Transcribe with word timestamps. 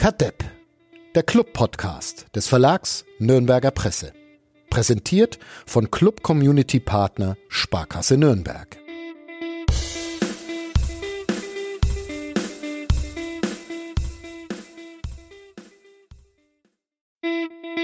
Kadepp, 0.00 0.42
der 1.14 1.22
Club-Podcast 1.22 2.34
des 2.34 2.48
Verlags 2.48 3.04
Nürnberger 3.18 3.70
Presse. 3.70 4.14
Präsentiert 4.70 5.38
von 5.66 5.90
Club 5.90 6.22
Community 6.22 6.80
Partner 6.80 7.36
Sparkasse 7.50 8.16
Nürnberg. 8.16 8.78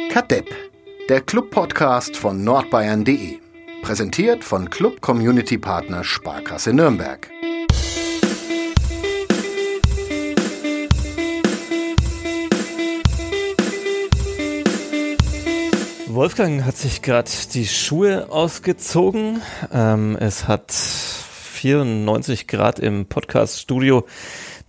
Kadepp, 0.09 0.49
der 1.11 1.21
Club-Podcast 1.21 2.17
von 2.17 2.43
nordbayern.de. 2.43 3.41
Präsentiert 3.83 4.43
von 4.43 4.71
Club 4.71 5.03
Community 5.03 5.59
Partner 5.59 6.03
Sparkasse 6.03 6.73
Nürnberg. 6.73 7.31
Wolfgang 16.17 16.65
hat 16.65 16.79
sich 16.79 17.03
gerade 17.03 17.31
die 17.53 17.67
Schuhe 17.67 18.31
ausgezogen. 18.31 19.43
Ähm, 19.71 20.17
es 20.19 20.49
hat 20.49 20.73
94 20.73 22.49
Grad 22.49 22.79
im 22.79 23.05
Podcast-Studio 23.05 24.07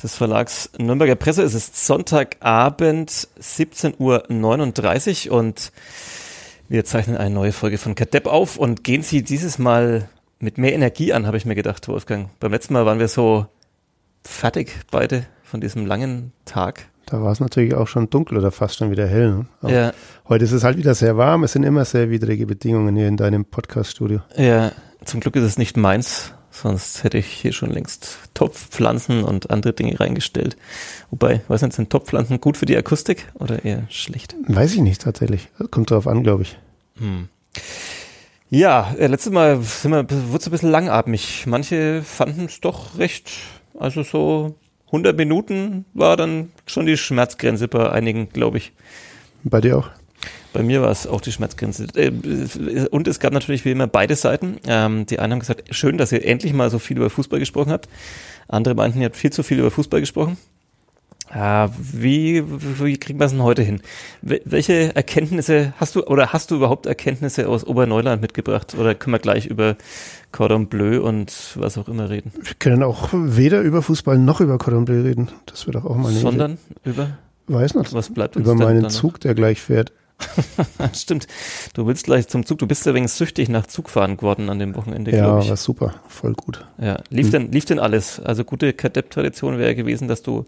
des 0.03 0.13
Verlags 0.13 0.69
Nürnberger 0.77 1.15
Presse. 1.15 1.43
Es 1.43 1.53
ist 1.53 1.87
Sonntagabend, 1.87 3.29
17.39 3.39 5.29
Uhr 5.29 5.37
und 5.37 5.71
wir 6.67 6.83
zeichnen 6.83 7.15
eine 7.15 7.33
neue 7.33 7.53
Folge 7.53 7.77
von 7.77 7.95
Kadepp 7.95 8.27
auf 8.27 8.57
und 8.57 8.83
gehen 8.83 9.01
sie 9.01 9.23
dieses 9.23 9.57
Mal 9.57 10.09
mit 10.39 10.57
mehr 10.57 10.73
Energie 10.73 11.13
an, 11.13 11.25
habe 11.27 11.37
ich 11.37 11.45
mir 11.45 11.55
gedacht, 11.55 11.87
Wolfgang. 11.87 12.29
Beim 12.41 12.51
letzten 12.51 12.73
Mal 12.73 12.85
waren 12.85 12.99
wir 12.99 13.07
so 13.07 13.45
fertig 14.25 14.75
beide 14.91 15.25
von 15.43 15.61
diesem 15.61 15.85
langen 15.85 16.33
Tag. 16.43 16.89
Da 17.07 17.21
war 17.23 17.31
es 17.31 17.39
natürlich 17.39 17.73
auch 17.73 17.87
schon 17.87 18.09
dunkel 18.09 18.37
oder 18.37 18.51
fast 18.51 18.75
schon 18.75 18.91
wieder 18.91 19.07
hell. 19.07 19.45
Ne? 19.61 19.71
Ja. 19.71 19.93
Heute 20.27 20.43
ist 20.43 20.51
es 20.51 20.65
halt 20.65 20.77
wieder 20.77 20.93
sehr 20.93 21.15
warm. 21.15 21.45
Es 21.45 21.53
sind 21.53 21.63
immer 21.63 21.85
sehr 21.85 22.09
widrige 22.09 22.45
Bedingungen 22.45 22.97
hier 22.97 23.07
in 23.07 23.15
deinem 23.15 23.45
Podcast-Studio. 23.45 24.19
Ja, 24.35 24.73
zum 25.05 25.21
Glück 25.21 25.37
ist 25.37 25.43
es 25.43 25.57
nicht 25.57 25.77
meins. 25.77 26.33
Sonst 26.51 27.05
hätte 27.05 27.17
ich 27.17 27.27
hier 27.27 27.53
schon 27.53 27.69
längst 27.69 28.17
Topfpflanzen 28.33 29.23
und 29.23 29.51
andere 29.51 29.71
Dinge 29.71 29.97
reingestellt. 29.97 30.57
Wobei, 31.09 31.41
weiß 31.47 31.61
nicht, 31.61 31.75
sind 31.75 31.89
Topfpflanzen 31.89 32.41
gut 32.41 32.57
für 32.57 32.65
die 32.65 32.75
Akustik 32.75 33.27
oder 33.35 33.63
eher 33.63 33.83
schlecht? 33.89 34.35
Weiß 34.45 34.73
ich 34.73 34.81
nicht 34.81 35.01
tatsächlich. 35.01 35.47
Kommt 35.71 35.91
drauf 35.91 36.07
an, 36.07 36.23
glaube 36.23 36.43
ich. 36.43 36.57
Hm. 36.97 37.29
Ja, 38.49 38.93
äh, 38.97 39.07
letztes 39.07 39.31
Mal 39.31 39.61
sind 39.61 39.91
wir, 39.91 40.09
wurde 40.09 40.39
es 40.39 40.47
ein 40.47 40.51
bisschen 40.51 40.71
langatmig. 40.71 41.45
Manche 41.47 42.01
fanden 42.03 42.45
es 42.45 42.59
doch 42.59 42.97
recht, 42.97 43.31
also 43.79 44.03
so 44.03 44.55
100 44.87 45.17
Minuten 45.17 45.85
war 45.93 46.17
dann 46.17 46.51
schon 46.65 46.85
die 46.85 46.97
Schmerzgrenze 46.97 47.67
bei 47.67 47.89
einigen, 47.89 48.29
glaube 48.29 48.57
ich. 48.57 48.73
Bei 49.43 49.61
dir 49.61 49.77
auch? 49.77 49.89
Bei 50.53 50.63
mir 50.63 50.81
war 50.81 50.89
es 50.89 51.05
auch 51.05 51.21
die 51.21 51.31
Schmerzgrenze. 51.31 51.87
Äh, 51.95 52.87
und 52.89 53.07
es 53.07 53.19
gab 53.19 53.33
natürlich 53.33 53.65
wie 53.65 53.71
immer 53.71 53.87
beide 53.87 54.15
Seiten. 54.15 54.57
Ähm, 54.65 55.05
die 55.05 55.19
einen 55.19 55.33
haben 55.33 55.39
gesagt, 55.39 55.75
schön, 55.75 55.97
dass 55.97 56.11
ihr 56.11 56.25
endlich 56.25 56.53
mal 56.53 56.69
so 56.69 56.79
viel 56.79 56.97
über 56.97 57.09
Fußball 57.09 57.39
gesprochen 57.39 57.71
habt. 57.71 57.87
Andere 58.47 58.75
meinten, 58.75 58.99
ihr 58.99 59.05
habt 59.05 59.17
viel 59.17 59.31
zu 59.31 59.43
viel 59.43 59.59
über 59.59 59.71
Fußball 59.71 59.99
gesprochen. 59.99 60.37
Äh, 61.33 61.67
wie, 61.91 62.43
wie 62.45 62.97
kriegen 62.97 63.19
wir 63.19 63.25
es 63.25 63.31
denn 63.31 63.43
heute 63.43 63.61
hin? 63.61 63.81
Welche 64.21 64.95
Erkenntnisse 64.95 65.73
hast 65.77 65.95
du 65.95 66.03
oder 66.03 66.31
hast 66.33 66.51
du 66.51 66.55
überhaupt 66.55 66.85
Erkenntnisse 66.85 67.49
aus 67.49 67.65
Oberneuland 67.65 68.21
mitgebracht? 68.21 68.75
Oder 68.79 68.95
können 68.95 69.13
wir 69.13 69.19
gleich 69.19 69.45
über 69.45 69.75
Cordon 70.31 70.67
Bleu 70.67 71.01
und 71.01 71.33
was 71.55 71.77
auch 71.77 71.89
immer 71.89 72.09
reden? 72.09 72.31
Wir 72.41 72.53
können 72.57 72.81
auch 72.83 73.09
weder 73.11 73.61
über 73.61 73.81
Fußball 73.81 74.17
noch 74.17 74.39
über 74.39 74.57
Cordon 74.57 74.85
Bleu 74.85 75.01
reden. 75.01 75.29
Das 75.45 75.65
wird 75.65 75.75
auch 75.77 75.95
mal 75.95 76.09
eine 76.09 76.19
Sondern 76.19 76.51
Idee. 76.53 76.89
über? 76.91 77.09
Weiß 77.47 77.75
nicht. 77.75 77.93
Was 77.93 78.13
bleibt 78.13 78.35
uns 78.35 78.45
Über 78.45 78.55
meinen 78.55 78.89
Zug, 78.89 79.19
der 79.19 79.35
gleich 79.35 79.61
fährt. 79.61 79.91
Stimmt. 80.93 81.27
Du 81.73 81.85
willst 81.85 82.05
gleich 82.05 82.27
zum 82.27 82.45
Zug. 82.45 82.57
Du 82.59 82.67
bist 82.67 82.85
übrigens 82.85 83.17
süchtig 83.17 83.49
nach 83.49 83.67
Zugfahren 83.67 84.17
geworden 84.17 84.49
an 84.49 84.59
dem 84.59 84.75
Wochenende, 84.75 85.11
ja, 85.11 85.23
glaube 85.23 85.39
ich. 85.39 85.45
Ja, 85.45 85.49
war 85.51 85.57
super. 85.57 85.95
Voll 86.07 86.33
gut. 86.33 86.65
Ja. 86.79 86.97
Lief, 87.09 87.27
hm. 87.27 87.31
denn, 87.31 87.51
lief 87.51 87.65
denn 87.65 87.79
alles? 87.79 88.19
Also 88.19 88.43
gute 88.43 88.73
Kadepp-Tradition 88.73 89.57
wäre 89.57 89.75
gewesen, 89.75 90.07
dass 90.07 90.23
du 90.23 90.45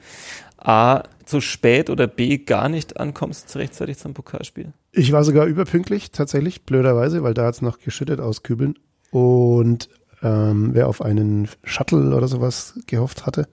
A, 0.58 1.04
zu 1.26 1.42
spät 1.42 1.90
oder 1.90 2.08
B, 2.08 2.40
gar 2.40 2.70
nicht 2.70 3.00
ankommst 3.00 3.56
rechtzeitig 3.56 3.98
zum 3.98 4.14
Pokalspiel. 4.14 4.74
Ich 4.92 5.12
war 5.12 5.24
sogar 5.24 5.46
überpünktlich, 5.46 6.12
tatsächlich, 6.12 6.64
blöderweise, 6.64 7.24
weil 7.24 7.34
da 7.34 7.46
hat 7.46 7.56
es 7.56 7.62
noch 7.62 7.80
geschüttet 7.80 8.20
aus 8.20 8.44
Kübeln. 8.44 8.78
Und 9.12 9.90
ähm, 10.22 10.72
wer 10.74 10.88
auf 10.88 11.02
einen 11.02 11.48
Shuttle 11.64 12.16
oder 12.16 12.28
sowas 12.28 12.80
gehofft 12.88 13.26
hatte, 13.26 13.48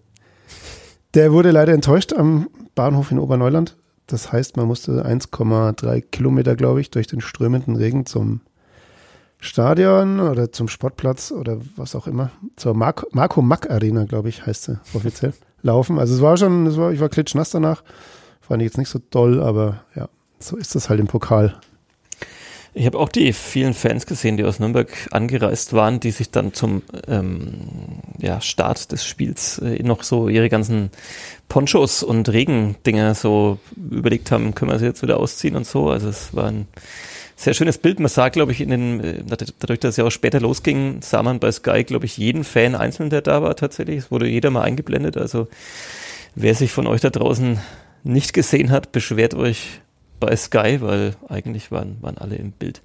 der 1.15 1.33
wurde 1.33 1.51
leider 1.51 1.73
enttäuscht 1.73 2.13
am 2.13 2.49
Bahnhof 2.75 3.11
in 3.11 3.19
Oberneuland. 3.19 3.77
Das 4.07 4.33
heißt, 4.33 4.57
man 4.57 4.67
musste 4.67 5.05
1,3 5.05 6.01
Kilometer, 6.01 6.55
glaube 6.57 6.81
ich, 6.81 6.91
durch 6.91 7.07
den 7.07 7.21
strömenden 7.21 7.77
Regen 7.77 8.07
zum 8.07 8.41
Stadion 9.41 10.21
oder 10.21 10.53
zum 10.53 10.69
Sportplatz 10.69 11.31
oder 11.33 11.59
was 11.77 11.95
auch 11.95 12.07
immer. 12.07 12.31
Zur 12.57 12.75
Marco, 12.75 13.07
Marco 13.13 13.43
Mack 13.43 13.71
Arena, 13.71 14.05
glaube 14.05 14.29
ich, 14.29 14.47
heißt 14.47 14.65
sie 14.65 14.81
offiziell, 14.95 15.35
laufen. 15.63 15.99
Also 15.99 16.15
es 16.15 16.21
war 16.21 16.37
schon, 16.37 16.67
es 16.67 16.77
war, 16.77 16.93
ich 16.93 17.01
war 17.01 17.09
klitschnass 17.09 17.51
danach. 17.51 17.83
Fand 18.41 18.63
ich 18.63 18.67
jetzt 18.67 18.79
nicht 18.79 18.89
so 18.89 19.01
doll, 19.11 19.43
aber 19.43 19.83
ja, 19.95 20.09
so 20.39 20.57
ist 20.57 20.75
das 20.75 20.89
halt 20.89 21.01
im 21.01 21.09
Pokal. 21.09 21.59
Ich 22.79 22.85
habe 22.85 22.99
auch 22.99 23.09
die 23.09 23.33
vielen 23.33 23.73
Fans 23.73 24.05
gesehen, 24.05 24.37
die 24.37 24.45
aus 24.45 24.61
Nürnberg 24.61 24.91
angereist 25.11 25.73
waren, 25.73 25.99
die 25.99 26.11
sich 26.11 26.31
dann 26.31 26.53
zum 26.53 26.83
ähm, 27.09 27.55
ja, 28.19 28.43
Start 28.43 28.93
des 28.93 29.07
Spiels 29.07 29.59
äh, 29.61 29.83
noch 29.83 30.03
so 30.03 30.29
ihre 30.29 30.51
ganzen 30.51 30.91
Ponchos 31.49 32.03
und 32.03 32.29
Regendinger 32.29 33.15
so 33.15 33.59
überlegt 33.77 34.31
haben, 34.31 34.55
können 34.55 34.73
wir 34.73 34.79
sie 34.79 34.85
jetzt 34.85 35.01
wieder 35.01 35.19
ausziehen 35.19 35.57
und 35.57 35.67
so. 35.67 35.89
Also 35.89 36.11
es 36.11 36.37
war 36.37 36.49
ein 36.49 36.69
sehr 37.35 37.55
schönes 37.55 37.79
Bild. 37.79 37.99
Man 37.99 38.11
sah, 38.11 38.29
glaube 38.29 38.53
ich, 38.53 38.61
in 38.61 38.69
den, 38.69 39.01
äh, 39.01 39.23
dadurch, 39.59 39.81
dass 39.81 39.93
es 39.93 39.97
ja 39.97 40.05
auch 40.05 40.11
später 40.11 40.41
losging, 40.41 41.01
sah 41.01 41.23
man 41.23 41.41
bei 41.41 41.51
Sky, 41.53 41.83
glaube 41.83 42.05
ich, 42.05 42.19
jeden 42.19 42.45
Fan 42.45 42.75
einzeln, 42.75 43.09
der 43.09 43.23
da 43.23 43.41
war 43.41 43.57
tatsächlich. 43.57 43.97
Es 44.01 44.11
wurde 44.11 44.29
jeder 44.29 44.51
mal 44.51 44.65
eingeblendet. 44.65 45.17
Also 45.17 45.49
wer 46.35 46.55
sich 46.55 46.73
von 46.73 46.87
euch 46.87 47.01
da 47.01 47.09
draußen 47.09 47.59
nicht 48.05 48.35
gesehen 48.35 48.71
hat, 48.71 48.93
beschwert 48.93 49.33
euch 49.33 49.81
bei 50.21 50.35
Sky, 50.37 50.79
weil 50.81 51.15
eigentlich 51.29 51.71
waren, 51.71 51.97
waren 52.01 52.19
alle 52.19 52.37
im 52.37 52.53
Bild. 52.53 52.83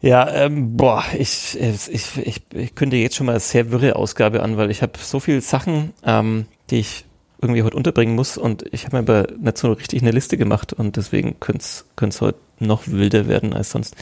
Ja, 0.00 0.30
ähm, 0.34 0.76
boah, 0.76 1.02
ich, 1.18 1.58
ich, 1.58 2.12
ich, 2.18 2.42
ich 2.52 2.74
kündige 2.74 3.02
jetzt 3.02 3.16
schon 3.16 3.26
mal 3.26 3.32
eine 3.32 3.40
sehr 3.40 3.70
wirre 3.70 3.96
Ausgabe 3.96 4.42
an, 4.42 4.56
weil 4.56 4.70
ich 4.70 4.82
habe 4.82 4.92
so 4.98 5.18
viele 5.18 5.40
Sachen, 5.40 5.94
ähm, 6.04 6.46
die 6.68 6.80
ich 6.80 7.06
irgendwie 7.40 7.62
heute 7.62 7.76
unterbringen 7.76 8.14
muss 8.14 8.36
und 8.36 8.64
ich 8.72 8.84
habe 8.84 8.96
mir 8.96 9.00
aber 9.00 9.32
nicht 9.38 9.58
so 9.58 9.72
richtig 9.72 10.02
eine 10.02 10.10
Liste 10.10 10.36
gemacht 10.36 10.72
und 10.72 10.96
deswegen 10.96 11.40
könnte 11.40 11.62
es 11.62 12.20
heute 12.20 12.38
noch 12.58 12.86
wilder 12.86 13.28
werden 13.28 13.52
als 13.52 13.70
sonst. 13.70 13.96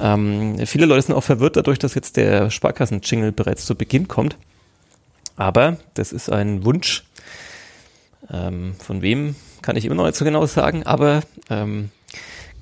Ähm, 0.00 0.56
viele 0.66 0.86
Leute 0.86 1.02
sind 1.02 1.14
auch 1.14 1.24
verwirrt 1.24 1.56
dadurch, 1.56 1.78
dass 1.78 1.94
jetzt 1.94 2.16
der 2.16 2.50
Sparkassen-Jingle 2.50 3.32
bereits 3.32 3.64
zu 3.64 3.74
Beginn 3.74 4.08
kommt. 4.08 4.36
Aber 5.36 5.76
das 5.94 6.12
ist 6.12 6.30
ein 6.30 6.64
Wunsch. 6.64 7.04
Ähm, 8.32 8.74
von 8.78 9.02
wem 9.02 9.36
kann 9.62 9.76
ich 9.76 9.84
immer 9.84 9.94
noch 9.94 10.06
nicht 10.06 10.16
so 10.16 10.24
genau 10.24 10.46
sagen, 10.46 10.84
aber 10.84 11.22
ähm, 11.50 11.90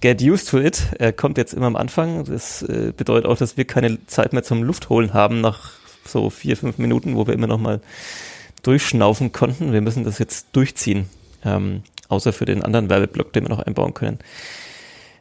get 0.00 0.22
used 0.22 0.48
to 0.48 0.58
it. 0.58 0.82
Er 0.98 1.12
kommt 1.12 1.38
jetzt 1.38 1.54
immer 1.54 1.66
am 1.66 1.76
Anfang. 1.76 2.24
Das 2.24 2.62
äh, 2.62 2.92
bedeutet 2.96 3.26
auch, 3.26 3.36
dass 3.36 3.56
wir 3.56 3.64
keine 3.64 4.04
Zeit 4.06 4.32
mehr 4.32 4.42
zum 4.42 4.62
Luftholen 4.62 5.14
haben 5.14 5.40
nach 5.40 5.72
so 6.04 6.30
vier, 6.30 6.56
fünf 6.56 6.78
Minuten, 6.78 7.16
wo 7.16 7.26
wir 7.26 7.34
immer 7.34 7.46
noch 7.46 7.58
mal 7.58 7.80
durchschnaufen 8.62 9.32
konnten. 9.32 9.72
Wir 9.72 9.80
müssen 9.80 10.04
das 10.04 10.18
jetzt 10.18 10.48
durchziehen. 10.52 11.08
Ähm, 11.44 11.82
außer 12.08 12.32
für 12.32 12.44
den 12.44 12.62
anderen 12.62 12.88
Werbeblock, 12.88 13.32
den 13.32 13.44
wir 13.44 13.50
noch 13.50 13.60
einbauen 13.60 13.94
können. 13.94 14.18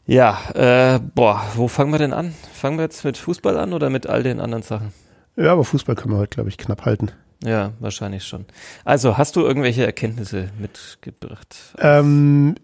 Ja, 0.07 0.40
äh, 0.53 1.00
boah, 1.00 1.44
wo 1.56 1.67
fangen 1.67 1.91
wir 1.91 1.97
denn 1.97 2.13
an? 2.13 2.35
Fangen 2.53 2.78
wir 2.78 2.84
jetzt 2.84 3.03
mit 3.03 3.17
Fußball 3.17 3.57
an 3.57 3.73
oder 3.73 3.90
mit 3.90 4.07
all 4.07 4.22
den 4.22 4.40
anderen 4.40 4.63
Sachen? 4.63 4.94
Ja, 5.35 5.52
aber 5.53 5.63
Fußball 5.63 5.96
können 5.96 6.13
wir 6.13 6.19
heute, 6.19 6.35
glaube 6.35 6.50
ich, 6.50 6.57
knapp 6.57 6.85
halten. 6.85 7.12
Ja, 7.44 7.73
wahrscheinlich 7.79 8.23
schon. 8.23 8.46
Also, 8.84 9.18
hast 9.18 9.35
du 9.35 9.41
irgendwelche 9.41 9.85
Erkenntnisse 9.85 10.49
mitgebracht? 10.59 11.55
Ähm, 11.79 12.55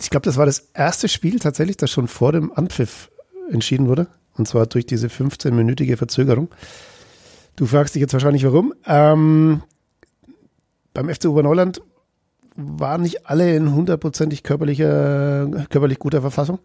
ich 0.00 0.10
glaube, 0.10 0.24
das 0.24 0.36
war 0.36 0.46
das 0.46 0.70
erste 0.74 1.08
Spiel 1.08 1.38
tatsächlich, 1.38 1.76
das 1.76 1.90
schon 1.90 2.08
vor 2.08 2.32
dem 2.32 2.52
Anpfiff 2.52 3.10
entschieden 3.50 3.86
wurde. 3.88 4.08
Und 4.36 4.48
zwar 4.48 4.66
durch 4.66 4.86
diese 4.86 5.06
15-minütige 5.06 5.96
Verzögerung. 5.96 6.48
Du 7.56 7.66
fragst 7.66 7.94
dich 7.94 8.00
jetzt 8.00 8.12
wahrscheinlich, 8.12 8.44
warum. 8.44 8.74
Ähm, 8.86 9.62
beim 10.92 11.08
FC 11.08 11.26
Oberneuland 11.26 11.80
waren 12.56 13.02
nicht 13.02 13.26
alle 13.26 13.54
in 13.54 13.74
hundertprozentig 13.74 14.42
körperlich 14.42 14.78
guter 15.98 16.20
Verfassung. 16.20 16.58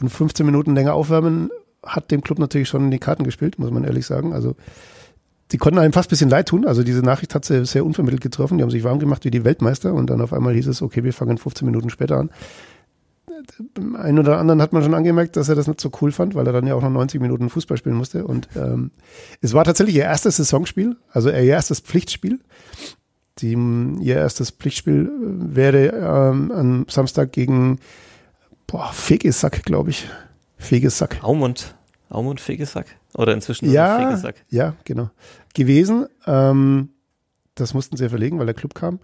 Und 0.00 0.08
15 0.08 0.44
Minuten 0.44 0.74
länger 0.74 0.94
aufwärmen 0.94 1.50
hat 1.84 2.10
dem 2.10 2.22
Club 2.22 2.38
natürlich 2.38 2.68
schon 2.68 2.84
in 2.84 2.90
die 2.90 2.98
Karten 2.98 3.24
gespielt, 3.24 3.58
muss 3.58 3.70
man 3.70 3.84
ehrlich 3.84 4.06
sagen. 4.06 4.32
Also 4.32 4.56
die 5.52 5.58
konnten 5.58 5.78
einem 5.78 5.92
fast 5.92 6.08
ein 6.08 6.10
bisschen 6.10 6.30
leid 6.30 6.48
tun. 6.48 6.66
Also 6.66 6.82
diese 6.82 7.02
Nachricht 7.02 7.34
hat 7.34 7.44
sie 7.44 7.64
sehr 7.66 7.84
unvermittelt 7.84 8.22
getroffen. 8.22 8.58
Die 8.58 8.62
haben 8.62 8.70
sich 8.70 8.84
warm 8.84 8.98
gemacht 8.98 9.24
wie 9.24 9.30
die 9.30 9.44
Weltmeister 9.44 9.92
und 9.92 10.08
dann 10.08 10.20
auf 10.20 10.32
einmal 10.32 10.54
hieß 10.54 10.66
es, 10.66 10.82
okay, 10.82 11.04
wir 11.04 11.12
fangen 11.12 11.38
15 11.38 11.66
Minuten 11.66 11.90
später 11.90 12.16
an. 12.16 12.30
Beim 13.74 13.96
einen 13.96 14.18
oder 14.18 14.38
anderen 14.38 14.62
hat 14.62 14.72
man 14.72 14.82
schon 14.82 14.94
angemerkt, 14.94 15.36
dass 15.36 15.48
er 15.48 15.54
das 15.54 15.66
nicht 15.66 15.80
so 15.80 15.90
cool 16.00 16.12
fand, 16.12 16.34
weil 16.34 16.46
er 16.46 16.52
dann 16.52 16.66
ja 16.66 16.74
auch 16.74 16.82
noch 16.82 16.90
90 16.90 17.20
Minuten 17.20 17.50
Fußball 17.50 17.76
spielen 17.76 17.96
musste. 17.96 18.24
Und 18.24 18.48
ähm, 18.56 18.92
es 19.40 19.52
war 19.52 19.64
tatsächlich 19.64 19.96
ihr 19.96 20.04
erstes 20.04 20.36
Saisonspiel, 20.36 20.96
also 21.10 21.28
ihr 21.28 21.36
erstes 21.36 21.80
Pflichtspiel. 21.80 22.40
die, 23.38 23.52
ihr 24.00 24.16
erstes 24.16 24.50
Pflichtspiel 24.50 25.06
äh, 25.06 25.56
wäre 25.56 25.88
ähm, 25.88 26.52
am 26.52 26.86
Samstag 26.88 27.32
gegen 27.32 27.78
boah, 28.66 28.90
Fegesack, 28.92 29.64
glaube 29.64 29.90
ich. 29.90 30.08
Fegesack. 30.56 31.22
Aumund. 31.22 31.74
Aumund 32.08 32.40
Fegesack. 32.40 32.86
Oder 33.14 33.34
inzwischen 33.34 33.70
ja, 33.70 33.98
Fegesack. 33.98 34.36
Ja, 34.48 34.74
genau. 34.84 35.10
Gewesen. 35.54 36.06
Ähm, 36.26 36.90
das 37.54 37.74
mussten 37.74 37.96
sie 37.96 38.08
verlegen, 38.08 38.38
weil 38.38 38.46
der 38.46 38.54
Club 38.54 38.74
kam. 38.74 39.00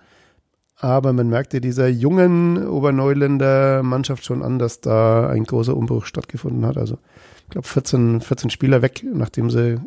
Aber 0.81 1.13
man 1.13 1.29
merkte 1.29 1.61
dieser 1.61 1.89
jungen 1.89 2.67
Oberneuländer 2.67 3.83
Mannschaft 3.83 4.25
schon 4.25 4.43
an, 4.43 4.59
dass 4.59 4.81
da 4.81 5.29
ein 5.29 5.45
großer 5.45 5.77
Umbruch 5.77 6.07
stattgefunden 6.07 6.65
hat. 6.65 6.77
Also 6.77 6.99
ich 7.45 7.51
glaube 7.51 7.67
14, 7.67 8.21
14 8.21 8.51
Spieler 8.51 8.81
weg, 8.81 9.05
nachdem 9.13 9.51
sie 9.51 9.81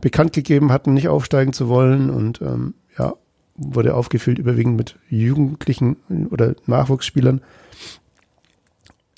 bekannt 0.00 0.32
gegeben 0.32 0.72
hatten, 0.72 0.94
nicht 0.94 1.08
aufsteigen 1.08 1.52
zu 1.52 1.68
wollen. 1.68 2.10
Und 2.10 2.42
ähm, 2.42 2.74
ja, 2.98 3.14
wurde 3.54 3.94
aufgefüllt 3.94 4.38
überwiegend 4.38 4.76
mit 4.76 4.96
Jugendlichen 5.08 5.96
oder 6.30 6.54
Nachwuchsspielern. 6.66 7.40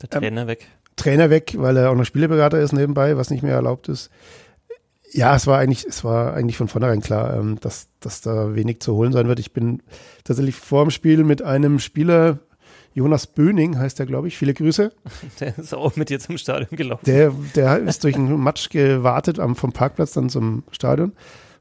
Der 0.02 0.11
Trainer 0.11 0.43
ähm, 0.43 0.49
weg. 0.49 0.67
Trainer 0.96 1.31
weg, 1.31 1.55
weil 1.56 1.78
er 1.78 1.90
auch 1.90 1.94
noch 1.94 2.05
Spieleberater 2.05 2.61
ist 2.61 2.72
nebenbei, 2.72 3.17
was 3.17 3.31
nicht 3.31 3.43
mehr 3.43 3.55
erlaubt 3.55 3.88
ist. 3.88 4.11
Ja, 5.12 5.35
es 5.35 5.47
war 5.47 5.59
eigentlich, 5.59 5.85
es 5.87 6.05
war 6.05 6.35
eigentlich 6.35 6.57
von 6.57 6.69
vornherein 6.69 7.01
klar, 7.01 7.37
ähm, 7.37 7.59
dass, 7.61 7.89
dass 8.01 8.21
da 8.21 8.55
wenig 8.55 8.81
zu 8.81 8.95
holen 8.95 9.12
sein 9.12 9.29
wird. 9.29 9.41
Ich 9.41 9.53
bin 9.53 9.83
tatsächlich 10.25 10.57
vor 10.57 10.85
dem 10.85 10.91
Spiel 10.91 11.25
mit 11.25 11.43
einem 11.43 11.79
Spieler, 11.79 12.39
Jonas 12.93 13.27
Böning 13.27 13.79
heißt 13.79 14.01
er, 14.01 14.07
glaube 14.07 14.29
ich. 14.29 14.37
Viele 14.37 14.55
Grüße. 14.55 14.93
Der 15.41 15.59
ist 15.59 15.75
auch 15.75 15.97
mit 15.97 16.11
dir 16.11 16.19
zum 16.19 16.39
Stadion 16.39 16.77
gelaufen. 16.77 17.05
Der, 17.07 17.33
der 17.55 17.79
ist 17.79 18.05
durch 18.05 18.17
einen 18.17 18.41
Matsch 18.41 18.71
gewartet 18.71 19.39
am, 19.39 19.57
vom 19.57 19.73
Parkplatz 19.73 20.12
dann 20.12 20.29
zum 20.29 20.65
Stadion. 20.73 21.13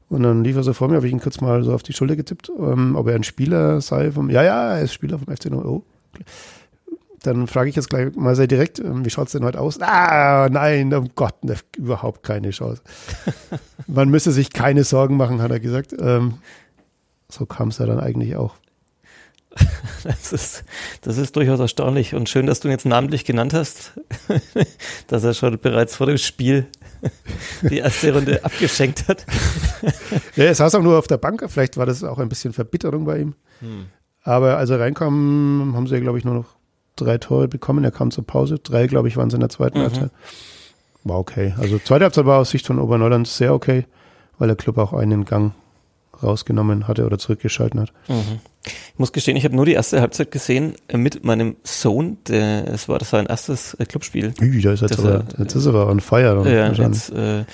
Und 0.08 0.24
dann 0.24 0.42
lief 0.42 0.56
er 0.56 0.64
so 0.64 0.72
vor 0.72 0.88
mir, 0.88 0.96
habe 0.96 1.06
ich 1.06 1.12
ihn 1.12 1.20
kurz 1.20 1.40
mal 1.40 1.62
so 1.62 1.72
auf 1.72 1.84
die 1.84 1.92
Schulter 1.92 2.16
getippt, 2.16 2.50
ähm, 2.58 2.96
ob 2.96 3.06
er 3.06 3.14
ein 3.14 3.22
Spieler 3.22 3.80
sei 3.80 4.10
vom, 4.10 4.28
ja, 4.28 4.42
ja, 4.42 4.74
er 4.76 4.82
ist 4.82 4.92
Spieler 4.92 5.20
vom 5.20 5.34
FC 5.34 5.52
Oh. 5.52 5.84
Dann 7.22 7.46
frage 7.46 7.68
ich 7.68 7.76
jetzt 7.76 7.90
gleich 7.90 8.14
mal 8.16 8.34
sehr 8.34 8.46
direkt, 8.46 8.78
ähm, 8.78 9.04
wie 9.04 9.10
schaut 9.10 9.26
es 9.26 9.32
denn 9.32 9.44
heute 9.44 9.60
aus? 9.60 9.80
Ah, 9.80 10.48
nein, 10.50 10.92
um 10.94 11.10
Gott, 11.14 11.44
ne, 11.44 11.56
überhaupt 11.76 12.22
keine 12.22 12.50
Chance. 12.50 12.82
Man 13.86 14.08
müsse 14.08 14.32
sich 14.32 14.52
keine 14.52 14.84
Sorgen 14.84 15.16
machen, 15.16 15.42
hat 15.42 15.50
er 15.50 15.60
gesagt. 15.60 15.94
Ähm, 15.98 16.38
so 17.28 17.46
kam 17.46 17.68
es 17.68 17.78
ja 17.78 17.86
dann 17.86 18.00
eigentlich 18.00 18.36
auch. 18.36 18.54
Das 20.02 20.32
ist, 20.32 20.64
das 21.02 21.18
ist 21.18 21.36
durchaus 21.36 21.60
erstaunlich 21.60 22.14
und 22.14 22.30
schön, 22.30 22.46
dass 22.46 22.60
du 22.60 22.68
ihn 22.68 22.72
jetzt 22.72 22.86
namentlich 22.86 23.26
genannt 23.26 23.52
hast, 23.52 23.92
dass 25.08 25.24
er 25.24 25.34
schon 25.34 25.58
bereits 25.58 25.94
vor 25.94 26.06
dem 26.06 26.16
Spiel 26.16 26.68
die 27.60 27.78
erste 27.78 28.14
Runde 28.14 28.42
abgeschenkt 28.42 29.08
hat. 29.08 29.26
Ja, 30.36 30.44
er 30.44 30.54
saß 30.54 30.74
auch 30.76 30.82
nur 30.82 30.98
auf 30.98 31.06
der 31.06 31.18
Bank, 31.18 31.44
vielleicht 31.48 31.76
war 31.76 31.84
das 31.84 32.02
auch 32.02 32.18
ein 32.18 32.30
bisschen 32.30 32.54
Verbitterung 32.54 33.04
bei 33.04 33.18
ihm. 33.18 33.34
Hm. 33.58 33.86
Aber 34.22 34.56
als 34.56 34.70
er 34.70 34.80
reinkam, 34.80 35.72
haben 35.74 35.86
sie, 35.86 36.00
glaube 36.00 36.16
ich, 36.16 36.24
nur 36.24 36.34
noch 36.34 36.59
drei 37.04 37.18
Tore 37.18 37.48
bekommen. 37.48 37.84
Er 37.84 37.90
kam 37.90 38.10
zur 38.10 38.26
Pause. 38.26 38.58
Drei, 38.58 38.86
glaube 38.86 39.08
ich, 39.08 39.16
waren 39.16 39.28
es 39.28 39.34
in 39.34 39.40
der 39.40 39.48
zweiten 39.48 39.78
mhm. 39.78 39.82
Halbzeit. 39.84 40.10
War 41.04 41.18
okay. 41.18 41.54
Also 41.58 41.78
zweite 41.78 42.04
Halbzeit 42.04 42.26
war 42.26 42.38
aus 42.38 42.50
Sicht 42.50 42.66
von 42.66 42.78
Oberneuland 42.78 43.26
sehr 43.26 43.54
okay, 43.54 43.86
weil 44.38 44.48
der 44.48 44.56
Club 44.56 44.78
auch 44.78 44.92
einen 44.92 45.24
Gang 45.24 45.52
rausgenommen 46.22 46.86
hatte 46.86 47.06
oder 47.06 47.18
zurückgeschalten 47.18 47.80
hat. 47.80 47.92
Mhm. 48.08 48.40
Ich 48.64 48.98
muss 48.98 49.12
gestehen, 49.12 49.36
ich 49.36 49.44
habe 49.44 49.56
nur 49.56 49.64
die 49.64 49.72
erste 49.72 50.00
Halbzeit 50.02 50.30
gesehen 50.30 50.74
äh, 50.88 50.98
mit 50.98 51.24
meinem 51.24 51.56
Sohn. 51.62 52.18
Der, 52.28 52.68
es 52.68 52.88
war 52.88 52.98
das 52.98 53.10
sein 53.10 53.26
erstes 53.26 53.74
äh, 53.74 53.86
Clubspiel. 53.86 54.34
Ui, 54.40 54.60
da 54.60 54.72
ist 54.72 54.82
jetzt, 54.82 54.98
aber, 54.98 55.10
er, 55.10 55.24
jetzt 55.38 55.54
ist 55.54 55.64
er 55.64 55.86
on 55.86 56.00
fire. 56.00 56.44
Ja, 56.46 56.70
jetzt, 56.70 57.10
äh, 57.10 57.44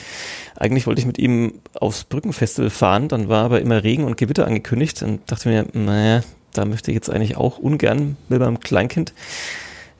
eigentlich 0.56 0.86
wollte 0.86 1.00
ich 1.00 1.06
mit 1.06 1.18
ihm 1.18 1.60
aufs 1.74 2.04
Brückenfestival 2.04 2.70
fahren, 2.70 3.08
dann 3.08 3.28
war 3.28 3.44
aber 3.44 3.60
immer 3.60 3.84
Regen 3.84 4.04
und 4.04 4.16
Gewitter 4.16 4.46
angekündigt 4.46 5.02
und 5.02 5.20
dachte 5.30 5.48
mir, 5.48 5.66
naja, 5.72 6.22
da 6.56 6.64
möchte 6.64 6.90
ich 6.90 6.94
jetzt 6.94 7.10
eigentlich 7.10 7.36
auch 7.36 7.58
ungern 7.58 8.16
mit 8.28 8.40
meinem 8.40 8.60
Kleinkind 8.60 9.12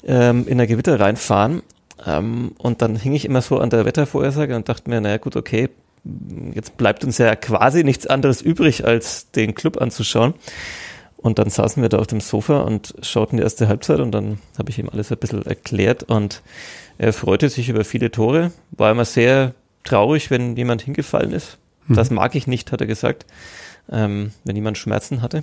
ähm, 0.07 0.47
in 0.47 0.59
der 0.59 0.67
Gewitter 0.67 0.99
reinfahren. 0.99 1.63
Ähm, 2.07 2.53
und 2.59 2.83
dann 2.83 2.97
hing 2.97 3.15
ich 3.15 3.25
immer 3.25 3.43
so 3.43 3.59
an 3.59 3.71
der 3.71 3.85
Wettervorhersage 3.85 4.55
und 4.55 4.69
dachte 4.69 4.91
mir, 4.91 5.01
naja 5.01 5.19
gut, 5.19 5.37
okay, 5.37 5.69
jetzt 6.55 6.77
bleibt 6.77 7.05
uns 7.05 7.19
ja 7.19 7.35
quasi 7.35 7.85
nichts 7.85 8.07
anderes 8.07 8.43
übrig, 8.43 8.85
als 8.85 9.31
den 9.31 9.55
Club 9.55 9.81
anzuschauen. 9.81 10.35
Und 11.17 11.39
dann 11.39 11.51
saßen 11.51 11.83
wir 11.83 11.89
da 11.89 11.99
auf 11.99 12.07
dem 12.07 12.21
Sofa 12.21 12.61
und 12.61 12.95
schauten 13.03 13.39
die 13.39 13.43
erste 13.43 13.69
Halbzeit 13.69 14.01
und 14.01 14.13
dann 14.13 14.39
habe 14.59 14.71
ich 14.71 14.79
ihm 14.79 14.89
alles 14.89 15.11
ein 15.11 15.19
bisschen 15.19 15.45
erklärt 15.45 16.05
und 16.05 16.43
er 16.99 17.13
freute 17.13 17.49
sich 17.49 17.69
über 17.69 17.85
viele 17.85 18.11
Tore, 18.11 18.53
war 18.71 18.93
immer 18.93 19.05
sehr 19.05 19.55
traurig, 19.83 20.31
wenn 20.31 20.57
jemand 20.57 20.83
hingefallen 20.83 21.33
ist. 21.33 21.59
Mhm. 21.89 21.95
Das 21.95 22.11
mag 22.11 22.35
ich 22.35 22.47
nicht, 22.47 22.71
hat 22.71 22.81
er 22.81 22.87
gesagt, 22.87 23.27
ähm, 23.91 24.33
wenn 24.45 24.57
jemand 24.57 24.79
Schmerzen 24.79 25.23
hatte. 25.23 25.43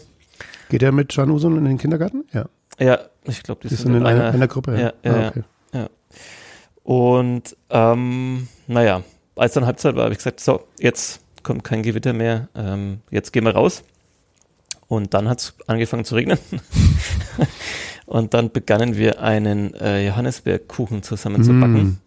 Geht 0.70 0.84
er 0.84 0.92
mit 0.92 1.14
Can 1.14 1.30
Usun 1.30 1.58
in 1.58 1.66
den 1.66 1.78
Kindergarten? 1.78 2.26
Ja. 2.32 2.46
Ja, 2.80 3.00
ich 3.26 3.44
glaube, 3.44 3.62
die, 3.62 3.68
die, 3.68 3.76
sind 3.76 3.92
in, 3.92 3.98
in 4.02 4.06
einer, 4.08 4.32
einer, 4.32 4.48
Gruppe. 4.48 4.74
Ja, 4.80 4.94
ja, 5.04 5.16
ah, 5.16 5.28
okay. 5.28 5.44
ja. 5.74 5.90
Und 6.84 7.56
ähm, 7.70 8.48
naja, 8.68 9.04
als 9.36 9.54
dann 9.54 9.66
Halbzeit 9.66 9.96
war, 9.96 10.04
habe 10.04 10.14
ich 10.14 10.18
gesagt, 10.18 10.40
so, 10.40 10.68
jetzt 10.80 11.22
kommt 11.44 11.64
kein 11.64 11.84
Gewitter 11.84 12.14
mehr, 12.14 12.50
ähm, 12.56 13.02
jetzt 13.12 13.32
gehen 13.32 13.46
wir 13.46 13.54
raus. 13.54 13.84
Und 14.88 15.14
dann 15.14 15.30
hat 15.30 15.40
es 15.40 15.56
angefangen 15.68 16.06
zu 16.06 16.16
regnen. 16.16 16.38
und 18.06 18.34
dann 18.34 18.52
begannen 18.52 18.98
wir 18.98 19.22
einen 19.22 19.74
äh, 19.76 20.06
Johannisbeerkuchen 20.06 21.04
zusammen 21.04 21.42
mm. 21.42 21.44
zu 21.44 21.54
backen. 21.60 22.00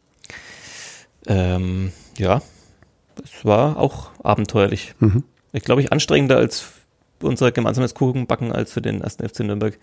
Ähm, 1.27 1.93
ja, 2.19 2.43
es 3.23 3.45
war 3.45 3.79
auch 3.79 4.11
abenteuerlich. 4.23 4.95
Mhm. 5.01 5.25
Ich 5.53 5.65
glaube, 5.65 5.81
ich 5.81 5.91
anstrengender 5.91 6.37
als 6.37 6.76
unser 7.23 7.53
gemeinsames 7.53 7.95
Kuchenbacken, 7.95 8.53
als 8.53 8.73
für 8.73 8.83
den 8.83 9.01
ersten 9.01 9.29
FC 9.29 9.41
Nürnberg 9.41 9.79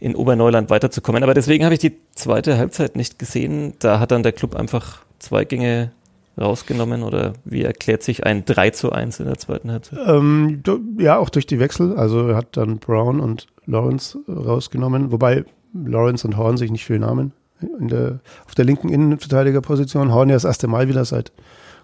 in 0.00 0.14
Oberneuland 0.14 0.70
weiterzukommen. 0.70 1.22
Aber 1.22 1.34
deswegen 1.34 1.64
habe 1.64 1.74
ich 1.74 1.80
die 1.80 1.96
zweite 2.14 2.58
Halbzeit 2.58 2.96
nicht 2.96 3.18
gesehen. 3.18 3.74
Da 3.78 4.00
hat 4.00 4.10
dann 4.10 4.22
der 4.22 4.32
Club 4.32 4.54
einfach 4.54 5.04
zwei 5.18 5.44
Gänge 5.44 5.92
rausgenommen 6.40 7.02
oder 7.02 7.34
wie 7.44 7.62
erklärt 7.62 8.02
sich 8.02 8.24
ein 8.24 8.44
3 8.44 8.70
zu 8.70 8.90
1 8.90 9.20
in 9.20 9.26
der 9.26 9.38
zweiten 9.38 9.70
Halbzeit? 9.70 9.98
Ähm, 10.06 10.62
ja, 10.98 11.18
auch 11.18 11.30
durch 11.30 11.46
die 11.46 11.60
Wechsel. 11.60 11.96
Also 11.96 12.28
er 12.28 12.36
hat 12.36 12.56
dann 12.56 12.78
Brown 12.78 13.20
und 13.20 13.46
Lawrence 13.66 14.18
rausgenommen, 14.28 15.12
wobei 15.12 15.44
Lawrence 15.72 16.26
und 16.26 16.36
Horn 16.36 16.56
sich 16.56 16.70
nicht 16.70 16.84
viel 16.84 16.98
nahmen. 16.98 17.32
Der, 17.60 18.18
auf 18.46 18.54
der 18.54 18.64
linken 18.64 18.88
Innenverteidigerposition. 18.88 20.12
Horn 20.12 20.28
ja 20.28 20.34
das 20.34 20.44
erste 20.44 20.66
Mal 20.66 20.88
wieder 20.88 21.04
seit, 21.04 21.32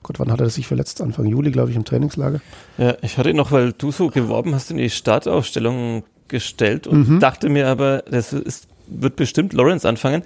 Gott, 0.02 0.18
wann 0.18 0.32
hat 0.32 0.40
er 0.40 0.48
sich 0.48 0.66
verletzt? 0.66 1.00
Anfang 1.02 1.26
Juli, 1.26 1.50
glaube 1.50 1.70
ich, 1.70 1.76
im 1.76 1.84
Trainingslager. 1.84 2.40
Ja, 2.78 2.96
ich 3.02 3.18
hatte 3.18 3.34
noch, 3.34 3.52
weil 3.52 3.72
du 3.72 3.92
so 3.92 4.08
geworben 4.08 4.54
hast, 4.54 4.70
in 4.70 4.78
die 4.78 4.90
Startaufstellung 4.90 6.04
gestellt 6.28 6.86
und 6.86 7.08
mhm. 7.08 7.20
dachte 7.20 7.48
mir 7.48 7.68
aber, 7.68 8.02
das 8.10 8.32
ist, 8.32 8.68
wird 8.86 9.16
bestimmt 9.16 9.52
Lawrence 9.52 9.86
anfangen. 9.86 10.22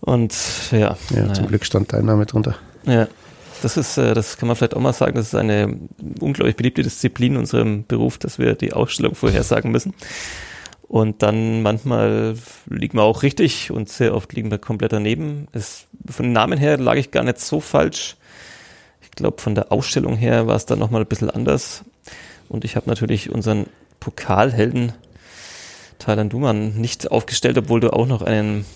Und 0.00 0.34
ja. 0.72 0.96
Ja, 1.10 1.20
naja. 1.22 1.34
zum 1.34 1.46
Glück 1.46 1.64
stand 1.64 1.92
dein 1.92 2.04
Name 2.04 2.26
drunter. 2.26 2.56
Ja, 2.84 3.08
das 3.62 3.76
ist, 3.76 3.96
äh, 3.96 4.14
das 4.14 4.36
kann 4.36 4.46
man 4.46 4.56
vielleicht 4.56 4.74
auch 4.74 4.80
mal 4.80 4.92
sagen, 4.92 5.16
das 5.16 5.28
ist 5.28 5.34
eine 5.34 5.78
unglaublich 6.20 6.56
beliebte 6.56 6.82
Disziplin 6.82 7.32
in 7.32 7.38
unserem 7.38 7.86
Beruf, 7.86 8.18
dass 8.18 8.38
wir 8.38 8.54
die 8.54 8.72
Ausstellung 8.72 9.14
vorhersagen 9.14 9.70
müssen. 9.70 9.94
Und 10.88 11.22
dann 11.22 11.62
manchmal 11.62 12.36
liegen 12.68 12.98
wir 12.98 13.02
auch 13.02 13.22
richtig 13.22 13.70
und 13.72 13.88
sehr 13.88 14.14
oft 14.14 14.32
liegen 14.34 14.50
wir 14.50 14.58
komplett 14.58 14.92
daneben. 14.92 15.48
Es, 15.52 15.86
von 16.08 16.26
den 16.26 16.32
Namen 16.32 16.58
her 16.58 16.78
lag 16.78 16.94
ich 16.94 17.10
gar 17.10 17.24
nicht 17.24 17.40
so 17.40 17.60
falsch. 17.60 18.16
Ich 19.16 19.22
glaube, 19.22 19.40
von 19.40 19.54
der 19.54 19.72
Ausstellung 19.72 20.14
her 20.14 20.46
war 20.46 20.56
es 20.56 20.66
dann 20.66 20.78
nochmal 20.78 21.00
ein 21.00 21.06
bisschen 21.06 21.30
anders. 21.30 21.84
Und 22.50 22.66
ich 22.66 22.76
habe 22.76 22.86
natürlich 22.86 23.30
unseren 23.30 23.64
Pokalhelden 23.98 24.92
Thailand 25.98 26.34
Duman 26.34 26.74
nicht 26.74 27.10
aufgestellt, 27.10 27.56
obwohl 27.56 27.80
du 27.80 27.94
auch 27.94 28.06
noch 28.06 28.20
einen 28.20 28.66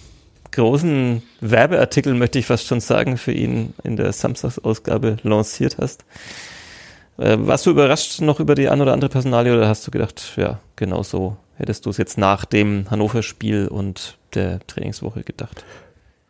großen 0.53 1.23
Werbeartikel, 1.43 2.15
möchte 2.15 2.39
ich 2.39 2.47
fast 2.47 2.67
schon 2.67 2.81
sagen, 2.81 3.19
für 3.19 3.33
ihn 3.33 3.75
in 3.85 3.99
der 3.99 4.15
Samstagsausgabe 4.15 5.19
lanciert 5.25 5.77
hast. 5.77 6.07
Äh, 7.19 7.37
warst 7.41 7.67
du 7.67 7.71
überrascht 7.71 8.23
noch 8.23 8.41
über 8.41 8.55
die 8.55 8.71
ein 8.71 8.81
oder 8.81 8.95
andere 8.95 9.11
Personalie 9.11 9.55
oder 9.55 9.69
hast 9.69 9.87
du 9.87 9.91
gedacht, 9.91 10.33
ja, 10.39 10.59
genau 10.75 11.03
so 11.03 11.37
hättest 11.57 11.85
du 11.85 11.91
es 11.91 11.99
jetzt 11.99 12.17
nach 12.17 12.47
dem 12.47 12.91
Hannover-Spiel 12.91 13.69
und 13.69 14.17
der 14.33 14.67
Trainingswoche 14.67 15.23
gedacht? 15.23 15.67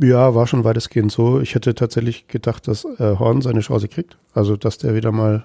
Ja, 0.02 0.34
war 0.34 0.46
schon 0.46 0.64
weitestgehend 0.64 1.12
so. 1.12 1.40
Ich 1.40 1.54
hätte 1.54 1.74
tatsächlich 1.74 2.26
gedacht, 2.26 2.66
dass 2.68 2.84
äh, 2.84 3.16
Horn 3.18 3.42
seine 3.42 3.60
Chance 3.60 3.88
kriegt. 3.88 4.16
Also, 4.32 4.56
dass 4.56 4.78
der 4.78 4.94
wieder 4.94 5.12
mal 5.12 5.44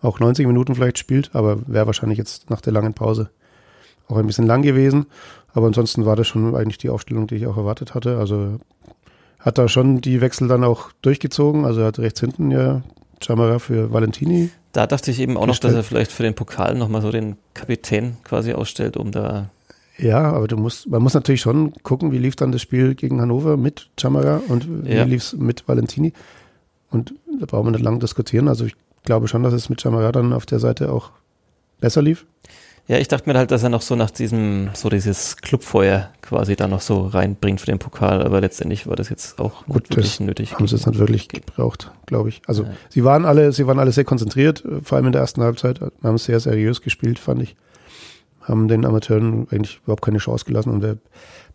auch 0.00 0.20
90 0.20 0.46
Minuten 0.46 0.74
vielleicht 0.74 0.98
spielt, 0.98 1.34
aber 1.34 1.58
wäre 1.66 1.86
wahrscheinlich 1.86 2.18
jetzt 2.18 2.50
nach 2.50 2.60
der 2.60 2.72
langen 2.72 2.94
Pause 2.94 3.30
auch 4.08 4.16
ein 4.16 4.26
bisschen 4.26 4.46
lang 4.46 4.62
gewesen. 4.62 5.06
Aber 5.52 5.66
ansonsten 5.66 6.04
war 6.04 6.16
das 6.16 6.26
schon 6.26 6.54
eigentlich 6.54 6.78
die 6.78 6.90
Aufstellung, 6.90 7.26
die 7.26 7.36
ich 7.36 7.46
auch 7.46 7.56
erwartet 7.56 7.94
hatte. 7.94 8.18
Also 8.18 8.58
hat 9.38 9.58
da 9.58 9.68
schon 9.68 10.00
die 10.00 10.20
Wechsel 10.20 10.48
dann 10.48 10.64
auch 10.64 10.90
durchgezogen. 11.02 11.64
Also 11.64 11.80
er 11.80 11.86
hat 11.86 11.98
rechts 11.98 12.20
hinten 12.20 12.50
ja 12.50 12.82
Chamara 13.22 13.58
für 13.58 13.92
Valentini. 13.92 14.50
Da 14.72 14.86
dachte 14.86 15.10
ich 15.10 15.20
eben 15.20 15.36
auch 15.36 15.46
gestellt. 15.46 15.72
noch, 15.72 15.78
dass 15.78 15.86
er 15.86 15.88
vielleicht 15.88 16.12
für 16.12 16.22
den 16.22 16.34
Pokal 16.34 16.74
nochmal 16.74 17.02
so 17.02 17.10
den 17.10 17.36
Kapitän 17.54 18.16
quasi 18.24 18.52
ausstellt, 18.52 18.96
um 18.96 19.12
da. 19.12 19.50
Ja, 19.98 20.32
aber 20.32 20.48
du 20.48 20.56
musst, 20.56 20.88
man 20.88 21.02
muss 21.02 21.14
natürlich 21.14 21.40
schon 21.40 21.72
gucken, 21.82 22.10
wie 22.12 22.18
lief 22.18 22.36
dann 22.36 22.52
das 22.52 22.62
Spiel 22.62 22.94
gegen 22.94 23.20
Hannover 23.20 23.56
mit 23.56 23.90
Chamara 24.00 24.40
und 24.48 24.84
wie 24.84 24.94
ja. 24.94 25.04
lief 25.04 25.22
es 25.22 25.32
mit 25.34 25.68
Valentini. 25.68 26.12
Und 26.90 27.14
da 27.40 27.46
brauchen 27.46 27.66
wir 27.66 27.72
nicht 27.72 27.84
lange 27.84 28.00
diskutieren. 28.00 28.48
Also 28.48 28.64
ich 28.64 28.74
glaube 29.04 29.28
schon, 29.28 29.42
dass 29.42 29.52
es 29.52 29.68
mit 29.68 29.80
Chamara 29.80 30.10
dann 30.12 30.32
auf 30.32 30.46
der 30.46 30.58
Seite 30.58 30.92
auch 30.92 31.10
besser 31.80 32.02
lief. 32.02 32.26
Ja, 32.86 32.98
ich 32.98 33.08
dachte 33.08 33.30
mir 33.30 33.38
halt, 33.38 33.50
dass 33.50 33.62
er 33.62 33.70
noch 33.70 33.80
so 33.80 33.96
nach 33.96 34.10
diesem, 34.10 34.68
so 34.74 34.90
dieses 34.90 35.38
Clubfeuer 35.38 36.10
quasi 36.20 36.54
da 36.54 36.68
noch 36.68 36.82
so 36.82 37.06
reinbringt 37.06 37.60
für 37.60 37.66
den 37.66 37.78
Pokal, 37.78 38.22
aber 38.22 38.42
letztendlich 38.42 38.86
war 38.86 38.94
das 38.94 39.08
jetzt 39.08 39.38
auch 39.38 39.64
Gut, 39.64 39.84
nicht 39.84 39.96
wirklich 39.96 40.20
nötig. 40.20 40.54
Haben 40.54 40.66
sie 40.66 40.76
es 40.76 40.86
nicht 40.86 40.98
wirklich 40.98 41.28
gebraucht, 41.28 41.92
glaube 42.04 42.28
ich. 42.28 42.42
Also 42.46 42.64
Ja. 42.64 42.70
sie 42.90 43.02
waren 43.02 43.24
alle, 43.24 43.52
sie 43.52 43.66
waren 43.66 43.78
alle 43.78 43.90
sehr 43.90 44.04
konzentriert, 44.04 44.62
vor 44.82 44.96
allem 44.96 45.06
in 45.06 45.12
der 45.12 45.22
ersten 45.22 45.42
Halbzeit, 45.42 45.80
haben 46.02 46.18
sehr 46.18 46.40
seriös 46.40 46.82
gespielt, 46.82 47.18
fand 47.18 47.42
ich. 47.42 47.56
Haben 48.44 48.68
den 48.68 48.84
Amateuren 48.84 49.48
eigentlich 49.50 49.80
überhaupt 49.82 50.04
keine 50.04 50.18
Chance 50.18 50.44
gelassen. 50.44 50.70
Und 50.70 50.82
wer 50.82 50.96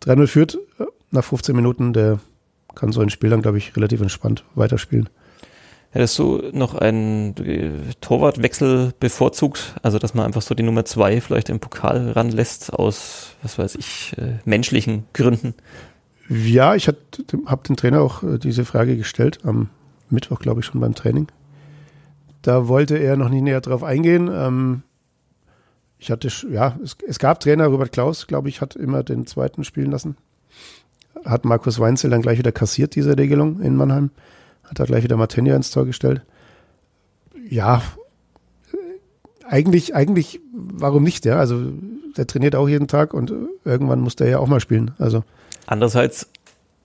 3-0 0.02 0.26
führt 0.26 0.58
äh, 0.78 0.84
nach 1.10 1.24
15 1.24 1.54
Minuten, 1.56 1.92
der 1.92 2.20
kann 2.74 2.92
so 2.92 3.00
ein 3.00 3.10
Spiel 3.10 3.30
dann, 3.30 3.42
glaube 3.42 3.58
ich, 3.58 3.76
relativ 3.76 4.00
entspannt 4.00 4.44
weiterspielen. 4.54 5.08
Hättest 5.92 6.18
du 6.20 6.40
noch 6.52 6.74
einen 6.74 7.36
äh, 7.38 7.70
Torwartwechsel 8.00 8.92
bevorzugt? 9.00 9.74
Also, 9.82 9.98
dass 9.98 10.14
man 10.14 10.24
einfach 10.24 10.42
so 10.42 10.54
die 10.54 10.62
Nummer 10.62 10.84
zwei 10.84 11.20
vielleicht 11.20 11.48
im 11.48 11.58
Pokal 11.58 12.12
ranlässt 12.12 12.72
aus, 12.72 13.34
was 13.42 13.58
weiß 13.58 13.74
ich, 13.74 14.14
äh, 14.18 14.38
menschlichen 14.44 15.04
Gründen? 15.12 15.54
Ja, 16.28 16.76
ich 16.76 16.86
habe 16.86 16.98
den 17.68 17.76
Trainer 17.76 18.02
auch 18.02 18.22
diese 18.38 18.64
Frage 18.64 18.96
gestellt, 18.96 19.40
am 19.42 19.68
Mittwoch, 20.10 20.38
glaube 20.38 20.60
ich, 20.60 20.66
schon 20.66 20.80
beim 20.80 20.94
Training. 20.94 21.26
Da 22.42 22.68
wollte 22.68 22.96
er 22.96 23.16
noch 23.16 23.28
nicht 23.28 23.42
näher 23.42 23.60
drauf 23.60 23.82
eingehen. 23.82 24.30
Ähm, 24.32 24.82
ich 26.00 26.10
hatte, 26.10 26.28
ja, 26.50 26.78
es, 26.82 26.96
es 27.06 27.18
gab 27.18 27.40
Trainer, 27.40 27.66
Robert 27.66 27.92
Klaus, 27.92 28.26
glaube 28.26 28.48
ich, 28.48 28.62
hat 28.62 28.74
immer 28.74 29.02
den 29.02 29.26
zweiten 29.26 29.64
spielen 29.64 29.90
lassen. 29.90 30.16
Hat 31.26 31.44
Markus 31.44 31.78
Weinzel 31.78 32.10
dann 32.10 32.22
gleich 32.22 32.38
wieder 32.38 32.52
kassiert, 32.52 32.94
diese 32.94 33.18
Regelung 33.18 33.60
in 33.60 33.76
Mannheim. 33.76 34.10
Hat 34.64 34.80
da 34.80 34.84
gleich 34.84 35.04
wieder 35.04 35.18
Martinia 35.18 35.54
ins 35.54 35.70
Tor 35.70 35.84
gestellt. 35.84 36.22
Ja, 37.48 37.82
äh, 38.72 39.46
eigentlich, 39.46 39.94
eigentlich, 39.94 40.40
warum 40.52 41.02
nicht, 41.02 41.26
ja? 41.26 41.36
Also, 41.36 41.70
der 42.16 42.26
trainiert 42.26 42.56
auch 42.56 42.68
jeden 42.68 42.88
Tag 42.88 43.12
und 43.12 43.30
äh, 43.30 43.34
irgendwann 43.66 44.00
muss 44.00 44.16
der 44.16 44.28
ja 44.28 44.38
auch 44.38 44.48
mal 44.48 44.60
spielen. 44.60 44.92
Also, 44.98 45.22
Andererseits, 45.66 46.28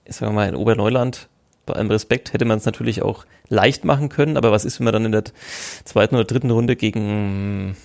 ich 0.04 0.16
sag 0.16 0.30
mal, 0.32 0.46
in 0.46 0.56
Oberneuland, 0.56 1.28
bei 1.64 1.74
allem 1.74 1.90
Respekt, 1.90 2.34
hätte 2.34 2.44
man 2.44 2.58
es 2.58 2.66
natürlich 2.66 3.00
auch 3.00 3.24
leicht 3.48 3.84
machen 3.84 4.10
können, 4.10 4.36
aber 4.36 4.52
was 4.52 4.66
ist, 4.66 4.78
wenn 4.78 4.84
man 4.84 4.92
dann 4.92 5.06
in 5.06 5.12
der 5.12 5.24
zweiten 5.84 6.16
oder 6.16 6.24
dritten 6.24 6.50
Runde 6.50 6.76
gegen 6.76 7.76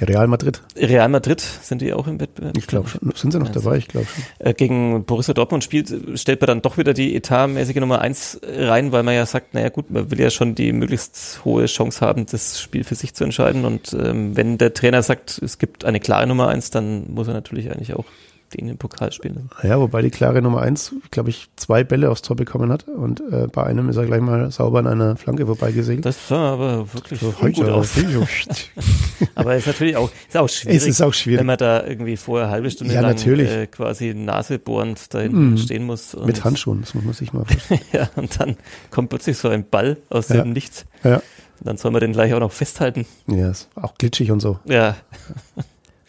Real 0.00 0.26
Madrid. 0.26 0.62
Real 0.76 1.08
Madrid, 1.08 1.40
sind 1.40 1.82
die 1.82 1.92
auch 1.92 2.06
im 2.08 2.20
Wettbewerb? 2.20 2.56
Ich 2.56 2.66
glaube 2.66 2.88
schon. 2.88 3.12
Sind 3.14 3.32
sie 3.32 3.38
noch 3.38 3.50
dabei? 3.50 3.76
Ich 3.76 3.88
glaube 3.88 4.06
schon. 4.06 4.24
äh, 4.38 4.54
gegen 4.54 5.04
Borussia 5.04 5.34
Dortmund 5.34 5.62
spielt, 5.62 5.92
stellt 6.18 6.40
man 6.40 6.48
dann 6.48 6.62
doch 6.62 6.78
wieder 6.78 6.94
die 6.94 7.14
etatmäßige 7.14 7.76
Nummer 7.76 8.00
eins 8.00 8.40
rein, 8.42 8.92
weil 8.92 9.02
man 9.02 9.14
ja 9.14 9.26
sagt, 9.26 9.54
naja 9.54 9.68
gut, 9.68 9.90
man 9.90 10.10
will 10.10 10.20
ja 10.20 10.30
schon 10.30 10.54
die 10.54 10.72
möglichst 10.72 11.42
hohe 11.44 11.66
Chance 11.66 12.00
haben, 12.04 12.26
das 12.26 12.60
Spiel 12.60 12.84
für 12.84 12.94
sich 12.94 13.14
zu 13.14 13.24
entscheiden. 13.24 13.64
Und 13.64 13.92
ähm, 13.92 14.36
wenn 14.36 14.58
der 14.58 14.74
Trainer 14.74 15.02
sagt, 15.02 15.40
es 15.42 15.58
gibt 15.58 15.84
eine 15.84 16.00
klare 16.00 16.26
Nummer 16.26 16.48
eins, 16.48 16.70
dann 16.70 17.12
muss 17.12 17.28
er 17.28 17.34
natürlich 17.34 17.70
eigentlich 17.70 17.94
auch 17.94 18.06
den 18.54 18.68
im 18.68 18.78
Pokal 18.78 19.12
spielen. 19.12 19.50
Ja, 19.62 19.78
wobei 19.80 20.02
die 20.02 20.10
klare 20.10 20.42
Nummer 20.42 20.60
eins, 20.62 20.94
glaube 21.10 21.30
ich, 21.30 21.48
zwei 21.56 21.84
Bälle 21.84 22.10
aufs 22.10 22.22
Tor 22.22 22.36
bekommen 22.36 22.70
hat 22.72 22.86
und 22.88 23.20
äh, 23.32 23.46
bei 23.52 23.64
einem 23.64 23.88
ist 23.88 23.96
er 23.96 24.06
gleich 24.06 24.20
mal 24.20 24.50
sauber 24.50 24.78
an 24.80 24.86
einer 24.86 25.16
Flanke 25.16 25.46
vorbeigesegelt. 25.46 26.04
Das 26.06 26.28
sah 26.28 26.52
aber 26.54 26.92
wirklich 26.92 27.20
So, 27.20 27.32
gut 27.32 27.60
aus. 27.68 27.90
Aber 29.34 29.54
ist 29.56 29.66
natürlich 29.66 29.96
auch, 29.96 30.10
ist 30.28 30.36
auch 30.36 30.48
schwierig. 30.48 30.76
es 30.78 30.86
ist 30.86 31.00
auch 31.00 31.06
wenn 31.06 31.12
schwierig. 31.12 31.46
man 31.46 31.56
da 31.56 31.84
irgendwie 31.86 32.16
vorher 32.16 32.50
halbe 32.50 32.70
Stunde 32.70 32.92
Ja, 32.94 33.00
lang 33.00 33.12
natürlich. 33.12 33.50
Äh, 33.50 33.66
quasi 33.68 34.14
nasebohrend 34.14 35.14
da 35.14 35.20
hinten 35.20 35.50
Mhm. 35.50 35.58
stehen 35.58 35.84
muss. 35.84 36.16
Mit 36.24 36.44
Handschuhen, 36.44 36.80
das 36.82 36.94
muss 36.94 37.04
man 37.04 37.14
sich 37.14 37.32
mal 37.32 37.44
vorstellen. 37.44 37.80
Ja, 37.92 38.08
und 38.16 38.38
dann 38.40 38.56
kommt 38.90 39.10
plötzlich 39.10 39.38
so 39.38 39.48
ein 39.48 39.64
Ball 39.68 39.96
aus 40.10 40.28
Ja. 40.28 40.42
dem 40.42 40.52
Nichts. 40.52 40.84
Ja. 41.04 41.16
Und 41.16 41.22
dann 41.68 41.76
soll 41.76 41.92
man 41.92 42.00
den 42.00 42.12
gleich 42.12 42.34
auch 42.34 42.40
noch 42.40 42.52
festhalten. 42.52 43.06
ja, 43.28 43.50
ist 43.50 43.68
auch 43.76 43.94
glitschig 43.96 44.30
und 44.32 44.40
so. 44.40 44.58
Ja, 44.64 44.96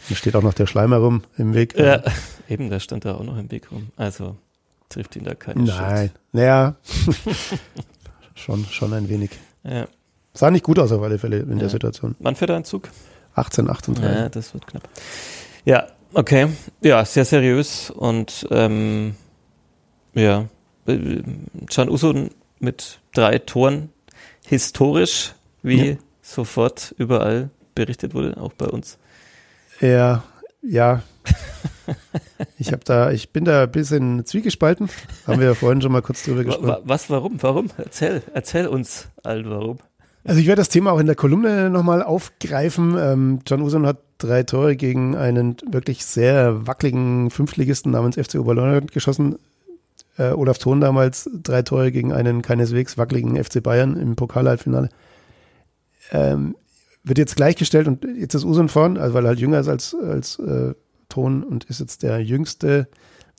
Da 0.10 0.16
steht 0.16 0.36
auch 0.36 0.42
noch 0.42 0.54
der 0.54 0.68
Schleimer 0.68 0.98
rum 0.98 1.24
im 1.38 1.54
Weg. 1.54 1.78
ja. 1.78 2.02
eben, 2.50 2.70
der 2.70 2.80
stand 2.80 3.06
da 3.06 3.16
auch 3.16 3.24
noch 3.24 3.38
im 3.38 3.50
Weg 3.52 3.72
rum. 3.72 3.90
Also 3.96 4.36
trifft 4.90 5.16
ihn 5.16 5.24
da 5.24 5.34
keine 5.34 5.64
Nein. 5.64 6.12
Naja. 6.34 6.76
schon, 8.36 8.66
schon 8.66 8.94
ein 8.94 9.10
wenig. 9.10 9.32
Ja. 9.64 9.88
Sah 10.34 10.52
nicht 10.52 10.64
gut 10.66 10.80
aus 10.80 10.92
auf 10.92 11.02
alle 11.02 11.20
Fälle 11.20 11.40
in 11.40 11.58
der 11.60 11.64
Ja. 11.64 11.70
Situation. 11.70 12.16
Wann 12.20 12.36
fährt 12.36 12.50
er 12.50 12.56
einen 12.58 12.66
Zug? 12.66 12.90
18, 13.36 13.70
38. 13.70 14.04
Ja, 14.16 14.30
das 14.30 14.54
wird 14.54 14.68
knapp. 14.68 14.88
Ja, 15.66 15.88
okay. 16.14 16.50
Ja, 16.82 17.04
sehr 17.06 17.26
seriös 17.26 17.90
und 17.90 18.48
ähm, 18.52 19.16
ja, 20.14 20.46
Can 20.86 21.90
Usun 21.90 22.30
mit 22.60 23.00
drei 23.14 23.40
Toren 23.40 23.90
historisch, 24.46 25.34
wie 25.64 25.92
Ja. 25.92 25.96
sofort 26.22 26.94
überall 26.98 27.50
berichtet 27.74 28.14
wurde, 28.14 28.38
auch 28.38 28.54
bei 28.54 28.68
uns. 28.68 28.98
Ja, 29.82 30.24
ja. 30.62 31.02
Ich 32.58 32.72
habe 32.72 32.84
da, 32.86 33.12
ich 33.12 33.32
bin 33.32 33.44
da 33.46 33.64
ein 33.64 33.72
bisschen 33.72 34.26
zwiegespalten. 34.26 34.90
Haben 35.28 35.40
wir 35.40 35.48
ja 35.48 35.54
vorhin 35.54 35.82
schon 35.82 35.92
mal 35.92 36.02
kurz 36.02 36.24
drüber 36.24 36.44
gesprochen. 36.44 36.68
wa- 36.68 36.82
Was, 36.86 37.10
warum, 37.10 37.42
warum? 37.42 37.70
Erzähl, 37.78 38.22
erzähl 38.34 38.68
uns 38.68 39.10
all 39.24 39.50
warum. 39.50 39.78
Also 40.24 40.40
ich 40.40 40.48
werde 40.48 40.62
das 40.62 40.70
Thema 40.70 40.92
auch 40.94 41.00
in 41.00 41.06
der 41.06 41.16
Kolumne 41.16 41.70
nochmal 41.70 42.02
aufgreifen. 42.02 42.96
Ähm, 42.98 43.40
John 43.46 43.62
Usun 43.62 43.86
hat 43.86 43.98
drei 44.20 44.44
Tore 44.44 44.78
gegen 44.78 45.18
einen 45.18 45.58
wirklich 45.70 46.06
sehr 46.06 46.66
wackeligen 46.66 47.30
Fünftligisten 47.30 47.92
namens 47.92 48.16
FC 48.16 48.36
Oberleutnant 48.36 48.94
geschossen. 48.94 49.38
Äh, 50.18 50.30
Olaf 50.32 50.60
Thon 50.60 50.80
damals 50.80 51.30
drei 51.44 51.62
Tore 51.64 51.92
gegen 51.92 52.14
einen 52.14 52.42
keineswegs 52.42 52.98
wackeligen 52.98 53.42
FC 53.44 53.62
Bayern 53.62 53.98
im 53.98 54.16
Pokalhalbfinale. 54.16 54.88
Ähm, 56.12 56.56
wird 57.04 57.18
jetzt 57.18 57.36
gleichgestellt 57.36 57.88
und 57.88 58.06
jetzt 58.18 58.34
ist 58.34 58.46
Usun 58.46 58.70
vorn, 58.70 58.98
also 58.98 59.14
weil 59.14 59.26
er 59.26 59.30
halt 59.30 59.40
jünger 59.40 59.60
ist 59.60 59.68
als, 59.68 59.96
als 59.96 60.40
äh, 60.40 60.74
Thon 61.10 61.44
und 61.44 61.66
ist 61.66 61.80
jetzt 61.80 62.04
der 62.04 62.24
jüngste, 62.24 62.88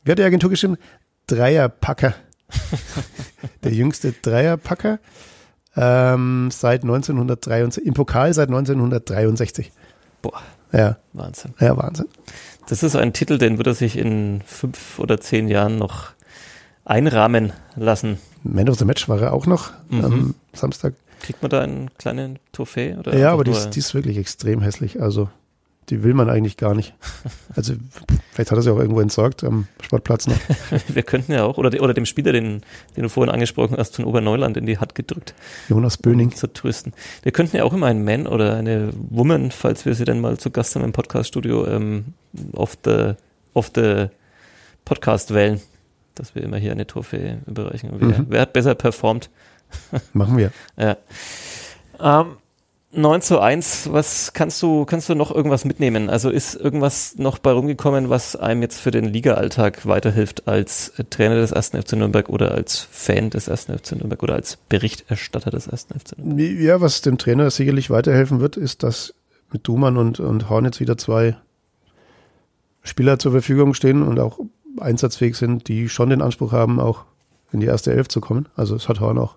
wie 0.04 0.10
hat 0.12 0.18
die 0.18 0.22
Agentur 0.24 0.50
geschrieben? 0.50 0.76
Dreierpacker. 1.26 2.14
der 3.64 3.72
jüngste 3.72 4.12
Dreierpacker. 4.12 4.98
Ähm, 5.76 6.50
seit 6.52 6.82
1963, 6.82 7.84
im 7.86 7.94
Pokal 7.94 8.32
seit 8.32 8.48
1963. 8.48 9.72
Boah, 10.22 10.40
Ja, 10.72 10.98
Wahnsinn. 11.12 11.54
ja, 11.58 11.76
Wahnsinn. 11.76 12.06
Das 12.68 12.82
ist 12.82 12.94
ein 12.96 13.12
Titel, 13.12 13.38
den 13.38 13.56
wird 13.58 13.66
er 13.66 13.74
sich 13.74 13.96
in 13.98 14.42
fünf 14.46 14.98
oder 14.98 15.20
zehn 15.20 15.48
Jahren 15.48 15.76
noch 15.78 16.10
einrahmen 16.84 17.52
lassen. 17.76 18.18
Man 18.42 18.68
of 18.68 18.78
the 18.78 18.84
Match 18.84 19.08
war 19.08 19.20
er 19.20 19.32
auch 19.32 19.46
noch 19.46 19.72
Mhm. 19.88 20.04
am 20.04 20.34
Samstag. 20.52 20.94
Kriegt 21.24 21.42
man 21.42 21.50
da 21.50 21.60
einen 21.62 21.88
kleinen 21.98 22.38
Trophäe? 22.52 22.98
Oder 22.98 23.16
Ja, 23.16 23.32
aber 23.32 23.44
die 23.44 23.50
ist, 23.50 23.70
die 23.70 23.78
ist 23.80 23.94
wirklich 23.94 24.18
extrem 24.18 24.60
hässlich. 24.60 25.00
Also, 25.00 25.28
die 25.90 26.02
will 26.02 26.14
man 26.14 26.28
eigentlich 26.30 26.56
gar 26.56 26.74
nicht. 26.74 26.94
Also, 27.56 27.74
vielleicht 28.32 28.50
hat 28.50 28.58
er 28.58 28.62
sie 28.62 28.72
auch 28.72 28.80
irgendwo 28.80 29.00
entsorgt 29.00 29.44
am 29.44 29.68
Sportplatz 29.80 30.26
noch. 30.26 30.36
Wir 30.88 31.04
könnten 31.04 31.30
ja 31.32 31.44
auch, 31.44 31.56
oder, 31.56 31.70
de- 31.70 31.78
oder 31.80 31.94
dem 31.94 32.04
Spieler, 32.04 32.32
den, 32.32 32.62
den 32.96 33.04
du 33.04 33.08
vorhin 33.08 33.32
angesprochen 33.32 33.76
hast, 33.78 33.94
von 33.94 34.04
Oberneuland 34.06 34.56
in 34.56 34.66
die 34.66 34.78
Hand 34.78 34.96
gedrückt, 34.96 35.34
Jonas 35.68 35.96
Böning. 35.96 36.30
um 36.30 36.34
zu 36.34 36.52
trösten. 36.52 36.92
Wir 37.22 37.30
könnten 37.30 37.56
ja 37.56 37.62
auch 37.62 37.72
immer 37.72 37.86
einen 37.86 38.04
Man 38.04 38.26
oder 38.26 38.56
eine 38.56 38.90
Woman, 39.10 39.52
falls 39.52 39.86
wir 39.86 39.94
sie 39.94 40.04
dann 40.04 40.20
mal 40.20 40.36
zu 40.36 40.50
Gast 40.50 40.74
haben 40.74 40.82
im 40.82 40.90
Podcaststudio, 40.92 41.64
ähm, 41.68 42.06
auf 42.54 42.76
the, 42.84 43.12
auf 43.54 43.70
Podcast 44.84 45.32
wählen, 45.32 45.60
dass 46.16 46.34
wir 46.34 46.42
immer 46.42 46.56
hier 46.58 46.72
eine 46.72 46.86
Trophäe 46.88 47.38
überreichen. 47.46 47.90
Wer, 47.94 48.08
Mhm. 48.18 48.26
wer 48.30 48.40
hat 48.40 48.52
besser 48.52 48.74
performt? 48.74 49.30
Machen 50.12 50.36
wir. 50.36 50.52
Ja. 50.76 50.96
Ähm, 52.00 52.36
9 52.96 53.22
zu 53.22 53.40
1, 53.40 53.92
was 53.92 54.32
kannst 54.34 54.62
du, 54.62 54.84
kannst 54.84 55.08
du 55.08 55.14
noch 55.14 55.34
irgendwas 55.34 55.64
mitnehmen? 55.64 56.08
Also 56.08 56.30
ist 56.30 56.54
irgendwas 56.54 57.16
noch 57.18 57.38
bei 57.38 57.50
rumgekommen, 57.50 58.08
was 58.08 58.36
einem 58.36 58.62
jetzt 58.62 58.80
für 58.80 58.92
den 58.92 59.04
Liga-Alltag 59.04 59.86
weiterhilft 59.86 60.46
als 60.46 60.92
Trainer 61.10 61.34
des 61.36 61.52
1. 61.52 61.70
FC 61.70 61.94
Nürnberg 61.94 62.28
oder 62.28 62.52
als 62.52 62.86
Fan 62.90 63.30
des 63.30 63.48
1. 63.48 63.64
FC 63.64 63.92
Nürnberg 63.92 64.22
oder 64.22 64.36
als 64.36 64.58
Berichterstatter 64.68 65.50
des 65.50 65.68
1. 65.68 65.86
FC 65.86 66.18
Nürnberg? 66.18 66.60
Ja, 66.60 66.80
was 66.80 67.00
dem 67.00 67.18
Trainer 67.18 67.50
sicherlich 67.50 67.90
weiterhelfen 67.90 68.40
wird, 68.40 68.56
ist, 68.56 68.84
dass 68.84 69.14
mit 69.50 69.66
Dumann 69.66 69.96
und, 69.96 70.20
und 70.20 70.48
Hornitz 70.48 70.78
wieder 70.78 70.96
zwei 70.96 71.36
Spieler 72.82 73.18
zur 73.18 73.32
Verfügung 73.32 73.74
stehen 73.74 74.02
und 74.02 74.20
auch 74.20 74.38
einsatzfähig 74.78 75.36
sind, 75.36 75.68
die 75.68 75.88
schon 75.88 76.10
den 76.10 76.22
Anspruch 76.22 76.52
haben, 76.52 76.78
auch 76.78 77.04
in 77.50 77.60
die 77.60 77.66
erste 77.66 77.92
Elf 77.92 78.08
zu 78.08 78.20
kommen. 78.20 78.48
Also 78.54 78.76
es 78.76 78.88
hat 78.88 79.00
Horn 79.00 79.18
auch 79.18 79.36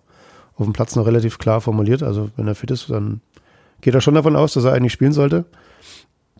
auf 0.58 0.66
dem 0.66 0.74
Platz 0.74 0.96
noch 0.96 1.06
relativ 1.06 1.38
klar 1.38 1.62
formuliert. 1.62 2.04
Also 2.04 2.30
wenn 2.36 2.48
er 2.48 2.56
fit 2.56 2.72
ist, 2.72 2.90
dann 2.90 3.22
geht 3.82 3.94
er 3.94 4.02
schon 4.02 4.16
davon 4.16 4.36
aus, 4.36 4.54
dass 4.54 4.64
er 4.64 4.74
eigentlich 4.74 4.94
spielen 4.94 5.14
sollte. 5.14 5.46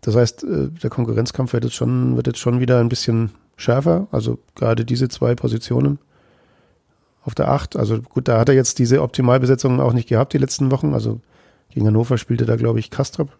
Das 0.00 0.16
heißt, 0.16 0.44
äh, 0.44 0.68
der 0.68 0.90
Konkurrenzkampf 0.90 1.52
wird 1.52 1.64
jetzt 1.64 1.76
schon, 1.76 2.16
wird 2.16 2.26
jetzt 2.26 2.38
schon 2.38 2.60
wieder 2.60 2.80
ein 2.80 2.88
bisschen 2.88 3.30
schärfer. 3.56 4.08
Also 4.10 4.38
gerade 4.54 4.84
diese 4.84 5.08
zwei 5.08 5.34
Positionen 5.34 5.98
auf 7.22 7.34
der 7.34 7.48
Acht. 7.48 7.76
Also 7.76 8.00
gut, 8.00 8.28
da 8.28 8.38
hat 8.38 8.48
er 8.48 8.54
jetzt 8.54 8.78
diese 8.78 9.02
Optimalbesetzung 9.02 9.80
auch 9.80 9.92
nicht 9.92 10.08
gehabt 10.08 10.32
die 10.32 10.38
letzten 10.38 10.70
Wochen. 10.70 10.94
Also 10.94 11.20
gegen 11.70 11.86
Hannover 11.86 12.18
spielte 12.18 12.46
da, 12.46 12.56
glaube 12.56 12.80
ich, 12.80 12.90
Kastrop 12.90 13.30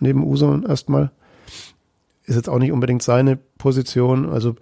neben 0.00 0.24
Uso 0.24 0.60
erstmal. 0.66 1.10
Ist 2.24 2.36
jetzt 2.36 2.48
auch 2.48 2.58
nicht 2.58 2.72
unbedingt 2.72 3.02
seine 3.02 3.38
Position. 3.58 4.30
Also 4.30 4.56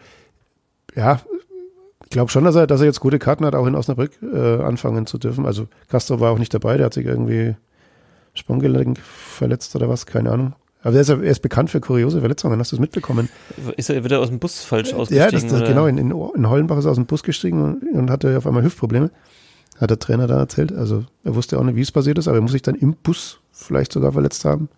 ja, 0.94 1.20
glaube 2.12 2.30
schon, 2.30 2.44
dass 2.44 2.54
er, 2.54 2.66
dass 2.66 2.80
er 2.80 2.86
jetzt 2.86 3.00
gute 3.00 3.18
Karten 3.18 3.44
hat, 3.44 3.54
auch 3.54 3.66
in 3.66 3.74
Osnabrück 3.74 4.12
äh, 4.22 4.62
anfangen 4.62 5.06
zu 5.06 5.18
dürfen. 5.18 5.46
Also 5.46 5.66
Castro 5.88 6.20
war 6.20 6.32
auch 6.32 6.38
nicht 6.38 6.54
dabei, 6.54 6.76
der 6.76 6.86
hat 6.86 6.94
sich 6.94 7.06
irgendwie 7.06 7.54
Sprunggelenk 8.34 8.98
verletzt 8.98 9.74
oder 9.76 9.88
was, 9.88 10.06
keine 10.06 10.30
Ahnung. 10.30 10.54
Aber 10.82 10.96
er 10.96 11.00
ist, 11.00 11.08
er 11.10 11.22
ist 11.22 11.42
bekannt 11.42 11.70
für 11.70 11.80
kuriose 11.80 12.20
Verletzungen. 12.20 12.58
Hast 12.58 12.72
du 12.72 12.76
es 12.76 12.80
mitbekommen? 12.80 13.28
Ist 13.76 13.88
er 13.88 14.02
wieder 14.04 14.20
aus 14.20 14.28
dem 14.28 14.40
Bus 14.40 14.64
falsch 14.64 14.92
ausgestiegen? 14.92 15.24
Ja, 15.24 15.30
das, 15.30 15.46
das, 15.46 15.68
genau. 15.68 15.86
In, 15.86 15.96
in, 15.96 16.10
in 16.10 16.50
Hollenbach 16.50 16.78
ist 16.78 16.86
er 16.86 16.90
aus 16.90 16.96
dem 16.96 17.06
Bus 17.06 17.22
gestiegen 17.22 17.62
und, 17.62 17.82
und 17.92 18.10
hatte 18.10 18.36
auf 18.36 18.46
einmal 18.46 18.64
Hüftprobleme. 18.64 19.10
Hat 19.78 19.90
der 19.90 19.98
Trainer 19.98 20.26
da 20.26 20.38
erzählt. 20.38 20.72
Also 20.72 21.04
er 21.24 21.36
wusste 21.36 21.58
auch 21.58 21.64
nicht, 21.64 21.76
wie 21.76 21.82
es 21.82 21.92
passiert 21.92 22.18
ist, 22.18 22.26
aber 22.26 22.38
er 22.38 22.40
muss 22.40 22.52
sich 22.52 22.62
dann 22.62 22.74
im 22.74 22.94
Bus 22.94 23.38
vielleicht 23.52 23.92
sogar 23.92 24.12
verletzt 24.12 24.44
haben. 24.44 24.68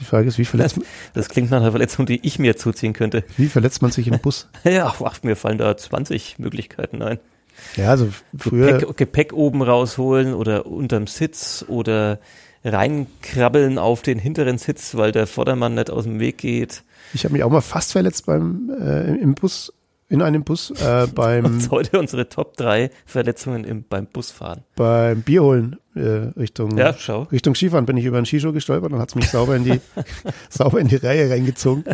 Die 0.00 0.04
Frage 0.04 0.28
ist, 0.28 0.38
wie 0.38 0.44
verletzt 0.44 0.76
man. 0.76 0.86
Das 1.14 1.28
klingt 1.28 1.50
nach 1.50 1.60
einer 1.60 1.70
Verletzung, 1.70 2.06
die 2.06 2.24
ich 2.26 2.38
mir 2.38 2.56
zuziehen 2.56 2.92
könnte. 2.92 3.24
Wie 3.36 3.48
verletzt 3.48 3.82
man 3.82 3.90
sich 3.90 4.08
im 4.08 4.18
Bus? 4.18 4.48
ja, 4.64 4.86
ach, 4.86 5.22
mir 5.22 5.36
fallen 5.36 5.58
da 5.58 5.76
20 5.76 6.38
Möglichkeiten 6.38 7.02
ein. 7.02 7.18
Ja, 7.76 7.90
also 7.90 8.08
früher. 8.36 8.78
Gepäck, 8.78 8.96
Gepäck 8.96 9.32
oben 9.32 9.62
rausholen 9.62 10.34
oder 10.34 10.66
unterm 10.66 11.06
Sitz 11.06 11.64
oder 11.68 12.18
reinkrabbeln 12.64 13.78
auf 13.78 14.02
den 14.02 14.18
hinteren 14.18 14.58
Sitz, 14.58 14.96
weil 14.96 15.12
der 15.12 15.26
Vordermann 15.26 15.74
nicht 15.74 15.90
aus 15.90 16.04
dem 16.04 16.18
Weg 16.18 16.38
geht. 16.38 16.82
Ich 17.14 17.24
habe 17.24 17.32
mich 17.32 17.44
auch 17.44 17.50
mal 17.50 17.60
fast 17.60 17.92
verletzt 17.92 18.26
beim 18.26 18.70
äh, 18.80 19.14
im 19.14 19.34
Bus, 19.34 19.72
in 20.08 20.22
einem 20.22 20.44
Bus, 20.44 20.70
äh, 20.70 21.06
beim. 21.14 21.44
Und 21.44 21.70
heute 21.70 21.98
unsere 21.98 22.28
Top 22.28 22.56
3 22.56 22.90
Verletzungen 23.04 23.64
im, 23.64 23.84
beim 23.88 24.06
Busfahren. 24.06 24.62
Beim 24.76 25.22
Bierholen 25.22 25.76
äh, 25.94 26.30
Richtung, 26.38 26.76
ja. 26.76 26.94
Richtung 27.32 27.54
Skifahren 27.54 27.86
bin 27.86 27.96
ich 27.96 28.04
über 28.04 28.16
einen 28.16 28.26
Skischuh 28.26 28.52
gestolpert 28.52 28.92
und 28.92 28.98
hat 28.98 29.08
es 29.08 29.14
mich 29.14 29.30
sauber 29.30 29.56
in 29.56 29.64
die 29.64 29.80
sauber 30.50 30.80
in 30.80 30.88
die 30.88 30.96
Reihe 30.96 31.30
reingezogen. 31.30 31.84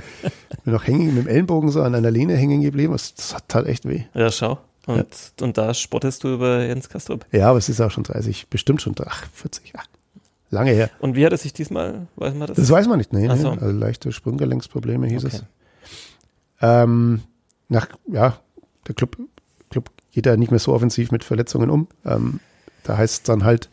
Bin 0.65 0.73
noch 0.73 0.87
hängen 0.87 1.15
mit 1.15 1.25
dem 1.25 1.29
Ellenbogen 1.29 1.71
so 1.71 1.83
an 1.83 1.95
einer 1.95 2.11
Lehne 2.11 2.37
hängen 2.37 2.61
geblieben. 2.63 2.93
Das, 2.93 3.15
das 3.15 3.35
hat 3.35 3.55
halt 3.55 3.67
echt 3.67 3.89
weh. 3.89 4.03
Ja, 4.15 4.31
schau. 4.31 4.59
Und, 4.87 4.99
ja. 4.99 5.45
und 5.45 5.57
da 5.59 5.75
spottest 5.75 6.25
du 6.25 6.35
über 6.35 6.65
Jens 6.65 6.89
Kastrup. 6.89 7.25
Ja, 7.31 7.49
aber 7.49 7.59
es 7.59 7.69
ist 7.69 7.81
auch 7.81 7.91
schon 7.91 8.03
30, 8.03 8.49
bestimmt 8.49 8.83
schon 8.83 8.95
ach, 9.07 9.27
40, 9.33 9.73
ach, 9.77 9.87
lange 10.51 10.73
her. 10.73 10.91
Und 10.99 11.15
wie 11.15 11.25
hat 11.25 11.33
es 11.33 11.43
sich 11.43 11.53
diesmal, 11.53 12.09
weiß 12.17 12.35
man 12.35 12.49
das? 12.49 12.57
Das 12.57 12.69
weiß 12.69 12.89
man 12.89 12.99
nicht, 12.99 13.13
nee, 13.13 13.29
nee. 13.29 13.37
So. 13.37 13.51
Also 13.51 13.71
leichte 13.71 14.11
Sprunggelenksprobleme 14.11 15.07
hieß 15.07 15.25
okay. 15.25 15.37
es. 15.37 15.45
Ähm, 16.61 17.23
nach, 17.73 17.89
ja, 18.07 18.39
der 18.87 18.95
Club, 18.95 19.17
Club 19.71 19.91
geht 20.13 20.27
ja 20.27 20.37
nicht 20.37 20.51
mehr 20.51 20.61
so 20.61 20.73
offensiv 20.73 21.11
mit 21.11 21.25
Verletzungen 21.25 21.71
um. 21.71 21.89
Ähm, 22.05 22.41
da 22.85 22.97
heißt 22.97 23.15
es 23.15 23.23
dann 23.23 23.45
halt, 23.45 23.69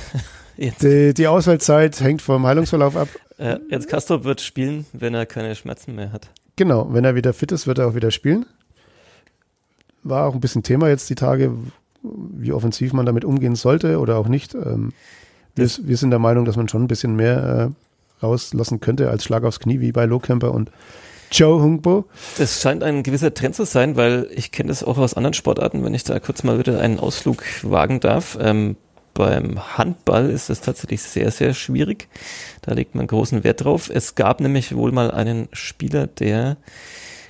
die, 0.56 1.14
die, 1.14 1.26
Auswahlzeit 1.26 2.00
hängt 2.00 2.22
vom 2.22 2.46
Heilungsverlauf 2.46 2.96
ab. 2.96 3.08
Äh, 3.38 3.58
Jens 3.70 3.86
Kastrup 3.86 4.24
wird 4.24 4.40
spielen, 4.40 4.86
wenn 4.92 5.14
er 5.14 5.26
keine 5.26 5.54
Schmerzen 5.54 5.94
mehr 5.94 6.12
hat. 6.12 6.30
Genau, 6.56 6.92
wenn 6.92 7.04
er 7.04 7.14
wieder 7.14 7.32
fit 7.32 7.52
ist, 7.52 7.66
wird 7.66 7.78
er 7.78 7.88
auch 7.88 7.94
wieder 7.94 8.10
spielen 8.10 8.46
war 10.02 10.26
auch 10.26 10.34
ein 10.34 10.40
bisschen 10.40 10.62
Thema 10.62 10.88
jetzt 10.88 11.10
die 11.10 11.14
Tage, 11.14 11.52
wie 12.02 12.52
offensiv 12.52 12.92
man 12.92 13.06
damit 13.06 13.24
umgehen 13.24 13.56
sollte 13.56 13.98
oder 13.98 14.16
auch 14.16 14.28
nicht. 14.28 14.54
Ähm, 14.54 14.92
wir, 15.54 15.68
wir, 15.82 15.96
sind 15.96 16.10
der 16.10 16.18
Meinung, 16.18 16.44
dass 16.44 16.56
man 16.56 16.68
schon 16.68 16.84
ein 16.84 16.88
bisschen 16.88 17.16
mehr 17.16 17.72
äh, 18.22 18.24
rauslassen 18.24 18.80
könnte 18.80 19.10
als 19.10 19.24
Schlag 19.24 19.44
aufs 19.44 19.60
Knie, 19.60 19.80
wie 19.80 19.92
bei 19.92 20.04
Lohkemper 20.04 20.52
und 20.52 20.70
Joe 21.30 21.60
Hungbo. 21.62 22.04
Das 22.38 22.60
scheint 22.60 22.82
ein 22.82 23.02
gewisser 23.02 23.34
Trend 23.34 23.54
zu 23.54 23.64
sein, 23.64 23.96
weil 23.96 24.28
ich 24.34 24.52
kenne 24.52 24.68
das 24.68 24.82
auch 24.82 24.98
aus 24.98 25.14
anderen 25.14 25.34
Sportarten, 25.34 25.84
wenn 25.84 25.94
ich 25.94 26.04
da 26.04 26.18
kurz 26.20 26.42
mal 26.42 26.58
wieder 26.58 26.80
einen 26.80 26.98
Ausflug 26.98 27.42
wagen 27.62 28.00
darf. 28.00 28.38
Ähm, 28.40 28.76
beim 29.14 29.76
Handball 29.76 30.30
ist 30.30 30.48
es 30.48 30.60
tatsächlich 30.60 31.02
sehr, 31.02 31.30
sehr 31.30 31.52
schwierig. 31.52 32.08
Da 32.62 32.72
legt 32.72 32.94
man 32.94 33.06
großen 33.06 33.42
Wert 33.42 33.64
drauf. 33.64 33.90
Es 33.92 34.14
gab 34.14 34.40
nämlich 34.40 34.76
wohl 34.76 34.92
mal 34.92 35.10
einen 35.10 35.48
Spieler, 35.52 36.06
der 36.06 36.56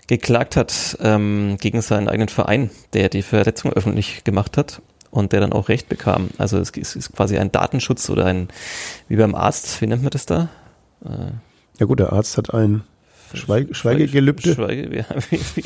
geklagt 0.06 0.56
hat 0.56 0.98
ähm, 1.00 1.56
gegen 1.60 1.80
seinen 1.80 2.08
eigenen 2.08 2.28
Verein, 2.28 2.70
der 2.92 3.08
die 3.08 3.22
Verletzung 3.22 3.72
öffentlich 3.72 4.24
gemacht 4.24 4.56
hat 4.56 4.82
und 5.10 5.32
der 5.32 5.40
dann 5.40 5.52
auch 5.52 5.68
Recht 5.68 5.88
bekam. 5.88 6.28
Also 6.38 6.58
es 6.58 6.70
ist 6.70 7.12
quasi 7.14 7.38
ein 7.38 7.52
Datenschutz 7.52 8.08
oder 8.10 8.26
ein, 8.26 8.48
wie 9.08 9.16
beim 9.16 9.34
Arzt, 9.34 9.80
wie 9.80 9.86
nennt 9.86 10.02
man 10.02 10.10
das 10.10 10.26
da? 10.26 10.48
Äh, 11.04 11.32
ja 11.78 11.86
gut, 11.86 12.00
der 12.00 12.12
Arzt 12.12 12.36
hat 12.36 12.52
ein 12.52 12.82
Schweig 13.34 13.74
Schweigegelübde. 13.74 14.54
Schweige, 14.54 14.96
ja, 14.96 15.04
wie, 15.30 15.40
wie. 15.54 15.64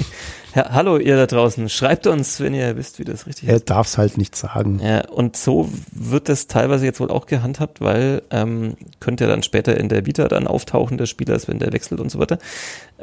Ja, 0.54 0.70
hallo 0.70 0.98
ihr 0.98 1.16
da 1.16 1.26
draußen, 1.26 1.68
schreibt 1.68 2.06
uns, 2.06 2.40
wenn 2.40 2.54
ihr 2.54 2.76
wisst, 2.76 2.98
wie 2.98 3.04
das 3.04 3.26
richtig 3.26 3.48
er 3.48 3.56
ist. 3.56 3.62
Er 3.62 3.64
darf 3.64 3.86
es 3.86 3.98
halt 3.98 4.18
nicht 4.18 4.36
sagen. 4.36 4.80
Ja, 4.82 5.08
und 5.08 5.36
so 5.36 5.70
wird 5.92 6.28
das 6.28 6.46
teilweise 6.46 6.84
jetzt 6.84 7.00
wohl 7.00 7.10
auch 7.10 7.26
gehandhabt, 7.26 7.80
weil 7.80 8.22
ähm, 8.30 8.74
könnte 9.00 9.24
ja 9.24 9.30
dann 9.30 9.42
später 9.42 9.78
in 9.78 9.88
der 9.88 10.04
Vita 10.04 10.28
dann 10.28 10.46
auftauchen 10.46 10.98
des 10.98 11.08
Spielers, 11.08 11.48
wenn 11.48 11.58
der 11.58 11.72
wechselt 11.72 12.00
und 12.00 12.10
so 12.10 12.18
weiter. 12.18 12.38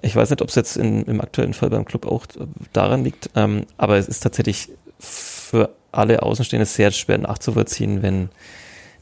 Ich 0.01 0.15
weiß 0.15 0.29
nicht, 0.29 0.41
ob 0.41 0.49
es 0.49 0.55
jetzt 0.55 0.77
in, 0.77 1.03
im 1.03 1.21
aktuellen 1.21 1.53
Fall 1.53 1.69
beim 1.69 1.85
Club 1.85 2.05
auch 2.05 2.25
daran 2.73 3.03
liegt, 3.03 3.29
ähm, 3.35 3.65
aber 3.77 3.97
es 3.97 4.07
ist 4.07 4.19
tatsächlich 4.21 4.69
für 4.99 5.69
alle 5.91 6.21
Außenstehende 6.21 6.65
sehr 6.65 6.91
schwer 6.91 7.17
nachzuvollziehen, 7.17 8.03
wenn 8.03 8.29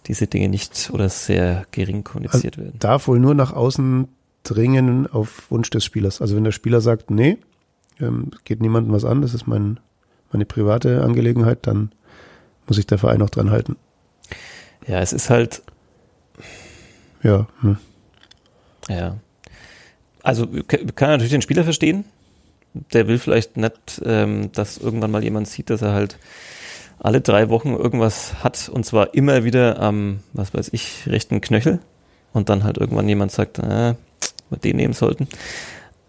diese 0.08 0.27
Dinge 0.27 0.47
nicht 0.47 0.89
oder 0.93 1.10
sehr 1.10 1.65
gering 1.71 2.03
kommuniziert 2.03 2.58
also 2.58 2.65
werden. 2.65 2.79
Darf 2.79 3.08
wohl 3.08 3.19
nur 3.19 3.36
nach 3.36 3.53
außen 3.53 4.08
dringen 4.49 5.07
auf 5.07 5.51
Wunsch 5.51 5.69
des 5.69 5.83
Spielers. 5.83 6.21
Also 6.21 6.36
wenn 6.36 6.43
der 6.43 6.51
Spieler 6.51 6.81
sagt, 6.81 7.12
nee, 7.12 7.38
ähm, 7.99 8.31
geht 8.43 8.62
niemandem 8.62 8.93
was 8.93 9.05
an, 9.05 9.21
das 9.21 9.33
ist 9.33 9.47
mein, 9.47 9.79
meine 10.31 10.45
private 10.45 11.03
Angelegenheit, 11.03 11.60
dann 11.67 11.91
muss 12.67 12.77
sich 12.77 12.88
der 12.88 12.97
Verein 12.97 13.21
auch 13.21 13.29
dran 13.29 13.51
halten. 13.51 13.75
Ja, 14.88 14.99
es 14.99 15.13
ist 15.13 15.29
halt. 15.29 15.62
Ja. 17.23 17.47
Hm. 17.62 17.77
Ja. 18.89 19.17
Also 20.23 20.47
kann 20.47 21.10
natürlich 21.10 21.31
den 21.31 21.41
Spieler 21.41 21.63
verstehen. 21.63 22.05
Der 22.93 23.07
will 23.07 23.17
vielleicht 23.17 23.57
nicht, 23.57 24.01
ähm, 24.05 24.51
dass 24.51 24.77
irgendwann 24.77 25.12
mal 25.12 25.23
jemand 25.23 25.47
sieht, 25.47 25.69
dass 25.69 25.81
er 25.81 25.93
halt 25.93 26.17
alle 26.99 27.21
drei 27.21 27.49
Wochen 27.49 27.73
irgendwas 27.73 28.43
hat 28.43 28.69
und 28.69 28.86
zwar 28.86 29.13
immer 29.13 29.43
wieder 29.43 29.79
am, 29.79 30.19
was 30.33 30.53
weiß 30.53 30.69
ich, 30.73 31.07
rechten 31.07 31.41
Knöchel 31.41 31.79
und 32.33 32.49
dann 32.49 32.63
halt 32.63 32.77
irgendwann 32.77 33.07
jemand 33.07 33.31
sagt, 33.31 33.60
äh, 33.60 33.95
wir 34.49 34.57
den 34.57 34.77
nehmen 34.77 34.93
sollten. 34.93 35.27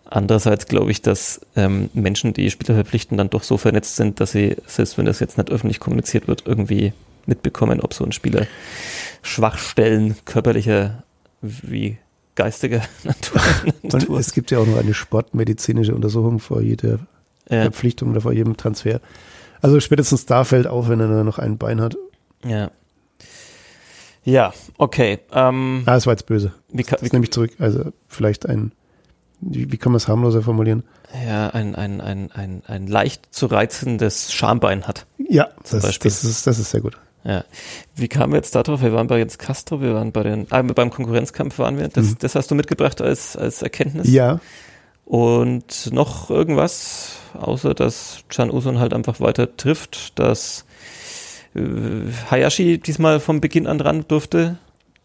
Andererseits 0.05 0.67
glaube 0.67 0.91
ich, 0.91 1.03
dass 1.03 1.41
ähm, 1.55 1.91
Menschen, 1.93 2.33
die 2.33 2.51
Spieler 2.51 2.75
verpflichten, 2.75 3.19
dann 3.19 3.29
doch 3.29 3.43
so 3.43 3.59
vernetzt 3.59 3.97
sind, 3.97 4.21
dass 4.21 4.33
sie, 4.33 4.57
selbst 4.67 4.97
wenn 4.97 5.05
das 5.05 5.21
jetzt 5.21 5.37
nicht 5.37 5.51
öffentlich 5.51 5.81
kommuniziert 5.81 6.29
wird, 6.29 6.45
irgendwie 6.47 6.95
mitbekommen, 7.27 7.81
ob 7.81 7.93
so 7.93 8.05
ein 8.05 8.13
Spieler 8.13 8.47
Schwachstellen 9.21 10.17
körperlicher 10.25 11.03
wie 11.43 11.99
geistiger 12.37 12.81
Natur. 13.05 13.41
Und 13.83 14.19
es 14.19 14.33
gibt 14.33 14.51
ja 14.51 14.59
auch 14.59 14.67
noch 14.67 14.79
eine 14.79 14.95
sportmedizinische 14.95 15.95
Untersuchung 15.95 16.39
vor 16.39 16.63
jeder 16.63 17.01
ja. 17.51 17.63
Verpflichtung 17.63 18.11
oder 18.11 18.23
vor 18.23 18.33
jedem 18.33 18.57
Transfer. 18.57 19.01
Also 19.61 19.81
spätestens 19.81 20.25
da 20.25 20.45
fällt 20.45 20.67
auf, 20.67 20.89
wenn 20.89 21.01
er 21.01 21.09
nur 21.09 21.25
noch 21.25 21.39
ein 21.39 21.59
Bein 21.59 21.81
hat. 21.81 21.97
Ja. 22.47 22.71
Ja, 24.25 24.53
okay. 24.77 25.21
Ähm, 25.33 25.83
ah, 25.87 25.95
das 25.95 26.07
war 26.07 26.13
jetzt 26.13 26.27
böse. 26.27 26.53
Wie 26.71 26.83
kann, 26.83 26.99
das 27.01 27.13
nehme 27.13 27.25
ich 27.25 27.33
zurück. 27.33 27.53
Also 27.59 27.93
vielleicht 28.09 28.47
ein, 28.47 28.73
wie, 29.41 29.71
wie 29.73 29.77
kann 29.77 29.93
man 29.93 29.97
es 29.99 30.09
harmloser 30.09 30.43
formulieren? 30.43 30.83
Ja, 31.27 31.49
ein, 31.51 31.75
ein, 31.75 32.01
ein, 32.01 32.31
ein, 32.33 32.63
ein 32.67 32.87
leicht 32.87 33.35
zu 33.35 33.47
reizendes 33.47 34.33
Schambein 34.33 34.87
hat. 34.87 35.07
Ja, 35.17 35.49
das, 35.71 35.99
das, 35.99 36.25
ist, 36.25 36.47
das 36.47 36.59
ist 36.59 36.71
sehr 36.71 36.81
gut. 36.81 36.99
Ja. 37.25 37.45
Wie 37.95 38.09
kamen 38.09 38.33
wir 38.33 38.39
jetzt 38.39 38.55
darauf? 38.55 38.83
Wir 38.83 38.93
waren 38.93 39.07
bei 39.07 39.19
Jens 39.19 39.39
Castro, 39.39 39.81
wir 39.81 39.95
waren 39.95 40.13
bei 40.13 40.23
den, 40.23 40.47
ah, 40.51 40.63
beim 40.63 40.91
Konkurrenzkampf 40.91 41.59
waren 41.59 41.79
wir. 41.79 41.89
Das, 41.89 42.07
mhm. 42.07 42.17
das 42.21 42.35
hast 42.35 42.51
du 42.51 42.55
mitgebracht 42.55 43.01
als, 43.01 43.37
als 43.37 43.63
Erkenntnis? 43.63 44.09
Ja. 44.11 44.41
Und 45.05 45.91
noch 45.93 46.31
irgendwas, 46.31 47.17
außer 47.35 47.75
dass 47.75 48.25
Chan 48.29 48.51
Usun 48.51 48.79
halt 48.79 48.93
einfach 48.93 49.21
weiter 49.21 49.57
trifft, 49.57 50.19
dass 50.19 50.67
Hayashi 51.55 52.79
diesmal 52.79 53.21
vom 53.21 53.41
Beginn 53.41 53.67
an 53.67 53.81
ran 53.81 54.05
durfte 54.07 54.59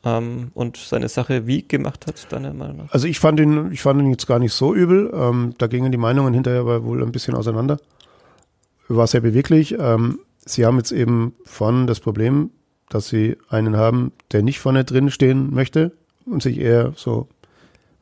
ähm, 0.03 0.51
und 0.53 0.77
seine 0.77 1.09
Sache 1.09 1.47
wie 1.47 1.67
gemacht 1.67 2.07
hat, 2.07 2.31
deiner 2.31 2.53
Meinung 2.53 2.77
nach? 2.77 2.91
Also 2.91 3.07
ich 3.07 3.19
fand 3.19 3.39
ihn, 3.39 3.71
ich 3.71 3.81
fand 3.81 4.01
ihn 4.01 4.09
jetzt 4.09 4.27
gar 4.27 4.39
nicht 4.39 4.53
so 4.53 4.73
übel. 4.73 5.11
Ähm, 5.13 5.55
da 5.57 5.67
gingen 5.67 5.91
die 5.91 5.97
Meinungen 5.97 6.33
hinterher 6.33 6.61
aber 6.61 6.83
wohl 6.83 7.01
ein 7.01 7.11
bisschen 7.11 7.35
auseinander. 7.35 7.79
War 8.87 9.07
sehr 9.07 9.21
beweglich. 9.21 9.75
Ähm, 9.79 10.19
sie 10.45 10.65
haben 10.65 10.77
jetzt 10.77 10.91
eben 10.91 11.33
vorne 11.45 11.85
das 11.85 11.99
Problem, 11.99 12.51
dass 12.89 13.07
sie 13.07 13.37
einen 13.49 13.77
haben, 13.77 14.11
der 14.31 14.43
nicht 14.43 14.59
vorne 14.59 14.83
drin 14.83 15.09
stehen 15.09 15.53
möchte 15.53 15.93
und 16.25 16.43
sich 16.43 16.59
eher 16.59 16.93
so 16.95 17.27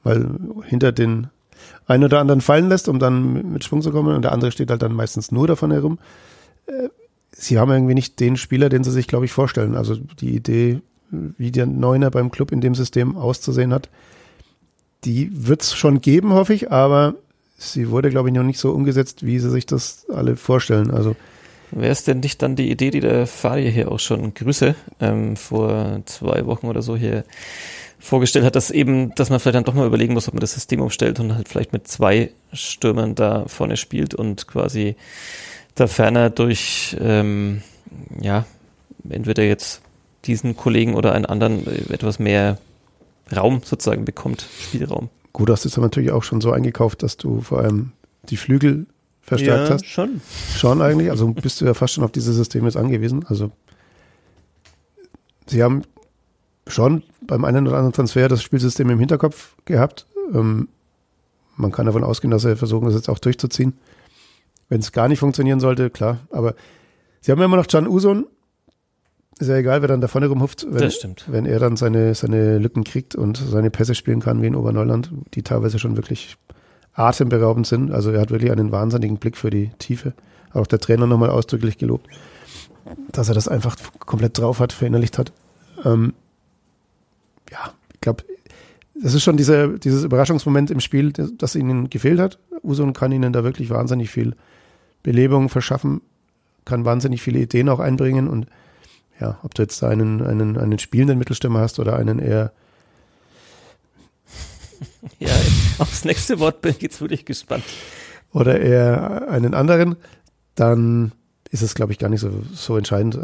mal 0.03 0.35
hinter 0.65 0.91
den 0.91 1.27
einen 1.85 2.05
oder 2.05 2.19
anderen 2.19 2.41
fallen 2.41 2.69
lässt, 2.69 2.89
um 2.89 2.97
dann 2.97 3.51
mit 3.53 3.63
Schwung 3.63 3.83
zu 3.83 3.91
kommen. 3.91 4.15
Und 4.15 4.23
der 4.23 4.31
andere 4.31 4.51
steht 4.51 4.71
halt 4.71 4.81
dann 4.81 4.93
meistens 4.93 5.31
nur 5.31 5.47
davon 5.47 5.71
herum. 5.71 5.99
Äh, 6.65 6.89
sie 7.41 7.57
haben 7.57 7.71
irgendwie 7.71 7.93
nicht 7.93 8.19
den 8.19 8.37
Spieler, 8.37 8.69
den 8.69 8.83
sie 8.83 8.91
sich, 8.91 9.07
glaube 9.07 9.25
ich, 9.25 9.31
vorstellen. 9.31 9.75
Also 9.75 9.95
die 9.95 10.35
Idee, 10.35 10.81
wie 11.09 11.51
der 11.51 11.65
Neuner 11.65 12.11
beim 12.11 12.31
Club 12.31 12.51
in 12.51 12.61
dem 12.61 12.75
System 12.75 13.17
auszusehen 13.17 13.73
hat, 13.73 13.89
die 15.03 15.29
wird 15.47 15.63
es 15.63 15.73
schon 15.73 16.01
geben, 16.01 16.33
hoffe 16.33 16.53
ich, 16.53 16.71
aber 16.71 17.15
sie 17.57 17.89
wurde, 17.89 18.09
glaube 18.09 18.29
ich, 18.29 18.35
noch 18.35 18.43
nicht 18.43 18.59
so 18.59 18.71
umgesetzt, 18.71 19.25
wie 19.25 19.39
sie 19.39 19.49
sich 19.49 19.65
das 19.65 20.05
alle 20.09 20.35
vorstellen. 20.35 20.91
Also 20.91 21.15
Wäre 21.71 21.91
es 21.91 22.03
denn 22.03 22.19
nicht 22.19 22.41
dann 22.41 22.57
die 22.57 22.69
Idee, 22.69 22.91
die 22.91 22.99
der 22.99 23.25
Fadi 23.25 23.71
hier 23.71 23.91
auch 23.91 23.99
schon 23.99 24.33
Grüße 24.33 24.75
ähm, 24.99 25.37
vor 25.37 26.01
zwei 26.05 26.45
Wochen 26.45 26.67
oder 26.67 26.81
so 26.81 26.97
hier 26.97 27.23
vorgestellt 27.97 28.43
hat, 28.43 28.55
dass 28.55 28.71
eben, 28.71 29.15
dass 29.15 29.29
man 29.29 29.39
vielleicht 29.39 29.55
dann 29.55 29.63
doch 29.63 29.73
mal 29.73 29.87
überlegen 29.87 30.13
muss, 30.13 30.27
ob 30.27 30.33
man 30.33 30.41
das 30.41 30.53
System 30.53 30.81
umstellt 30.81 31.19
und 31.19 31.33
halt 31.33 31.47
vielleicht 31.47 31.71
mit 31.71 31.87
zwei 31.87 32.31
Stürmern 32.51 33.15
da 33.15 33.45
vorne 33.47 33.77
spielt 33.77 34.13
und 34.13 34.47
quasi 34.47 34.95
da 35.75 35.87
ferner 35.87 36.29
durch, 36.29 36.95
ähm, 36.99 37.61
ja, 38.19 38.45
entweder 39.09 39.43
jetzt 39.43 39.81
diesen 40.25 40.55
Kollegen 40.55 40.95
oder 40.95 41.13
einen 41.13 41.25
anderen 41.25 41.65
etwas 41.89 42.19
mehr 42.19 42.57
Raum 43.35 43.61
sozusagen 43.63 44.05
bekommt, 44.05 44.45
Spielraum. 44.59 45.09
Gut, 45.33 45.49
hast 45.49 45.65
du 45.65 45.69
es 45.69 45.77
aber 45.77 45.85
natürlich 45.85 46.11
auch 46.11 46.23
schon 46.23 46.41
so 46.41 46.51
eingekauft, 46.51 47.03
dass 47.03 47.17
du 47.17 47.41
vor 47.41 47.59
allem 47.59 47.93
die 48.29 48.37
Flügel 48.37 48.85
verstärkt 49.21 49.69
ja, 49.69 49.75
hast. 49.75 49.85
schon. 49.85 50.21
Schon 50.55 50.81
eigentlich. 50.81 51.09
Also 51.09 51.27
bist 51.29 51.61
du 51.61 51.65
ja 51.65 51.73
fast 51.73 51.93
schon 51.93 52.03
auf 52.03 52.11
diese 52.11 52.33
Systeme 52.33 52.65
jetzt 52.67 52.75
angewiesen. 52.75 53.25
Also 53.27 53.51
sie 55.47 55.63
haben 55.63 55.83
schon 56.67 57.03
beim 57.21 57.45
einen 57.45 57.67
oder 57.67 57.77
anderen 57.77 57.93
Transfer 57.93 58.27
das 58.27 58.43
Spielsystem 58.43 58.89
im 58.89 58.99
Hinterkopf 58.99 59.55
gehabt. 59.65 60.05
Ähm, 60.33 60.67
man 61.55 61.71
kann 61.71 61.85
davon 61.85 62.03
ausgehen, 62.03 62.31
dass 62.31 62.41
sie 62.41 62.55
versuchen, 62.55 62.85
das 62.85 62.95
jetzt 62.95 63.09
auch 63.09 63.19
durchzuziehen. 63.19 63.73
Wenn 64.71 64.79
es 64.79 64.93
gar 64.93 65.09
nicht 65.09 65.19
funktionieren 65.19 65.59
sollte, 65.59 65.89
klar. 65.89 66.19
Aber 66.29 66.55
sie 67.19 67.29
haben 67.29 67.39
ja 67.39 67.45
immer 67.45 67.57
noch 67.57 67.67
Can 67.67 67.89
Uson. 67.89 68.25
Ist 69.37 69.49
ja 69.49 69.57
egal, 69.57 69.81
wer 69.81 69.89
dann 69.89 69.99
da 69.99 70.07
vorne 70.07 70.27
rumhupft, 70.27 70.65
wenn, 70.65 70.79
Das 70.79 70.95
stimmt. 70.95 71.25
wenn 71.27 71.45
er 71.45 71.59
dann 71.59 71.75
seine, 71.75 72.15
seine 72.15 72.57
Lücken 72.57 72.85
kriegt 72.85 73.13
und 73.13 73.35
seine 73.35 73.69
Pässe 73.69 73.95
spielen 73.95 74.21
kann 74.21 74.41
wie 74.41 74.47
in 74.47 74.55
Oberneuland, 74.55 75.11
die 75.33 75.43
teilweise 75.43 75.77
schon 75.77 75.97
wirklich 75.97 76.37
atemberaubend 76.93 77.67
sind. 77.67 77.91
Also 77.91 78.11
er 78.11 78.21
hat 78.21 78.31
wirklich 78.31 78.49
einen 78.49 78.71
wahnsinnigen 78.71 79.17
Blick 79.17 79.35
für 79.35 79.49
die 79.49 79.71
Tiefe. 79.77 80.13
Auch 80.53 80.67
der 80.67 80.79
Trainer 80.79 81.05
nochmal 81.05 81.31
ausdrücklich 81.31 81.77
gelobt, 81.77 82.07
dass 83.11 83.27
er 83.27 83.35
das 83.35 83.49
einfach 83.49 83.75
komplett 83.99 84.37
drauf 84.37 84.61
hat, 84.61 84.71
verinnerlicht 84.71 85.17
hat. 85.17 85.33
Ähm, 85.83 86.13
ja, 87.51 87.73
ich 87.93 87.99
glaube, 87.99 88.23
das 88.95 89.15
ist 89.15 89.23
schon 89.23 89.35
dieser, 89.35 89.67
dieses 89.67 90.05
Überraschungsmoment 90.05 90.71
im 90.71 90.79
Spiel, 90.79 91.11
das, 91.11 91.33
das 91.37 91.55
ihnen 91.57 91.89
gefehlt 91.89 92.21
hat. 92.21 92.39
Usun 92.63 92.93
kann 92.93 93.11
ihnen 93.11 93.33
da 93.33 93.43
wirklich 93.43 93.69
wahnsinnig 93.69 94.09
viel 94.09 94.33
Belebung 95.03 95.49
verschaffen, 95.49 96.01
kann 96.65 96.85
wahnsinnig 96.85 97.21
viele 97.21 97.39
Ideen 97.39 97.69
auch 97.69 97.79
einbringen 97.79 98.27
und 98.27 98.47
ja, 99.19 99.39
ob 99.43 99.53
du 99.53 99.61
jetzt 99.61 99.81
da 99.81 99.89
einen, 99.89 100.21
einen, 100.21 100.57
einen 100.57 100.79
spielenden 100.79 101.19
Mittelstürmer 101.19 101.59
hast 101.59 101.79
oder 101.79 101.95
einen 101.95 102.19
eher 102.19 102.51
Ja, 105.19 105.31
aufs 105.77 106.05
nächste 106.05 106.39
Wort 106.39 106.61
bin 106.61 106.71
ich 106.71 106.81
jetzt 106.81 107.01
wirklich 107.01 107.25
gespannt. 107.25 107.63
oder 108.33 108.59
eher 108.59 109.29
einen 109.29 109.53
anderen, 109.53 109.95
dann 110.55 111.11
ist 111.49 111.61
es, 111.61 111.75
glaube 111.75 111.91
ich, 111.91 111.99
gar 111.99 112.09
nicht 112.09 112.21
so, 112.21 112.31
so 112.53 112.77
entscheidend. 112.77 113.19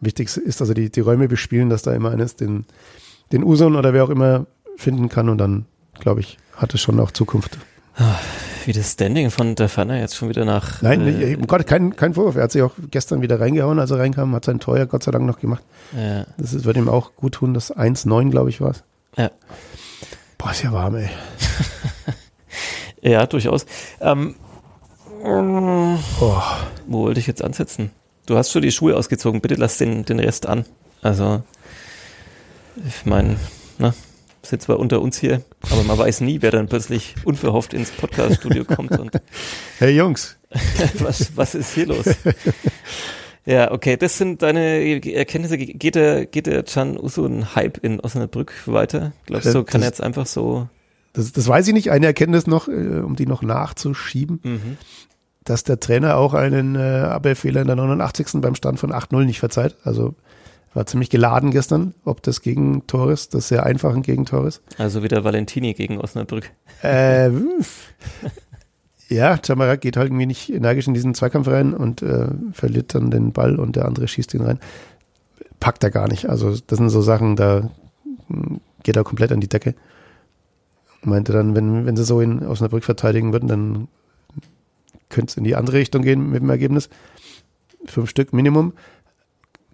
Wichtig 0.00 0.36
ist, 0.36 0.60
dass 0.60 0.68
er 0.68 0.74
die, 0.74 0.90
die 0.90 1.00
Räume 1.00 1.28
bespielen, 1.28 1.70
dass 1.70 1.82
da 1.82 1.94
immer 1.94 2.10
eines 2.10 2.36
den, 2.36 2.66
den 3.32 3.44
Uson 3.44 3.76
oder 3.76 3.92
wer 3.92 4.04
auch 4.04 4.10
immer 4.10 4.46
finden 4.76 5.08
kann 5.08 5.28
und 5.28 5.38
dann, 5.38 5.66
glaube 6.00 6.20
ich, 6.20 6.36
hat 6.56 6.74
es 6.74 6.80
schon 6.80 6.98
auch 7.00 7.10
Zukunft. 7.10 7.58
Wie 8.64 8.72
das 8.72 8.92
Standing 8.92 9.30
von 9.30 9.54
der 9.54 9.68
Ferner 9.68 9.98
jetzt 9.98 10.16
schon 10.16 10.28
wieder 10.28 10.44
nach. 10.44 10.80
Nein, 10.82 11.06
äh, 11.20 11.36
um 11.36 11.46
Gott, 11.46 11.66
kein, 11.66 11.94
kein 11.96 12.14
Vorwurf. 12.14 12.36
Er 12.36 12.44
hat 12.44 12.52
sich 12.52 12.62
auch 12.62 12.72
gestern 12.90 13.20
wieder 13.22 13.38
reingehauen, 13.40 13.78
als 13.78 13.90
er 13.90 13.98
reinkam, 13.98 14.34
hat 14.34 14.44
sein 14.44 14.58
Tor 14.58 14.78
ja 14.78 14.84
Gott 14.86 15.02
sei 15.02 15.10
Dank 15.12 15.26
noch 15.26 15.38
gemacht. 15.38 15.62
ja, 15.96 16.26
Das 16.38 16.54
ist, 16.54 16.64
wird 16.64 16.76
ihm 16.76 16.88
auch 16.88 17.14
gut 17.14 17.34
tun, 17.34 17.54
das 17.54 17.74
1-9, 17.74 18.30
glaube 18.30 18.50
ich, 18.50 18.60
war 18.60 18.70
es. 18.70 18.82
ja. 19.16 19.30
Boah, 20.38 20.50
ist 20.50 20.62
ja 20.62 20.72
warm, 20.72 20.96
ey. 20.96 21.08
ja, 23.02 23.26
durchaus. 23.26 23.66
Ähm, 24.00 24.34
Oh, 25.26 25.96
wo 26.86 27.02
wollte 27.04 27.18
ich 27.20 27.26
jetzt 27.26 27.42
ansetzen? 27.42 27.90
Du 28.26 28.36
hast 28.36 28.50
schon 28.52 28.60
die 28.60 28.72
Schuhe 28.72 28.94
ausgezogen, 28.94 29.40
bitte 29.40 29.54
lass 29.54 29.78
den, 29.78 30.04
den 30.04 30.18
Rest 30.18 30.46
an. 30.46 30.66
Also, 31.00 31.42
ich 32.86 33.06
meine, 33.06 33.36
ne, 33.78 33.94
sind 34.44 34.62
zwar 34.62 34.78
unter 34.78 35.00
uns 35.00 35.18
hier, 35.18 35.42
aber 35.70 35.82
man 35.84 35.98
weiß 35.98 36.20
nie, 36.20 36.42
wer 36.42 36.50
dann 36.50 36.68
plötzlich 36.68 37.14
unverhofft 37.24 37.74
ins 37.74 37.90
Podcast-Studio 37.90 38.64
kommt 38.64 38.98
und 38.98 39.10
hey 39.78 39.96
Jungs, 39.96 40.36
was, 40.98 41.36
was 41.36 41.54
ist 41.54 41.74
hier 41.74 41.86
los? 41.86 42.06
Ja, 43.46 43.72
okay, 43.72 43.96
das 43.96 44.16
sind 44.16 44.40
deine 44.42 45.04
Erkenntnisse. 45.12 45.58
Geht 45.58 45.96
der, 45.96 46.24
geht 46.26 46.46
der 46.46 46.62
Can 46.62 46.98
Usun 46.98 47.54
Hype 47.54 47.78
in 47.78 48.00
Osnabrück 48.00 48.52
weiter? 48.66 49.12
Glaubst 49.26 49.46
du, 49.48 49.62
Das- 49.62 49.66
kann 49.66 49.82
er 49.82 49.90
das- 49.90 49.98
jetzt 49.98 50.02
einfach 50.02 50.26
so, 50.26 50.68
das, 51.12 51.32
das 51.32 51.46
weiß 51.46 51.68
ich 51.68 51.74
nicht. 51.74 51.90
Eine 51.90 52.06
Erkenntnis 52.06 52.46
noch, 52.46 52.68
äh, 52.68 53.00
um 53.00 53.16
die 53.16 53.26
noch 53.26 53.42
nachzuschieben, 53.42 54.40
mhm. 54.42 54.76
dass 55.44 55.62
der 55.62 55.78
Trainer 55.78 56.16
auch 56.16 56.32
einen 56.34 56.74
äh, 56.74 56.78
Abwehrfehler 56.78 57.60
in 57.60 57.66
der 57.66 57.76
89. 57.76 58.40
beim 58.40 58.54
Stand 58.54 58.80
von 58.80 58.92
8-0 58.92 59.24
nicht 59.24 59.40
verzeiht. 59.40 59.76
Also 59.84 60.14
war 60.74 60.86
ziemlich 60.86 61.08
geladen 61.08 61.50
gestern, 61.52 61.94
ob 62.04 62.22
das 62.22 62.42
Gegentor 62.42 63.12
ist, 63.12 63.34
das 63.34 63.48
sehr 63.48 63.64
einfachen 63.64 64.02
Gegentor 64.02 64.46
ist. 64.46 64.62
also 64.76 65.02
wieder 65.02 65.24
Valentini 65.24 65.72
gegen 65.72 65.98
Osnabrück? 65.98 66.50
Äh, 66.82 67.30
ja, 69.08 69.38
Chamara 69.44 69.76
geht 69.76 69.96
halt 69.96 70.08
irgendwie 70.08 70.26
nicht 70.26 70.52
energisch 70.52 70.88
in 70.88 70.94
diesen 70.94 71.14
Zweikampf 71.14 71.48
rein 71.48 71.74
und 71.74 72.02
äh, 72.02 72.26
verliert 72.52 72.94
dann 72.94 73.10
den 73.10 73.32
Ball 73.32 73.58
und 73.58 73.76
der 73.76 73.86
andere 73.86 74.08
schießt 74.08 74.34
ihn 74.34 74.42
rein. 74.42 74.58
Packt 75.60 75.84
er 75.84 75.90
gar 75.90 76.08
nicht. 76.08 76.28
Also 76.28 76.50
das 76.50 76.78
sind 76.78 76.90
so 76.90 77.00
Sachen, 77.00 77.36
da 77.36 77.70
mm, 78.28 78.56
geht 78.82 78.96
er 78.96 79.04
komplett 79.04 79.32
an 79.32 79.40
die 79.40 79.48
Decke. 79.48 79.74
Meinte 81.02 81.32
dann, 81.32 81.54
wenn, 81.54 81.86
wenn 81.86 81.96
sie 81.96 82.04
so 82.04 82.20
in 82.20 82.44
Osnabrück 82.44 82.84
verteidigen 82.84 83.32
würden, 83.32 83.48
dann 83.48 83.88
könnte 85.08 85.30
es 85.30 85.36
in 85.36 85.44
die 85.44 85.54
andere 85.54 85.76
Richtung 85.76 86.02
gehen 86.02 86.30
mit 86.30 86.42
dem 86.42 86.50
Ergebnis. 86.50 86.88
Fünf 87.86 88.10
Stück 88.10 88.32
Minimum. 88.32 88.72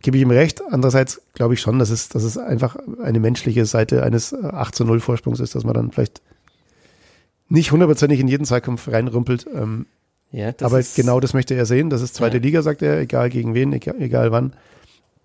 Gebe 0.02 0.16
ich 0.16 0.22
ihm 0.22 0.30
recht. 0.30 0.62
Andererseits 0.70 1.20
glaube 1.34 1.54
ich 1.54 1.60
schon, 1.60 1.78
dass 1.78 1.90
es, 1.90 2.08
dass 2.08 2.22
es 2.22 2.38
einfach 2.38 2.76
eine 3.02 3.20
menschliche 3.20 3.66
Seite 3.66 4.02
eines 4.02 4.32
8 4.32 4.74
zu 4.74 4.84
0 4.84 5.00
Vorsprungs 5.00 5.40
ist, 5.40 5.54
dass 5.54 5.64
man 5.64 5.74
dann 5.74 5.90
vielleicht 5.90 6.22
nicht 7.48 7.72
hundertprozentig 7.72 8.20
in 8.20 8.28
jeden 8.28 8.44
Zweikampf 8.44 8.88
reinrumpelt. 8.88 9.46
Ähm, 9.54 9.86
Ja, 10.32 10.52
das 10.52 10.64
aber 10.66 10.80
ist, 10.80 10.94
genau 10.94 11.20
das 11.20 11.34
möchte 11.34 11.54
er 11.54 11.66
sehen. 11.66 11.90
Das 11.90 12.00
ist 12.00 12.14
zweite 12.14 12.38
Ja. 12.38 12.42
Liga, 12.42 12.62
sagt 12.62 12.80
er, 12.82 12.98
egal 13.00 13.28
gegen 13.28 13.54
wen, 13.54 13.72
egal, 13.72 13.96
egal 14.00 14.32
wann. 14.32 14.54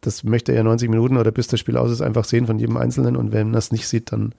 Das 0.01 0.23
möchte 0.23 0.51
er 0.51 0.63
90 0.63 0.89
Minuten 0.89 1.17
oder 1.17 1.31
bis 1.31 1.47
das 1.47 1.59
Spiel 1.59 1.77
aus 1.77 1.91
ist, 1.91 2.01
einfach 2.01 2.25
sehen 2.25 2.45
von 2.47 2.59
jedem 2.59 2.77
Einzelnen. 2.77 3.15
Und 3.15 3.31
wenn 3.31 3.47
man 3.47 3.53
das 3.53 3.71
nicht 3.71 3.87
sieht, 3.87 4.11
dann 4.11 4.33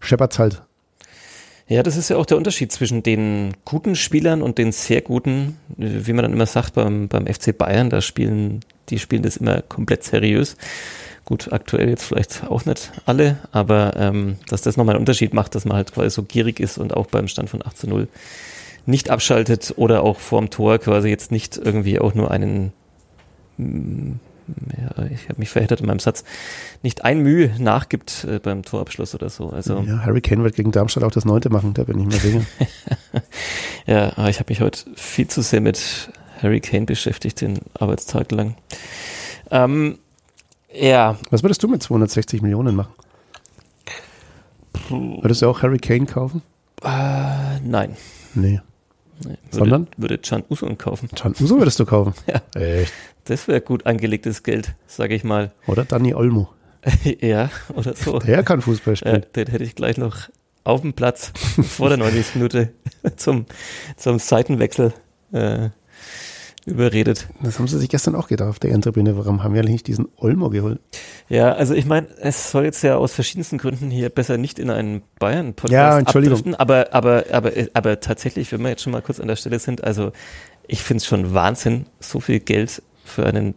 scheppert's 0.00 0.38
halt. 0.38 0.62
Ja, 1.66 1.82
das 1.82 1.96
ist 1.96 2.08
ja 2.08 2.16
auch 2.16 2.26
der 2.26 2.36
Unterschied 2.38 2.72
zwischen 2.72 3.02
den 3.02 3.54
guten 3.64 3.94
Spielern 3.94 4.42
und 4.42 4.58
den 4.58 4.72
sehr 4.72 5.02
guten, 5.02 5.56
wie 5.76 6.12
man 6.12 6.22
dann 6.24 6.32
immer 6.32 6.46
sagt 6.46 6.74
beim, 6.74 7.08
beim 7.08 7.26
FC 7.26 7.56
Bayern, 7.56 7.90
da 7.90 8.00
spielen, 8.00 8.60
die 8.90 8.98
spielen 8.98 9.22
das 9.22 9.36
immer 9.36 9.62
komplett 9.62 10.04
seriös. 10.04 10.56
Gut, 11.24 11.52
aktuell 11.52 11.90
jetzt 11.90 12.04
vielleicht 12.04 12.44
auch 12.48 12.64
nicht 12.64 12.90
alle, 13.04 13.36
aber 13.52 13.94
ähm, 13.96 14.36
dass 14.48 14.62
das 14.62 14.78
nochmal 14.78 14.94
einen 14.94 15.02
Unterschied 15.02 15.34
macht, 15.34 15.54
dass 15.54 15.66
man 15.66 15.76
halt 15.76 15.92
quasi 15.92 16.10
so 16.10 16.22
gierig 16.22 16.58
ist 16.58 16.78
und 16.78 16.96
auch 16.96 17.06
beim 17.06 17.28
Stand 17.28 17.50
von 17.50 17.64
8 17.64 17.76
zu 17.76 17.86
0 17.86 18.08
nicht 18.86 19.10
abschaltet 19.10 19.74
oder 19.76 20.02
auch 20.02 20.18
vorm 20.18 20.48
Tor 20.48 20.78
quasi 20.78 21.10
jetzt 21.10 21.30
nicht 21.30 21.58
irgendwie 21.58 21.98
auch 22.00 22.14
nur 22.14 22.30
einen, 22.30 22.72
mm, 23.58 24.12
ja, 24.78 25.04
ich 25.12 25.28
habe 25.28 25.38
mich 25.38 25.50
verheddert 25.50 25.82
in 25.82 25.86
meinem 25.86 25.98
Satz, 25.98 26.24
nicht 26.82 27.04
ein 27.04 27.20
Mühe 27.20 27.50
nachgibt 27.58 28.24
äh, 28.24 28.38
beim 28.38 28.62
Torabschluss 28.62 29.14
oder 29.14 29.28
so. 29.28 29.50
Also 29.50 29.80
Ja, 29.86 30.06
Harry 30.06 30.22
Kane 30.22 30.42
wird 30.42 30.56
gegen 30.56 30.72
Darmstadt 30.72 31.04
auch 31.04 31.10
das 31.10 31.26
Neunte 31.26 31.50
machen, 31.50 31.74
da 31.74 31.84
bin 31.84 32.00
ich 32.00 32.06
mir 32.06 32.12
sicher. 32.12 32.40
Ja, 33.86 34.12
aber 34.16 34.28
ich 34.28 34.38
habe 34.38 34.50
mich 34.50 34.60
heute 34.60 34.80
viel 34.96 35.28
zu 35.28 35.40
sehr 35.40 35.62
mit 35.62 36.10
Harry 36.42 36.60
Kane 36.60 36.86
beschäftigt, 36.86 37.40
den 37.40 37.58
Arbeitstag 37.78 38.30
lang. 38.32 38.56
Ähm, 39.50 39.98
ja, 40.72 41.16
Was 41.30 41.42
würdest 41.42 41.62
du 41.62 41.68
mit 41.68 41.82
260 41.82 42.42
Millionen 42.42 42.76
machen? 42.76 42.92
Würdest 44.90 45.42
du 45.42 45.48
auch 45.48 45.62
Harry 45.62 45.78
Kane 45.78 46.06
kaufen? 46.06 46.42
äh, 46.82 47.58
nein. 47.64 47.96
Nee. 48.34 48.60
Nee, 49.24 49.30
würde, 49.30 49.38
Sondern? 49.50 49.86
Würde 49.96 50.18
Can 50.18 50.44
Usun 50.48 50.78
kaufen. 50.78 51.08
Can 51.16 51.34
Uso 51.40 51.58
würdest 51.58 51.80
du 51.80 51.84
kaufen. 51.86 52.14
Ja. 52.26 52.60
Echt? 52.60 52.92
Das 53.24 53.48
wäre 53.48 53.60
gut 53.60 53.84
angelegtes 53.84 54.42
Geld, 54.44 54.74
sage 54.86 55.14
ich 55.14 55.24
mal. 55.24 55.50
Oder 55.66 55.84
Danny 55.84 56.14
Olmo. 56.14 56.48
ja, 57.20 57.50
oder 57.74 57.94
so. 57.96 58.20
Der 58.20 58.44
kann 58.44 58.62
Fußball 58.62 58.92
Ja, 58.94 58.96
spielen. 58.96 59.26
den 59.34 59.48
hätte 59.48 59.64
ich 59.64 59.74
gleich 59.74 59.96
noch 59.98 60.28
auf 60.62 60.82
dem 60.82 60.92
Platz 60.92 61.32
vor 61.68 61.88
der 61.88 61.98
90. 61.98 62.36
Minute 62.36 62.72
zum, 63.16 63.46
zum 63.96 64.18
Seitenwechsel 64.20 64.94
äh, 65.32 65.70
überredet. 66.68 67.28
Das 67.42 67.58
haben 67.58 67.66
sie 67.68 67.78
sich 67.78 67.88
gestern 67.88 68.14
auch 68.14 68.28
gedacht 68.28 68.48
auf 68.48 68.58
der 68.58 68.70
Endtribüne. 68.72 69.16
Warum 69.16 69.42
haben 69.42 69.54
wir 69.54 69.60
eigentlich 69.60 69.72
nicht 69.72 69.86
diesen 69.86 70.08
Olmo 70.16 70.50
geholt? 70.50 70.80
Ja, 71.28 71.52
also 71.52 71.74
ich 71.74 71.86
meine, 71.86 72.06
es 72.20 72.50
soll 72.50 72.64
jetzt 72.64 72.82
ja 72.82 72.96
aus 72.96 73.12
verschiedensten 73.12 73.58
Gründen 73.58 73.90
hier 73.90 74.08
besser 74.10 74.38
nicht 74.38 74.58
in 74.58 74.70
einen 74.70 75.02
Bayern-Podcast 75.18 75.72
Ja, 75.72 75.98
Entschuldigung. 75.98 76.54
aber, 76.54 76.88
aber, 76.92 77.24
aber, 77.32 77.52
aber 77.74 78.00
tatsächlich, 78.00 78.52
wenn 78.52 78.62
wir 78.62 78.70
jetzt 78.70 78.82
schon 78.82 78.92
mal 78.92 79.02
kurz 79.02 79.20
an 79.20 79.28
der 79.28 79.36
Stelle 79.36 79.58
sind, 79.58 79.84
also 79.84 80.12
ich 80.66 80.82
finde 80.82 80.98
es 80.98 81.06
schon 81.06 81.34
Wahnsinn, 81.34 81.86
so 82.00 82.20
viel 82.20 82.40
Geld 82.40 82.82
für 83.04 83.26
einen 83.26 83.54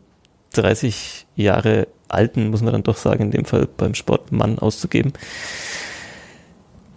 30 0.54 1.28
Jahre 1.36 1.88
alten, 2.08 2.50
muss 2.50 2.62
man 2.62 2.74
dann 2.74 2.84
doch 2.84 2.98
sagen, 2.98 3.24
in 3.26 3.32
dem 3.32 3.46
Fall 3.46 3.68
beim 3.78 3.94
Sportmann 3.94 4.60
auszugeben. 4.60 5.14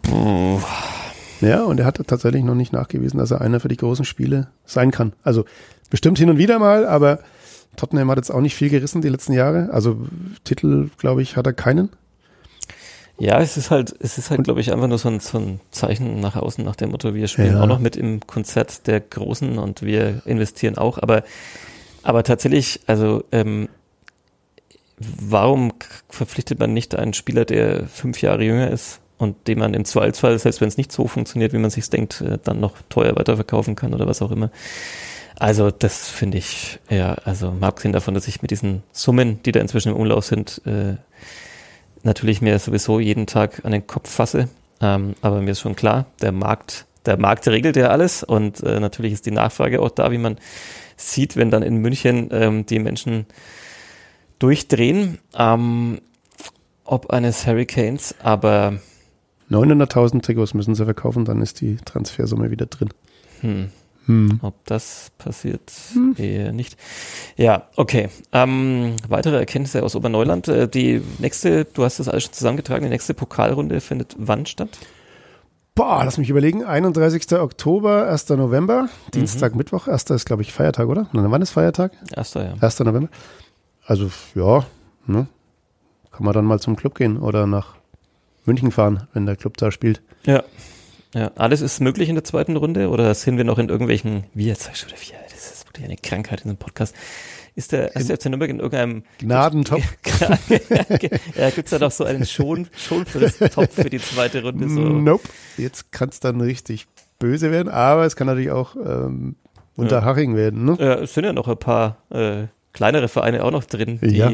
Puh, 0.02 0.60
Ja, 1.44 1.64
und 1.64 1.78
er 1.80 1.86
hat 1.86 2.00
tatsächlich 2.06 2.42
noch 2.44 2.54
nicht 2.54 2.72
nachgewiesen, 2.72 3.18
dass 3.18 3.30
er 3.30 3.40
einer 3.40 3.60
für 3.60 3.68
die 3.68 3.76
großen 3.76 4.04
Spiele 4.04 4.48
sein 4.64 4.90
kann. 4.90 5.12
Also 5.22 5.44
bestimmt 5.90 6.18
hin 6.18 6.30
und 6.30 6.38
wieder 6.38 6.58
mal, 6.58 6.86
aber 6.86 7.20
Tottenham 7.76 8.10
hat 8.10 8.18
jetzt 8.18 8.30
auch 8.30 8.40
nicht 8.40 8.54
viel 8.54 8.70
gerissen 8.70 9.02
die 9.02 9.08
letzten 9.08 9.32
Jahre. 9.32 9.68
Also 9.72 10.06
Titel, 10.44 10.90
glaube 10.98 11.22
ich, 11.22 11.36
hat 11.36 11.46
er 11.46 11.52
keinen. 11.52 11.90
Ja, 13.18 13.40
es 13.40 13.56
ist 13.56 13.70
halt, 13.70 13.94
es 14.00 14.18
ist 14.18 14.30
halt, 14.30 14.42
glaube 14.42 14.60
ich, 14.60 14.72
einfach 14.72 14.88
nur 14.88 14.98
so 14.98 15.08
ein, 15.08 15.20
so 15.20 15.38
ein 15.38 15.60
Zeichen 15.70 16.20
nach 16.20 16.34
außen, 16.34 16.64
nach 16.64 16.74
dem 16.74 16.90
Motto, 16.90 17.14
wir 17.14 17.28
spielen 17.28 17.54
Ja. 17.54 17.62
auch 17.62 17.66
noch 17.66 17.78
mit 17.78 17.96
im 17.96 18.20
Konzert 18.26 18.86
der 18.88 19.00
Großen 19.00 19.56
und 19.58 19.82
wir 19.82 20.22
investieren 20.24 20.76
auch, 20.78 20.98
aber, 20.98 21.22
aber 22.02 22.24
tatsächlich, 22.24 22.80
also 22.88 23.22
ähm, 23.30 23.68
warum 24.98 25.72
verpflichtet 26.08 26.58
man 26.58 26.72
nicht 26.72 26.94
einen 26.96 27.14
Spieler, 27.14 27.44
der 27.44 27.86
fünf 27.86 28.20
Jahre 28.20 28.42
jünger 28.42 28.70
ist 28.70 29.00
und 29.18 29.48
den 29.48 29.58
man 29.58 29.74
im 29.74 29.84
Zweifelsfall, 29.84 30.38
selbst 30.38 30.60
wenn 30.60 30.68
es 30.68 30.76
nicht 30.76 30.92
so 30.92 31.06
funktioniert, 31.06 31.52
wie 31.52 31.58
man 31.58 31.70
sich 31.70 31.88
denkt, 31.88 32.20
äh, 32.20 32.38
dann 32.42 32.60
noch 32.60 32.74
teuer 32.88 33.16
weiterverkaufen 33.16 33.76
kann 33.76 33.94
oder 33.94 34.06
was 34.06 34.22
auch 34.22 34.30
immer. 34.30 34.50
Also 35.36 35.70
das 35.70 36.08
finde 36.08 36.38
ich, 36.38 36.78
ja, 36.88 37.14
also 37.24 37.50
mal 37.50 37.68
abgesehen 37.68 37.92
davon, 37.92 38.14
dass 38.14 38.28
ich 38.28 38.42
mit 38.42 38.50
diesen 38.50 38.82
Summen, 38.92 39.42
die 39.42 39.52
da 39.52 39.60
inzwischen 39.60 39.90
im 39.90 39.96
Umlauf 39.96 40.24
sind, 40.24 40.62
äh, 40.64 40.94
natürlich 42.02 42.40
mir 42.40 42.58
sowieso 42.58 43.00
jeden 43.00 43.26
Tag 43.26 43.64
an 43.64 43.72
den 43.72 43.86
Kopf 43.86 44.10
fasse. 44.10 44.48
Ähm, 44.80 45.14
aber 45.22 45.40
mir 45.40 45.52
ist 45.52 45.60
schon 45.60 45.76
klar, 45.76 46.06
der 46.20 46.32
Markt, 46.32 46.86
der 47.06 47.16
Markt 47.16 47.48
regelt 47.48 47.76
ja 47.76 47.88
alles 47.88 48.22
und 48.22 48.62
äh, 48.62 48.78
natürlich 48.78 49.12
ist 49.12 49.26
die 49.26 49.30
Nachfrage 49.30 49.80
auch 49.80 49.90
da, 49.90 50.12
wie 50.12 50.18
man 50.18 50.38
sieht, 50.96 51.36
wenn 51.36 51.50
dann 51.50 51.62
in 51.62 51.76
München 51.76 52.28
ähm, 52.30 52.66
die 52.66 52.78
Menschen 52.78 53.26
durchdrehen, 54.38 55.18
ähm, 55.36 56.00
ob 56.84 57.10
eines 57.10 57.46
Hurricanes, 57.46 58.14
aber 58.22 58.78
900.000 59.50 60.22
Trikots 60.22 60.54
müssen 60.54 60.74
sie 60.74 60.84
verkaufen, 60.84 61.24
dann 61.24 61.42
ist 61.42 61.60
die 61.60 61.76
Transfersumme 61.76 62.50
wieder 62.50 62.66
drin. 62.66 62.88
hm, 63.40 63.70
hm. 64.06 64.38
ob 64.42 64.54
das 64.66 65.10
passiert, 65.18 65.72
hm. 65.92 66.14
eher 66.18 66.52
nicht. 66.52 66.76
Ja, 67.36 67.68
okay. 67.76 68.08
Ähm, 68.32 68.96
weitere 69.08 69.38
Erkenntnisse 69.38 69.82
aus 69.82 69.96
Oberneuland. 69.96 70.48
Äh, 70.48 70.68
die 70.68 71.02
nächste, 71.18 71.64
du 71.64 71.84
hast 71.84 72.00
das 72.00 72.08
alles 72.08 72.24
schon 72.24 72.32
zusammengetragen, 72.32 72.84
die 72.84 72.90
nächste 72.90 73.14
Pokalrunde 73.14 73.80
findet 73.80 74.14
wann 74.18 74.46
statt? 74.46 74.70
Boah, 75.74 76.04
lass 76.04 76.18
mich 76.18 76.30
überlegen. 76.30 76.64
31. 76.64 77.32
Oktober, 77.32 78.08
1. 78.08 78.28
November, 78.30 78.88
Dienstag, 79.12 79.52
mhm. 79.52 79.58
Mittwoch. 79.58 79.88
1. 79.88 80.04
ist, 80.10 80.24
glaube 80.24 80.42
ich, 80.42 80.52
Feiertag, 80.52 80.86
oder? 80.88 81.08
Und 81.12 81.30
wann 81.30 81.42
ist 81.42 81.50
Feiertag? 81.50 81.92
1. 82.14 82.34
ja. 82.34 82.54
1. 82.60 82.80
November. 82.80 83.08
Also, 83.84 84.10
ja, 84.34 84.64
ne? 85.06 85.26
kann 86.12 86.24
man 86.24 86.32
dann 86.32 86.44
mal 86.44 86.60
zum 86.60 86.76
Club 86.76 86.94
gehen 86.94 87.18
oder 87.18 87.46
nach 87.46 87.73
München 88.46 88.70
fahren, 88.70 89.06
wenn 89.12 89.26
der 89.26 89.36
Club 89.36 89.56
da 89.56 89.70
spielt. 89.70 90.02
Ja. 90.26 90.42
Ja, 91.14 91.30
alles 91.36 91.60
ist 91.60 91.80
möglich 91.80 92.08
in 92.08 92.16
der 92.16 92.24
zweiten 92.24 92.56
Runde 92.56 92.88
oder 92.88 93.14
sind 93.14 93.36
wir 93.36 93.44
noch 93.44 93.58
in 93.58 93.68
irgendwelchen, 93.68 94.24
wie 94.34 94.46
jetzt 94.46 94.64
sag 94.64 94.72
ich 94.72 94.80
schon 94.80 94.90
wieder, 94.90 94.98
wie, 95.00 95.32
das 95.32 95.52
ist 95.52 95.66
wirklich 95.68 95.84
eine 95.84 95.96
Krankheit 95.96 96.40
in 96.40 96.44
diesem 96.44 96.56
Podcast. 96.56 96.92
Ist 97.54 97.70
der 97.70 97.94
ist 97.94 98.08
der 98.08 98.16
FC 98.16 98.26
Nürnberg 98.26 98.50
in 98.50 98.58
irgendeinem 98.58 99.04
Gnadentopf? 99.18 99.84
ja, 101.38 101.50
gibt's 101.50 101.70
da 101.70 101.78
doch 101.78 101.92
so 101.92 102.02
einen 102.02 102.26
schon 102.26 102.66
schon 102.76 103.06
für 103.06 103.20
das 103.20 103.38
Top 103.38 103.70
für 103.70 103.88
die 103.88 104.00
zweite 104.00 104.42
Runde 104.42 104.68
so. 104.68 104.80
Nope. 104.80 105.28
Jetzt 105.56 105.92
kann 105.92 106.08
es 106.08 106.18
dann 106.18 106.40
richtig 106.40 106.88
böse 107.20 107.52
werden, 107.52 107.68
aber 107.68 108.06
es 108.06 108.16
kann 108.16 108.26
natürlich 108.26 108.50
auch 108.50 108.74
ähm, 108.74 109.36
unter 109.76 110.00
ja. 110.00 110.04
Haching 110.04 110.34
werden. 110.34 110.64
Ne? 110.64 110.76
Ja, 110.80 110.94
es 110.94 111.14
sind 111.14 111.24
ja 111.24 111.32
noch 111.32 111.46
ein 111.46 111.56
paar 111.56 111.98
äh, 112.10 112.48
kleinere 112.72 113.06
Vereine 113.06 113.44
auch 113.44 113.52
noch 113.52 113.64
drin, 113.64 114.00
die 114.02 114.16
ja. 114.16 114.32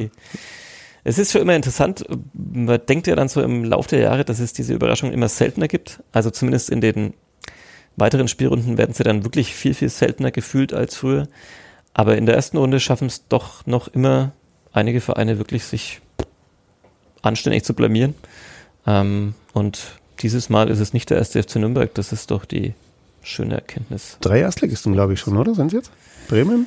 Es 1.03 1.19
ist 1.19 1.33
schon 1.33 1.43
immer 1.43 1.57
interessant, 1.57 2.05
man 2.35 2.81
denkt 2.87 3.07
ja 3.07 3.17
dann 3.17 3.29
so 3.29 3.43
im 3.43 3.65
Laufe 3.65 3.89
der 3.91 4.01
Jahre, 4.01 4.25
dass 4.25 4.39
es 4.39 4.53
diese 4.53 4.75
Überraschung 4.75 5.13
immer 5.13 5.29
seltener 5.29 5.69
gibt. 5.69 6.03
Also 6.13 6.31
zumindest 6.31 6.71
in 6.71 6.81
den 6.81 7.15
weiteren 7.97 8.29
Spielrunden 8.29 8.79
werden 8.79 8.95
sie 8.95 9.03
dann 9.03 9.25
wirklich 9.25 9.55
viel, 9.55 9.75
viel 9.75 9.89
seltener 9.89 10.31
gefühlt 10.31 10.73
als 10.73 10.97
früher. 10.97 11.29
Aber 11.95 12.17
in 12.17 12.27
der 12.27 12.35
ersten 12.35 12.59
Runde 12.59 12.81
schaffen 12.81 13.07
es 13.07 13.27
doch 13.29 13.67
noch 13.67 13.89
immer 13.89 14.33
einige 14.73 15.01
Vereine 15.01 15.39
wirklich 15.39 15.65
sich 15.65 16.01
anständig 17.23 17.65
zu 17.65 17.75
blamieren. 17.75 18.15
Ähm, 18.87 19.35
und 19.53 19.99
dieses 20.21 20.49
Mal 20.49 20.71
ist 20.71 20.81
es 20.81 20.93
nicht 20.93 21.11
der 21.11 21.19
erste 21.19 21.43
FC 21.43 21.57
Nürnberg, 21.57 21.93
das 21.95 22.13
ist 22.13 22.31
doch 22.31 22.45
die 22.45 22.75
schöne 23.23 23.55
Erkenntnis. 23.55 24.19
Drei 24.21 24.41
Erstligisten, 24.41 24.93
glaube 24.93 25.15
ich 25.15 25.21
schon, 25.21 25.37
oder? 25.37 25.55
Sind 25.55 25.71
sie 25.71 25.79
jetzt? 25.79 25.91
Bremen, 26.29 26.67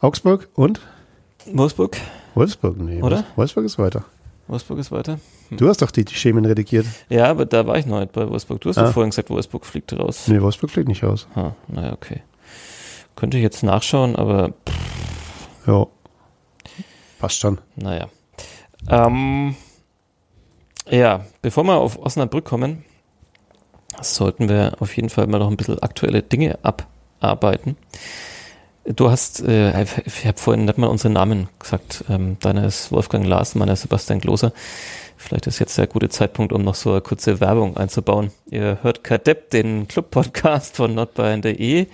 Augsburg 0.00 0.48
und? 0.54 0.80
Wolfsburg. 1.46 1.96
Wolfsburg, 2.34 2.78
nee. 2.78 3.02
Oder? 3.02 3.24
Wolfsburg 3.36 3.64
ist 3.64 3.78
weiter. 3.78 4.04
Wolfsburg 4.48 4.78
ist 4.78 4.92
weiter. 4.92 5.18
Hm. 5.48 5.58
Du 5.58 5.68
hast 5.68 5.82
doch 5.82 5.90
die, 5.90 6.04
die 6.04 6.14
Schemen 6.14 6.44
redigiert. 6.44 6.86
Ja, 7.08 7.26
aber 7.26 7.46
da 7.46 7.66
war 7.66 7.78
ich 7.78 7.86
noch 7.86 8.00
nicht 8.00 8.12
bei 8.12 8.28
Wolfsburg. 8.28 8.60
Du 8.60 8.68
hast 8.68 8.78
ah. 8.78 8.84
doch 8.84 8.92
vorhin 8.92 9.10
gesagt, 9.10 9.30
Wolfsburg 9.30 9.64
fliegt 9.64 9.92
raus. 9.92 10.28
Nee, 10.28 10.40
Wolfsburg 10.40 10.70
fliegt 10.70 10.88
nicht 10.88 11.04
raus. 11.04 11.26
Ah, 11.34 11.52
naja, 11.68 11.92
okay. 11.92 12.22
Könnte 13.16 13.36
ich 13.36 13.42
jetzt 13.42 13.62
nachschauen, 13.62 14.16
aber. 14.16 14.52
Pff. 14.68 15.66
Ja. 15.66 15.86
Passt 17.18 17.38
schon. 17.38 17.58
Naja. 17.76 18.08
Ähm, 18.88 19.54
ja, 20.90 21.24
bevor 21.40 21.64
wir 21.64 21.76
auf 21.76 21.98
Osnabrück 21.98 22.44
kommen, 22.44 22.84
sollten 24.00 24.48
wir 24.48 24.76
auf 24.80 24.96
jeden 24.96 25.08
Fall 25.08 25.26
mal 25.28 25.38
noch 25.38 25.48
ein 25.48 25.56
bisschen 25.56 25.78
aktuelle 25.78 26.22
Dinge 26.22 26.58
abarbeiten. 26.62 27.76
Du 28.84 29.10
hast, 29.10 29.40
äh, 29.42 29.82
ich 29.82 30.26
habe 30.26 30.38
vorhin 30.38 30.64
nicht 30.64 30.76
mal 30.76 30.88
unsere 30.88 31.12
Namen 31.12 31.48
gesagt. 31.58 32.04
Ähm, 32.08 32.36
deiner 32.40 32.66
ist 32.66 32.90
Wolfgang 32.90 33.24
Lars, 33.24 33.54
meiner 33.54 33.74
ist 33.74 33.82
Sebastian 33.82 34.20
Gloser. 34.20 34.52
Vielleicht 35.16 35.46
ist 35.46 35.60
jetzt 35.60 35.78
der 35.78 35.86
gute 35.86 36.08
Zeitpunkt, 36.08 36.52
um 36.52 36.62
noch 36.62 36.74
so 36.74 36.90
eine 36.90 37.00
kurze 37.00 37.40
Werbung 37.40 37.76
einzubauen. 37.76 38.32
Ihr 38.50 38.78
hört 38.82 39.04
Kadepp, 39.04 39.50
den 39.50 39.86
Club-Podcast 39.86 40.76
von 40.76 40.94
notbayern.de. 40.94 41.86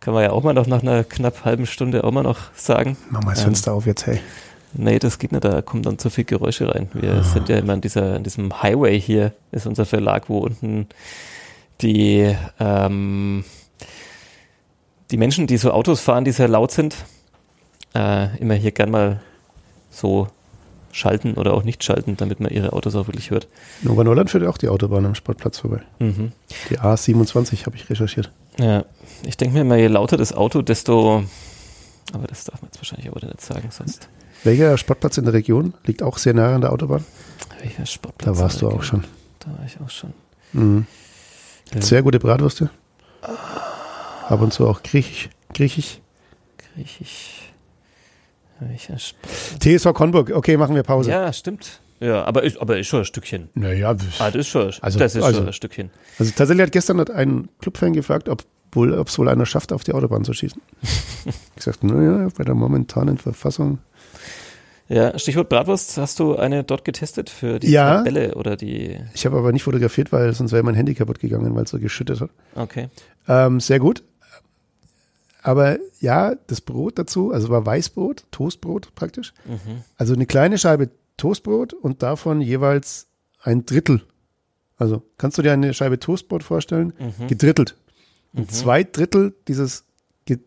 Kann 0.00 0.14
man 0.14 0.22
ja 0.22 0.32
auch 0.32 0.42
mal 0.42 0.52
noch 0.52 0.66
nach 0.66 0.82
einer 0.82 1.04
knapp 1.04 1.44
halben 1.46 1.66
Stunde 1.66 2.04
auch 2.04 2.10
mal 2.10 2.22
noch 2.22 2.54
sagen. 2.54 2.98
Mach 3.08 3.22
mal 3.22 3.34
das 3.34 3.42
Fenster 3.42 3.70
ähm, 3.70 3.76
auf 3.78 3.86
jetzt, 3.86 4.06
hey. 4.06 4.20
Nee, 4.74 4.98
das 4.98 5.18
geht 5.18 5.32
nicht, 5.32 5.44
da 5.44 5.62
kommen 5.62 5.82
dann 5.82 5.98
zu 5.98 6.10
viel 6.10 6.24
Geräusche 6.24 6.72
rein. 6.72 6.88
Wir 6.92 7.14
ah. 7.14 7.22
sind 7.22 7.48
ja 7.48 7.58
immer 7.58 7.72
an, 7.72 7.80
dieser, 7.80 8.16
an 8.16 8.24
diesem 8.24 8.62
Highway 8.62 9.00
hier, 9.00 9.32
ist 9.52 9.66
unser 9.66 9.86
Verlag, 9.86 10.28
wo 10.28 10.40
unten 10.40 10.86
die 11.80 12.34
ähm, 12.58 13.44
die 15.10 15.16
Menschen, 15.16 15.46
die 15.46 15.56
so 15.56 15.72
Autos 15.72 16.00
fahren, 16.00 16.24
die 16.24 16.32
sehr 16.32 16.48
laut 16.48 16.70
sind, 16.70 16.96
äh, 17.94 18.36
immer 18.38 18.54
hier 18.54 18.70
gern 18.70 18.90
mal 18.90 19.20
so 19.90 20.28
schalten 20.92 21.34
oder 21.34 21.54
auch 21.54 21.62
nicht 21.62 21.84
schalten, 21.84 22.16
damit 22.16 22.40
man 22.40 22.50
ihre 22.50 22.72
Autos 22.72 22.94
auch 22.96 23.06
wirklich 23.06 23.30
hört. 23.30 23.46
Nova 23.82 24.02
Neuland 24.04 24.30
führt 24.30 24.44
auch 24.46 24.58
die 24.58 24.68
Autobahn 24.68 25.06
am 25.06 25.14
Sportplatz 25.14 25.58
vorbei. 25.58 25.82
Mhm. 25.98 26.32
Die 26.68 26.80
A27 26.80 27.66
habe 27.66 27.76
ich 27.76 27.88
recherchiert. 27.90 28.30
Ja, 28.58 28.84
ich 29.24 29.36
denke 29.36 29.54
mir 29.54 29.60
immer, 29.60 29.76
je 29.76 29.86
lauter 29.86 30.16
das 30.16 30.32
Auto, 30.32 30.62
desto, 30.62 31.24
aber 32.12 32.26
das 32.26 32.44
darf 32.44 32.60
man 32.60 32.70
jetzt 32.70 32.80
wahrscheinlich 32.80 33.08
aber 33.08 33.24
nicht 33.24 33.40
sagen, 33.40 33.68
sonst. 33.70 34.08
Welcher 34.42 34.76
Sportplatz 34.78 35.18
in 35.18 35.24
der 35.24 35.34
Region 35.34 35.74
liegt 35.84 36.02
auch 36.02 36.18
sehr 36.18 36.34
nah 36.34 36.54
an 36.54 36.60
der 36.60 36.72
Autobahn? 36.72 37.04
Welcher 37.60 37.86
Sportplatz? 37.86 38.36
Da 38.36 38.42
warst 38.42 38.62
du 38.62 38.68
auch 38.68 38.82
schon. 38.82 39.04
Da 39.40 39.48
war 39.50 39.64
ich 39.66 39.76
auch 39.84 39.90
schon. 39.90 40.12
Mhm. 40.52 40.86
Sehr 41.78 42.02
gute 42.02 42.18
Bratwürste. 42.18 42.70
Ab 44.30 44.42
und 44.42 44.52
zu 44.52 44.68
auch 44.68 44.84
griechisch. 44.84 45.28
Griechisch. 45.52 45.98
Griechisch. 46.76 49.14
TSV 49.58 49.92
Konburg. 49.92 50.30
Okay, 50.30 50.56
machen 50.56 50.76
wir 50.76 50.84
Pause. 50.84 51.10
Ja, 51.10 51.32
stimmt. 51.32 51.80
Ja, 51.98 52.24
aber 52.24 52.44
ist, 52.44 52.60
aber 52.60 52.78
ist 52.78 52.86
schon 52.86 53.00
ein 53.00 53.04
Stückchen. 53.04 53.48
Naja, 53.54 53.90
ah, 53.90 54.30
das 54.30 54.36
ist 54.36 54.48
schon, 54.48 54.72
also, 54.80 54.98
das 55.00 55.16
ist 55.16 55.24
also, 55.24 55.38
schon 55.38 55.48
ein 55.48 55.52
Stückchen. 55.52 55.90
Also 56.20 56.32
tatsächlich 56.34 56.64
hat 56.64 56.72
gestern 56.72 57.00
ein 57.10 57.48
Clubfan 57.58 57.92
gefragt, 57.92 58.28
ob 58.28 58.44
wohl, 58.70 58.96
ob 58.96 59.08
es 59.08 59.18
wohl 59.18 59.28
einer 59.28 59.46
schafft, 59.46 59.72
auf 59.72 59.82
die 59.82 59.92
Autobahn 59.92 60.24
zu 60.24 60.32
schießen. 60.32 60.62
ich 61.24 61.56
gesagt, 61.56 61.82
naja, 61.82 62.28
bei 62.38 62.44
der 62.44 62.54
momentanen 62.54 63.18
Verfassung. 63.18 63.80
Ja, 64.88 65.18
Stichwort 65.18 65.48
Bratwurst, 65.48 65.98
hast 65.98 66.20
du 66.20 66.36
eine 66.36 66.62
dort 66.62 66.84
getestet 66.84 67.30
für 67.30 67.58
die 67.58 67.72
ja, 67.72 67.96
Tabelle 67.96 68.36
oder 68.36 68.56
die? 68.56 68.96
Ich 69.12 69.26
habe 69.26 69.36
aber 69.36 69.50
nicht 69.50 69.64
fotografiert, 69.64 70.12
weil 70.12 70.32
sonst 70.34 70.52
wäre 70.52 70.62
mein 70.62 70.76
Handy 70.76 70.94
kaputt 70.94 71.18
gegangen, 71.18 71.54
weil 71.56 71.64
es 71.64 71.70
so 71.70 71.80
geschüttet 71.80 72.20
hat. 72.20 72.30
Okay. 72.54 72.88
Ähm, 73.28 73.58
sehr 73.58 73.80
gut. 73.80 74.04
Aber 75.42 75.78
ja, 76.00 76.34
das 76.46 76.60
Brot 76.60 76.98
dazu, 76.98 77.32
also 77.32 77.48
war 77.48 77.64
Weißbrot, 77.64 78.24
Toastbrot 78.30 78.94
praktisch. 78.94 79.32
Mhm. 79.46 79.82
Also 79.96 80.14
eine 80.14 80.26
kleine 80.26 80.58
Scheibe 80.58 80.90
Toastbrot 81.16 81.72
und 81.72 82.02
davon 82.02 82.40
jeweils 82.40 83.08
ein 83.42 83.64
Drittel. 83.64 84.02
Also 84.76 85.02
kannst 85.18 85.38
du 85.38 85.42
dir 85.42 85.52
eine 85.52 85.74
Scheibe 85.74 85.98
Toastbrot 85.98 86.42
vorstellen? 86.42 86.92
Mhm. 86.98 87.28
Gedrittelt. 87.28 87.76
Und 88.32 88.48
mhm. 88.48 88.48
zwei 88.48 88.84
Drittel 88.84 89.34
dieses 89.48 89.84
ge 90.24 90.38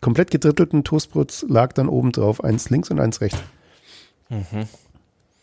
komplett 0.00 0.30
gedrittelten 0.30 0.84
Toastbrots 0.84 1.46
lag 1.48 1.72
dann 1.72 1.88
oben 1.88 2.12
drauf, 2.12 2.42
eins 2.44 2.70
links 2.70 2.90
und 2.90 3.00
eins 3.00 3.20
rechts. 3.20 3.38
Mhm. 4.28 4.66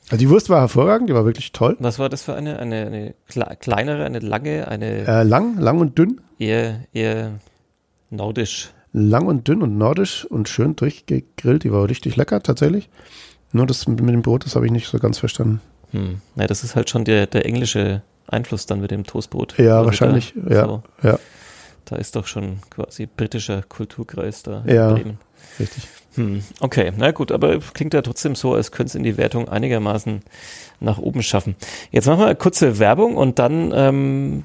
Also 0.05 0.17
die 0.17 0.29
Wurst 0.29 0.49
war 0.49 0.59
hervorragend, 0.59 1.09
die 1.09 1.13
war 1.13 1.25
wirklich 1.25 1.51
toll. 1.53 1.77
Was 1.79 1.97
war 1.97 2.09
das 2.09 2.23
für 2.23 2.35
eine? 2.35 2.59
Eine, 2.59 2.87
eine 2.87 3.55
kleinere, 3.59 4.03
eine 4.03 4.19
lange, 4.19 4.67
eine. 4.67 5.07
Äh, 5.07 5.23
lang, 5.23 5.57
lang 5.57 5.79
und 5.79 5.97
dünn. 5.97 6.21
Eher, 6.37 6.81
eher 6.91 7.39
nordisch 8.09 8.71
lang 8.93 9.27
und 9.27 9.47
dünn 9.47 9.61
und 9.61 9.77
nordisch 9.77 10.25
und 10.25 10.49
schön 10.49 10.75
durchgegrillt. 10.75 11.63
Die 11.63 11.71
war 11.71 11.87
richtig 11.89 12.15
lecker 12.15 12.41
tatsächlich. 12.41 12.89
Nur 13.51 13.65
das 13.65 13.87
mit 13.87 13.99
dem 13.99 14.21
Brot, 14.21 14.45
das 14.45 14.55
habe 14.55 14.65
ich 14.65 14.71
nicht 14.71 14.87
so 14.87 14.99
ganz 14.99 15.19
verstanden. 15.19 15.61
Hm. 15.91 16.21
Ja, 16.35 16.47
das 16.47 16.63
ist 16.63 16.75
halt 16.75 16.89
schon 16.89 17.03
der, 17.03 17.27
der 17.27 17.45
englische 17.45 18.01
Einfluss 18.27 18.65
dann 18.65 18.81
mit 18.81 18.91
dem 18.91 19.03
Toastbrot. 19.05 19.57
Ja, 19.57 19.77
also 19.77 19.85
wahrscheinlich. 19.87 20.33
Da, 20.35 20.53
ja, 20.53 20.65
so, 20.65 20.83
ja. 21.03 21.19
Da 21.85 21.95
ist 21.97 22.15
doch 22.15 22.27
schon 22.27 22.59
quasi 22.69 23.07
britischer 23.07 23.63
Kulturkreis 23.63 24.43
da. 24.43 24.63
Ja, 24.65 24.97
richtig. 25.59 25.87
Hm, 26.15 26.43
okay, 26.59 26.91
na 26.97 27.11
gut, 27.11 27.31
aber 27.31 27.59
klingt 27.73 27.93
ja 27.93 28.01
trotzdem 28.01 28.35
so, 28.35 28.53
als 28.53 28.71
könnte 28.71 28.89
es 28.89 28.95
in 28.95 29.03
die 29.03 29.17
Wertung 29.17 29.47
einigermaßen 29.47 30.21
nach 30.81 30.97
oben 30.97 31.23
schaffen. 31.23 31.55
Jetzt 31.91 32.07
machen 32.07 32.19
wir 32.19 32.25
eine 32.25 32.35
kurze 32.35 32.79
Werbung 32.79 33.15
und 33.15 33.39
dann 33.39 33.71
ähm, 33.73 34.43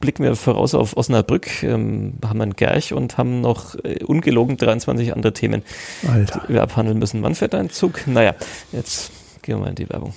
blicken 0.00 0.24
wir 0.24 0.34
voraus 0.34 0.74
auf 0.74 0.96
Osnabrück, 0.96 1.62
ähm, 1.62 2.14
haben 2.24 2.40
einen 2.40 2.56
Gerch 2.56 2.92
und 2.92 3.16
haben 3.16 3.42
noch 3.42 3.76
äh, 3.84 4.02
ungelogen 4.02 4.56
23 4.56 5.12
andere 5.14 5.32
Themen, 5.32 5.62
Alter. 6.10 6.42
die 6.48 6.54
wir 6.54 6.62
abhandeln 6.62 6.98
müssen. 6.98 7.22
Wann 7.22 7.34
fährt 7.34 7.54
ein 7.54 7.70
Zug? 7.70 8.06
Naja, 8.06 8.34
jetzt 8.72 9.12
gehen 9.42 9.58
wir 9.58 9.64
mal 9.64 9.68
in 9.68 9.76
die 9.76 9.88
Werbung. 9.88 10.14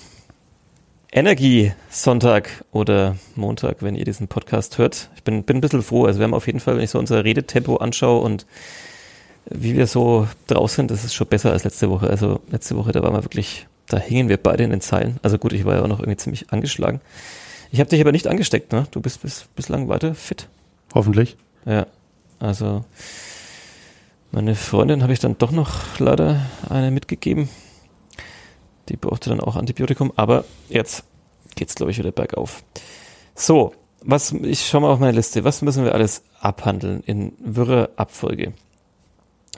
Energie 1.11 1.73
Sonntag 1.89 2.63
oder 2.71 3.17
Montag, 3.35 3.77
wenn 3.81 3.95
ihr 3.95 4.05
diesen 4.05 4.27
Podcast 4.27 4.77
hört. 4.77 5.09
Ich 5.15 5.23
bin, 5.23 5.43
bin 5.43 5.57
ein 5.57 5.61
bisschen 5.61 5.81
froh. 5.81 6.05
Also 6.05 6.19
wir 6.19 6.25
haben 6.25 6.35
auf 6.35 6.45
jeden 6.45 6.59
Fall, 6.59 6.75
wenn 6.75 6.83
ich 6.83 6.91
so 6.91 6.99
unser 6.99 7.23
Redetempo 7.23 7.77
anschaue 7.77 8.21
und 8.21 8.45
wie 9.45 9.75
wir 9.75 9.87
so 9.87 10.27
draus 10.47 10.75
sind, 10.75 10.91
das 10.91 11.03
ist 11.03 11.13
schon 11.13 11.27
besser 11.27 11.51
als 11.51 11.63
letzte 11.63 11.89
Woche. 11.89 12.09
Also 12.09 12.39
letzte 12.49 12.75
Woche, 12.75 12.91
da 12.91 13.01
waren 13.01 13.13
wir 13.13 13.23
wirklich, 13.23 13.67
da 13.87 13.97
hingen 13.97 14.29
wir 14.29 14.37
beide 14.37 14.63
in 14.63 14.69
den 14.69 14.81
Zeilen. 14.81 15.19
Also 15.23 15.37
gut, 15.37 15.53
ich 15.53 15.65
war 15.65 15.75
ja 15.75 15.83
auch 15.83 15.87
noch 15.87 15.99
irgendwie 15.99 16.17
ziemlich 16.17 16.51
angeschlagen. 16.51 17.01
Ich 17.71 17.79
habe 17.79 17.89
dich 17.89 18.01
aber 18.01 18.11
nicht 18.11 18.27
angesteckt, 18.27 18.71
ne? 18.71 18.87
Du 18.91 19.01
bist 19.01 19.21
bis, 19.21 19.45
bislang 19.55 19.89
weiter 19.89 20.15
fit. 20.15 20.47
Hoffentlich. 20.93 21.37
Ja, 21.65 21.85
also 22.39 22.83
meine 24.31 24.55
Freundin 24.55 25.03
habe 25.03 25.13
ich 25.13 25.19
dann 25.19 25.37
doch 25.37 25.51
noch 25.51 25.99
leider 25.99 26.41
eine 26.69 26.91
mitgegeben. 26.91 27.49
Die 28.89 28.97
brauchte 28.97 29.29
dann 29.29 29.39
auch 29.39 29.55
Antibiotikum, 29.55 30.11
aber 30.15 30.45
jetzt 30.67 31.03
geht's 31.55 31.75
glaube 31.75 31.91
ich 31.91 31.97
wieder 31.99 32.11
bergauf. 32.11 32.63
So, 33.35 33.73
was 34.01 34.31
ich 34.31 34.67
schau 34.67 34.79
mal 34.79 34.91
auf 34.91 34.99
meine 34.99 35.11
Liste. 35.11 35.43
Was 35.43 35.61
müssen 35.61 35.83
wir 35.83 35.93
alles 35.93 36.23
abhandeln 36.39 37.01
in 37.05 37.33
wirrer 37.39 37.89
Abfolge? 37.95 38.53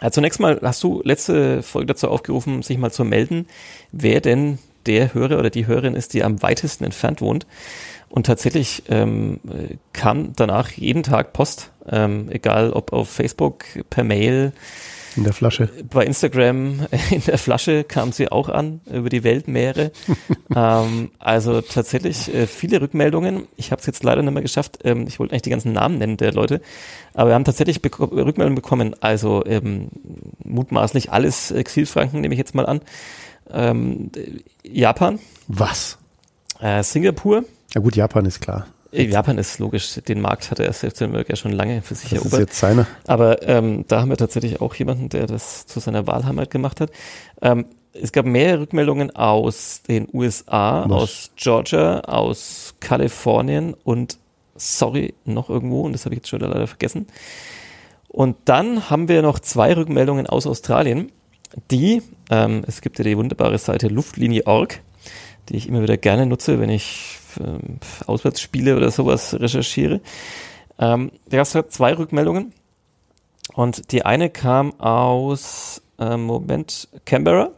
Also 0.01 0.15
zunächst 0.15 0.39
mal 0.39 0.59
hast 0.63 0.83
du 0.83 1.01
letzte 1.05 1.61
Folge 1.61 1.87
dazu 1.87 2.09
aufgerufen, 2.09 2.63
sich 2.63 2.77
mal 2.77 2.91
zu 2.91 3.05
melden, 3.05 3.47
wer 3.91 4.19
denn 4.19 4.57
der 4.87 5.13
Hörer 5.13 5.37
oder 5.37 5.51
die 5.51 5.67
Hörerin 5.67 5.95
ist, 5.95 6.13
die 6.13 6.23
am 6.23 6.41
weitesten 6.41 6.83
entfernt 6.83 7.21
wohnt. 7.21 7.45
Und 8.09 8.25
tatsächlich 8.25 8.83
ähm, 8.89 9.39
kam 9.93 10.33
danach 10.35 10.71
jeden 10.71 11.03
Tag 11.03 11.33
Post, 11.33 11.71
ähm, 11.87 12.29
egal 12.29 12.73
ob 12.73 12.91
auf 12.93 13.09
Facebook, 13.09 13.63
per 13.89 14.03
Mail, 14.03 14.53
In 15.17 15.23
der 15.23 15.33
Flasche. 15.33 15.69
bei 15.89 16.05
Instagram, 16.05 16.87
in 17.11 17.21
der 17.25 17.37
Flasche 17.37 17.83
kam 17.83 18.11
sie 18.11 18.31
auch 18.31 18.49
an, 18.49 18.81
über 18.91 19.09
die 19.09 19.23
Weltmeere. 19.23 19.91
ähm, 20.55 21.11
also 21.19 21.61
tatsächlich 21.61 22.33
äh, 22.33 22.47
viele 22.47 22.81
Rückmeldungen. 22.81 23.47
Ich 23.57 23.71
habe 23.71 23.79
es 23.79 23.85
jetzt 23.85 24.03
leider 24.03 24.21
nicht 24.21 24.33
mehr 24.33 24.41
geschafft. 24.41 24.79
Ähm, 24.83 25.05
ich 25.07 25.19
wollte 25.19 25.33
eigentlich 25.33 25.41
die 25.43 25.49
ganzen 25.49 25.73
Namen 25.73 25.97
nennen 25.97 26.17
der 26.17 26.33
Leute. 26.33 26.61
Aber 27.13 27.29
wir 27.31 27.35
haben 27.35 27.43
tatsächlich 27.43 27.81
beko 27.81 28.05
Rückmeldungen 28.05 28.55
bekommen. 28.55 28.95
Also 29.01 29.43
ähm, 29.45 29.89
mutmaßlich 30.43 31.11
alles 31.11 31.51
Exilfranken, 31.51 32.21
nehme 32.21 32.33
ich 32.33 32.39
jetzt 32.39 32.55
mal 32.55 32.65
an. 32.65 32.81
Ähm, 33.51 34.11
Japan, 34.63 35.19
Was? 35.47 35.97
äh, 36.59 36.83
Singapur. 36.83 37.43
Ja 37.73 37.81
gut, 37.81 37.95
Japan 37.95 38.25
ist 38.25 38.39
klar. 38.39 38.67
Japan 38.91 39.37
ist 39.37 39.59
logisch, 39.59 39.95
den 40.07 40.21
Markt 40.21 40.51
hat 40.51 40.59
der 40.59 40.71
Selbstvermögen 40.73 41.27
ja 41.29 41.35
schon 41.35 41.51
lange 41.53 41.81
für 41.81 41.95
sich 41.95 42.09
Das 42.09 42.19
ist 42.19 42.25
erobert. 42.25 42.39
jetzt 42.49 42.59
seine. 42.59 42.87
Aber 43.07 43.47
ähm, 43.47 43.85
da 43.87 44.01
haben 44.01 44.09
wir 44.09 44.17
tatsächlich 44.17 44.59
auch 44.61 44.75
jemanden, 44.75 45.09
der 45.09 45.27
das 45.27 45.65
zu 45.65 45.79
seiner 45.79 46.07
Wahlheimat 46.07 46.49
gemacht 46.51 46.81
hat. 46.81 46.91
Ähm, 47.41 47.65
es 47.93 48.11
gab 48.11 48.25
mehrere 48.25 48.61
Rückmeldungen 48.61 49.15
aus 49.15 49.81
den 49.87 50.07
USA, 50.13 50.85
Was? 50.87 51.01
aus 51.01 51.31
Georgia, 51.35 51.99
aus 52.01 52.75
Kalifornien 52.79 53.75
und 53.83 54.17
sorry, 54.55 55.13
noch 55.25 55.49
irgendwo, 55.49 55.81
und 55.81 55.93
das 55.93 56.05
habe 56.05 56.15
ich 56.15 56.19
jetzt 56.19 56.29
schon 56.29 56.39
leider 56.41 56.67
vergessen. 56.67 57.07
Und 58.07 58.35
dann 58.45 58.89
haben 58.89 59.07
wir 59.07 59.21
noch 59.21 59.39
zwei 59.39 59.73
Rückmeldungen 59.73 60.27
aus 60.27 60.45
Australien, 60.47 61.11
die, 61.69 62.01
ähm, 62.29 62.63
es 62.67 62.81
gibt 62.81 62.97
ja 62.97 63.03
die 63.03 63.17
wunderbare 63.17 63.57
Seite 63.57 63.87
Luftlinie.org, 63.87 64.81
die 65.49 65.57
ich 65.57 65.67
immer 65.67 65.81
wieder 65.81 65.97
gerne 65.97 66.25
nutze, 66.25 66.59
wenn 66.59 66.69
ich 66.69 67.17
Auswärtsspiele 68.05 68.75
oder 68.75 68.91
sowas 68.91 69.33
recherchiere. 69.33 70.01
Ähm, 70.79 71.11
da 71.29 71.37
gab 71.37 71.45
es 71.45 71.57
zwei 71.69 71.93
Rückmeldungen. 71.93 72.53
Und 73.53 73.91
die 73.91 74.05
eine 74.05 74.29
kam 74.29 74.79
aus, 74.79 75.81
ähm, 75.99 76.23
Moment, 76.23 76.87
Canberra 77.05 77.49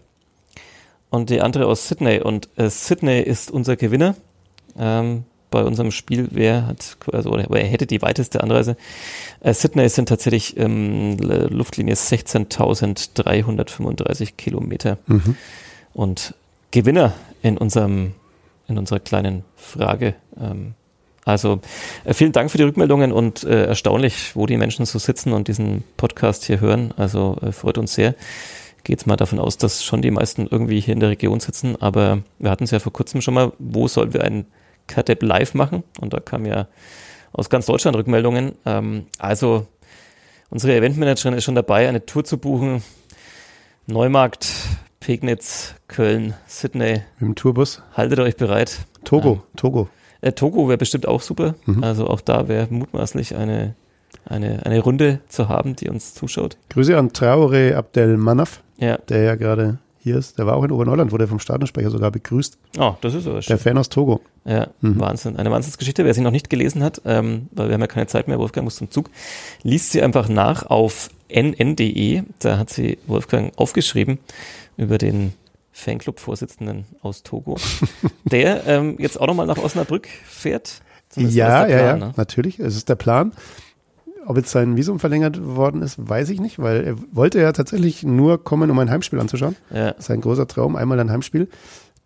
und 1.09 1.29
die 1.29 1.41
andere 1.41 1.67
aus 1.67 1.87
Sydney. 1.87 2.19
Und 2.19 2.49
äh, 2.55 2.67
Sydney 2.69 3.21
ist 3.21 3.51
unser 3.51 3.75
Gewinner 3.75 4.15
ähm, 4.77 5.25
bei 5.51 5.63
unserem 5.63 5.91
Spiel. 5.91 6.29
Wer 6.31 6.65
hat, 6.65 6.97
also 7.11 7.29
oder 7.29 7.45
wer 7.49 7.63
hätte 7.63 7.85
die 7.85 8.01
weiteste 8.01 8.41
Anreise? 8.41 8.75
Äh, 9.41 9.53
Sydney 9.53 9.87
sind 9.89 10.09
tatsächlich 10.09 10.57
ähm, 10.57 11.17
Luftlinie 11.19 11.93
16.335 11.93 14.31
Kilometer. 14.35 14.97
Mhm. 15.05 15.37
Und 15.93 16.33
Gewinner 16.71 17.13
in 17.43 17.59
unserem, 17.59 18.15
in 18.67 18.77
unserer 18.77 18.99
kleinen 18.99 19.43
Frage. 19.55 20.15
Ähm, 20.39 20.75
also 21.25 21.61
äh, 22.03 22.13
vielen 22.13 22.31
Dank 22.31 22.51
für 22.51 22.57
die 22.57 22.63
Rückmeldungen 22.63 23.11
und 23.11 23.43
äh, 23.43 23.65
erstaunlich, 23.65 24.35
wo 24.35 24.45
die 24.45 24.57
Menschen 24.57 24.85
so 24.85 24.99
sitzen 24.99 25.33
und 25.33 25.47
diesen 25.47 25.83
Podcast 25.97 26.43
hier 26.45 26.59
hören. 26.59 26.93
Also 26.97 27.37
äh, 27.41 27.51
freut 27.51 27.77
uns 27.77 27.93
sehr. 27.93 28.15
Geht's 28.83 29.05
mal 29.05 29.15
davon 29.15 29.39
aus, 29.39 29.57
dass 29.57 29.83
schon 29.83 30.01
die 30.01 30.11
meisten 30.11 30.47
irgendwie 30.49 30.81
hier 30.81 30.93
in 30.93 30.99
der 30.99 31.09
Region 31.09 31.39
sitzen, 31.39 31.81
aber 31.81 32.19
wir 32.39 32.51
hatten 32.51 32.65
es 32.65 32.71
ja 32.71 32.79
vor 32.79 32.91
kurzem 32.91 33.21
schon 33.21 33.33
mal, 33.33 33.53
wo 33.57 33.87
sollen 33.87 34.13
wir 34.13 34.23
ein 34.23 34.45
Kadep 34.87 35.23
live 35.23 35.53
machen? 35.53 35.83
Und 36.01 36.11
da 36.11 36.19
kam 36.19 36.45
ja 36.45 36.67
aus 37.31 37.49
ganz 37.49 37.65
Deutschland 37.65 37.95
Rückmeldungen. 37.95 38.55
Ähm, 38.65 39.07
also 39.17 39.67
unsere 40.49 40.75
Eventmanagerin 40.75 41.33
ist 41.33 41.45
schon 41.45 41.55
dabei, 41.55 41.87
eine 41.87 42.05
Tour 42.05 42.25
zu 42.25 42.37
buchen. 42.37 42.83
Neumarkt, 43.87 44.47
Pegnitz, 45.07 45.75
Köln, 45.89 46.33
Sydney. 46.47 47.01
Mit 47.19 47.27
dem 47.29 47.35
Tourbus. 47.35 47.81
Haltet 47.93 48.19
euch 48.19 48.37
bereit. 48.37 48.85
Togo, 49.03 49.43
Togo. 49.57 49.89
Äh, 50.21 50.31
Togo 50.31 50.69
wäre 50.69 50.77
bestimmt 50.77 51.09
auch 51.09 51.21
super. 51.21 51.55
Mhm. 51.65 51.83
Also 51.83 52.07
auch 52.07 52.21
da 52.21 52.47
wäre 52.47 52.67
mutmaßlich 52.69 53.35
eine, 53.35 53.75
eine, 54.23 54.65
eine 54.65 54.79
Runde 54.79 55.19
zu 55.27 55.49
haben, 55.49 55.75
die 55.75 55.89
uns 55.89 56.13
zuschaut. 56.13 56.55
Grüße 56.69 56.97
an 56.97 57.11
Traore 57.11 57.75
Abdel 57.75 58.15
Manaf, 58.15 58.61
Ja. 58.77 58.97
der 59.09 59.23
ja 59.23 59.35
gerade 59.35 59.77
hier 59.99 60.15
ist. 60.17 60.37
Der 60.37 60.45
war 60.45 60.55
auch 60.55 60.63
in 60.63 60.71
Oberneuland, 60.71 61.11
wurde 61.11 61.27
vom 61.27 61.39
Stadionsprecher 61.39 61.89
sogar 61.91 62.09
begrüßt. 62.11 62.57
Oh, 62.79 62.93
das 63.01 63.13
ist 63.13 63.27
aber 63.27 63.41
schön. 63.41 63.49
Der 63.49 63.57
Fan 63.57 63.77
aus 63.77 63.89
Togo. 63.89 64.21
Ja, 64.45 64.67
Mhm. 64.79 65.01
Wahnsinn. 65.01 65.35
Eine 65.35 65.51
Wahnsinnsgeschichte. 65.51 66.05
Wer 66.05 66.13
sie 66.13 66.21
noch 66.21 66.31
nicht 66.31 66.49
gelesen 66.49 66.81
hat, 66.81 67.01
ähm, 67.03 67.47
weil 67.51 67.67
wir 67.67 67.73
haben 67.73 67.81
ja 67.81 67.87
keine 67.87 68.07
Zeit 68.07 68.29
mehr, 68.29 68.39
Wolfgang 68.39 68.63
muss 68.63 68.77
zum 68.77 68.89
Zug, 68.89 69.09
liest 69.63 69.91
sie 69.91 70.01
einfach 70.01 70.29
nach 70.29 70.65
auf 70.65 71.09
nn.de. 71.27 72.23
Da 72.39 72.57
hat 72.57 72.69
sie 72.69 72.97
Wolfgang 73.07 73.51
aufgeschrieben 73.57 74.19
über 74.77 74.97
den 74.97 75.33
Fanclub-Vorsitzenden 75.71 76.85
aus 77.01 77.23
Togo, 77.23 77.57
der 78.25 78.65
ähm, 78.67 78.95
jetzt 78.99 79.19
auch 79.19 79.27
nochmal 79.27 79.47
nach 79.47 79.57
Osnabrück 79.57 80.07
fährt. 80.25 80.81
Zumindest 81.09 81.37
Ja, 81.37 81.63
das 81.63 81.71
ja, 81.71 81.77
ja, 81.77 81.83
Plan, 81.95 81.99
ne? 81.99 82.13
natürlich. 82.15 82.59
Es 82.59 82.75
ist 82.75 82.89
der 82.89 82.95
Plan. 82.95 83.31
Ob 84.25 84.37
jetzt 84.37 84.51
sein 84.51 84.77
Visum 84.77 84.99
verlängert 84.99 85.43
worden 85.43 85.81
ist, 85.81 85.95
weiß 85.97 86.29
ich 86.29 86.39
nicht, 86.39 86.57
weil 86.59 86.83
er 86.85 86.95
wollte 87.11 87.41
ja 87.41 87.51
tatsächlich 87.51 88.03
nur 88.03 88.41
kommen, 88.41 88.71
um 88.71 88.79
ein 88.79 88.89
Heimspiel 88.89 89.19
anzuschauen. 89.19 89.55
Ja, 89.69 89.91
Das 89.91 90.05
ist 90.05 90.11
ein 90.11 90.21
großer 90.21 90.47
Traum, 90.47 90.75
einmal 90.77 90.99
ein 90.99 91.11
Heimspiel. 91.11 91.49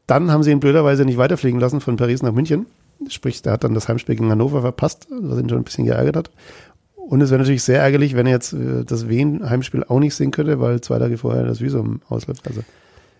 Dann 0.08 0.32
haben 0.32 0.41
sie 0.41 0.51
ihn 0.51 0.60
blöderweise 0.60 1.06
nicht 1.06 1.17
weiterfliegen 1.17 1.60
lassen 1.60 1.80
von 1.80 1.95
Paris 1.97 2.23
nach 2.23 2.32
München. 2.32 2.65
Sprich, 3.10 3.43
der 3.43 3.53
hat 3.53 3.63
dann 3.63 3.75
das 3.75 3.88
Heimspiel 3.88 4.15
gegen 4.15 4.32
Hannover 4.32 4.62
verpasst, 4.62 5.08
was 5.12 5.38
ihn 5.39 5.47
schon 5.49 5.60
ein 5.60 5.63
bisschen 5.63 5.86
geärgert 5.86 6.15
hat. 6.15 6.32
Und 7.10 7.22
es 7.22 7.30
wäre 7.30 7.39
natürlich 7.39 7.63
sehr 7.63 7.80
ärgerlich, 7.82 8.15
wenn 8.15 8.26
er 8.28 8.34
jetzt 8.34 8.54
äh, 8.54 8.84
das 8.86 9.08
Wien-Heimspiel 9.08 9.84
auch 9.88 10.00
nicht 10.00 10.13
sehen 10.15 10.32
könnte, 10.32 10.60
weil 10.60 10.82
zwei 10.82 11.00
Tage 11.00 11.17
vorher 11.17 11.43
das 11.46 11.62
Visum 11.62 12.02
ausläuft. 12.10 12.46
Also 12.48 12.62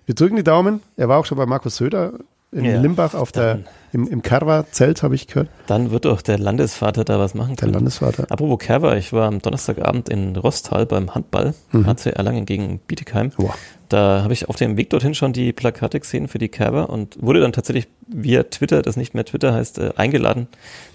wir 0.06 0.16
drücken 0.16 0.36
die 0.36 0.44
Daumen. 0.44 0.82
Er 0.98 1.08
war 1.10 1.18
auch 1.20 1.26
schon 1.26 1.38
bei 1.38 1.46
Markus 1.46 1.78
Söder 1.78 2.14
in 2.52 2.64
Ja, 2.64 2.80
Limbach 2.80 3.14
auf 3.14 3.34
der, 3.34 3.60
im, 3.92 4.08
im 4.08 4.22
Carva-Zelt, 4.22 5.04
habe 5.04 5.16
ich 5.16 5.28
gehört. 5.28 5.50
dann 5.68 5.92
wird 5.92 6.06
doch 6.06 6.22
der 6.22 6.40
Landesvater 6.40 7.04
da 7.04 7.20
was 7.20 7.34
machen 7.34 7.56
Der 7.56 7.64
können. 7.64 7.74
Landesvater. 7.74 8.26
Apropos 8.30 8.60
Kerber, 8.60 8.96
ich 8.98 9.12
war 9.12 9.28
am 9.28 9.42
Donnerstagabend 9.42 10.08
in 10.08 10.36
Rostal 10.38 10.86
beim 10.86 11.14
Handball, 11.14 11.54
Mhm. 11.74 11.86
HC 11.88 12.12
Erlangen 12.12 12.46
gegen 12.46 12.80
Bietigheim. 12.88 13.32
Boah. 13.36 13.54
Da 13.90 14.22
habe 14.24 14.32
ich 14.34 14.48
auf 14.50 14.56
dem 14.58 14.76
Weg 14.78 14.90
dorthin 14.92 15.14
schon 15.14 15.34
die 15.34 15.52
Plakate 15.54 16.00
gesehen 16.00 16.28
für 16.30 16.40
die 16.40 16.48
Kerber 16.50 16.90
und 16.90 17.22
wurde 17.22 17.42
dann 17.42 17.52
tatsächlich 17.54 17.88
via 18.08 18.44
Twitter, 18.44 18.82
das 18.82 18.96
nicht 18.98 19.14
mehr 19.14 19.26
Twitter 19.26 19.54
heißt, 19.54 19.80
äh, 19.80 19.92
eingeladen, 19.98 20.48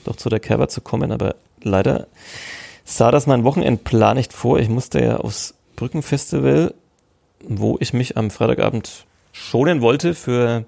doch 0.04 0.16
zu 0.16 0.28
der 0.30 0.40
Kerber 0.40 0.68
zu 0.68 0.80
kommen. 0.80 1.12
Aber 1.12 1.34
leider 1.62 2.06
sah 2.84 3.10
das 3.10 3.26
mein 3.26 3.44
Wochenendplan 3.44 4.16
nicht 4.16 4.32
vor. 4.32 4.58
Ich 4.58 4.68
musste 4.68 5.02
ja 5.02 5.16
aufs 5.16 5.54
Brückenfestival, 5.76 6.74
wo 7.46 7.76
ich 7.80 7.92
mich 7.92 8.16
am 8.16 8.30
Freitagabend 8.30 9.06
schonen 9.32 9.80
wollte 9.80 10.14
für 10.14 10.64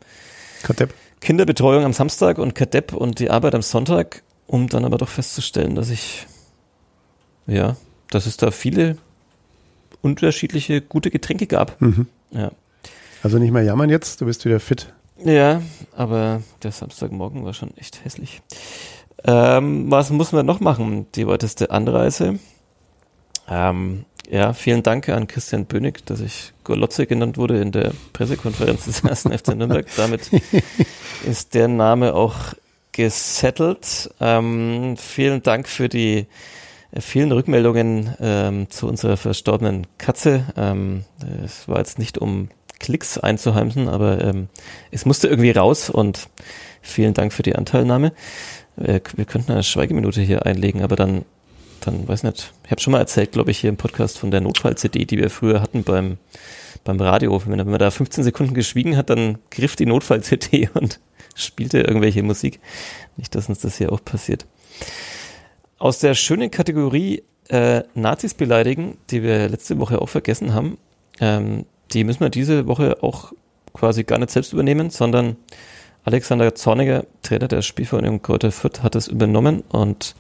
Kadepp. 0.62 0.94
Kinderbetreuung 1.20 1.84
am 1.84 1.92
Samstag 1.92 2.38
und 2.38 2.54
Kadepp 2.54 2.92
und 2.92 3.18
die 3.18 3.30
Arbeit 3.30 3.54
am 3.54 3.62
Sonntag, 3.62 4.22
um 4.46 4.68
dann 4.68 4.84
aber 4.84 4.98
doch 4.98 5.08
festzustellen, 5.08 5.74
dass 5.74 5.90
ich, 5.90 6.26
ja, 7.46 7.76
dass 8.10 8.26
es 8.26 8.36
da 8.36 8.50
viele 8.50 8.96
unterschiedliche 10.02 10.80
gute 10.82 11.10
Getränke 11.10 11.46
gab. 11.46 11.80
Mhm. 11.80 12.06
Ja. 12.30 12.50
Also 13.22 13.38
nicht 13.38 13.52
mehr 13.52 13.62
jammern 13.62 13.88
jetzt, 13.88 14.20
du 14.20 14.26
bist 14.26 14.44
wieder 14.44 14.60
fit. 14.60 14.92
Ja, 15.24 15.62
aber 15.96 16.42
der 16.62 16.72
Samstagmorgen 16.72 17.44
war 17.44 17.54
schon 17.54 17.74
echt 17.76 18.04
hässlich. 18.04 18.42
Ähm, 19.26 19.90
was 19.90 20.10
muss 20.10 20.32
man 20.32 20.46
noch 20.46 20.60
machen? 20.60 21.06
Die 21.14 21.26
weiteste 21.26 21.70
Anreise. 21.70 22.38
Ähm, 23.48 24.04
ja, 24.30 24.52
vielen 24.52 24.82
Dank 24.82 25.08
an 25.08 25.26
Christian 25.26 25.66
Bönig, 25.66 26.04
dass 26.06 26.20
ich 26.20 26.52
Golotze 26.64 27.06
genannt 27.06 27.36
wurde 27.36 27.60
in 27.60 27.72
der 27.72 27.92
Pressekonferenz 28.12 28.84
des 28.84 29.04
ersten 29.04 29.32
FC 29.38 29.54
Nürnberg. 29.54 29.86
Damit 29.96 30.30
ist 31.26 31.54
der 31.54 31.68
Name 31.68 32.14
auch 32.14 32.36
gesettelt. 32.92 34.10
Ähm, 34.20 34.96
vielen 34.96 35.42
Dank 35.42 35.68
für 35.68 35.88
die 35.88 36.26
vielen 37.00 37.32
Rückmeldungen 37.32 38.14
ähm, 38.20 38.70
zu 38.70 38.86
unserer 38.86 39.16
verstorbenen 39.16 39.86
Katze. 39.98 40.44
Ähm, 40.56 41.04
es 41.44 41.68
war 41.68 41.78
jetzt 41.78 41.98
nicht 41.98 42.18
um 42.18 42.48
Klicks 42.78 43.18
einzuheimsen, 43.18 43.88
aber 43.88 44.22
ähm, 44.22 44.48
es 44.90 45.04
musste 45.06 45.28
irgendwie 45.28 45.50
raus 45.50 45.90
und 45.90 46.28
vielen 46.82 47.14
Dank 47.14 47.32
für 47.32 47.42
die 47.42 47.56
Anteilnahme. 47.56 48.12
Wir 48.76 49.00
könnten 49.00 49.52
eine 49.52 49.62
Schweigeminute 49.62 50.20
hier 50.20 50.46
einlegen, 50.46 50.82
aber 50.82 50.96
dann, 50.96 51.24
dann 51.80 52.08
weiß 52.08 52.24
nicht. 52.24 52.52
Ich 52.64 52.70
habe 52.70 52.80
schon 52.80 52.92
mal 52.92 52.98
erzählt, 52.98 53.32
glaube 53.32 53.50
ich, 53.50 53.58
hier 53.58 53.70
im 53.70 53.76
Podcast 53.76 54.18
von 54.18 54.30
der 54.30 54.40
Notfall-CD, 54.40 55.04
die 55.04 55.18
wir 55.18 55.30
früher 55.30 55.60
hatten 55.60 55.84
beim, 55.84 56.18
beim 56.82 57.00
Radio. 57.00 57.40
Wenn, 57.46 57.58
wenn 57.58 57.70
man 57.70 57.78
da 57.78 57.90
15 57.90 58.24
Sekunden 58.24 58.54
geschwiegen 58.54 58.96
hat, 58.96 59.10
dann 59.10 59.38
griff 59.50 59.76
die 59.76 59.86
Notfall-CD 59.86 60.70
und 60.74 61.00
spielte 61.34 61.80
irgendwelche 61.80 62.22
Musik. 62.22 62.60
Nicht, 63.16 63.34
dass 63.34 63.48
uns 63.48 63.60
das 63.60 63.78
hier 63.78 63.92
auch 63.92 64.04
passiert. 64.04 64.46
Aus 65.78 65.98
der 65.98 66.14
schönen 66.14 66.50
Kategorie 66.50 67.22
äh, 67.48 67.82
Nazis 67.94 68.34
beleidigen, 68.34 68.96
die 69.10 69.22
wir 69.22 69.48
letzte 69.48 69.78
Woche 69.78 70.00
auch 70.00 70.08
vergessen 70.08 70.54
haben, 70.54 70.78
ähm, 71.20 71.66
die 71.92 72.04
müssen 72.04 72.20
wir 72.20 72.30
diese 72.30 72.66
Woche 72.66 73.02
auch 73.02 73.32
quasi 73.72 74.04
gar 74.04 74.18
nicht 74.18 74.30
selbst 74.30 74.52
übernehmen, 74.52 74.90
sondern 74.90 75.36
Alexander 76.04 76.54
Zorniger, 76.54 77.06
Trainer 77.22 77.48
der 77.48 77.62
Spielvereinigung 77.62 78.20
Kräuter 78.20 78.52
Fürth, 78.52 78.82
hat 78.82 78.94
es 78.94 79.08
übernommen 79.08 79.62
und 79.70 80.14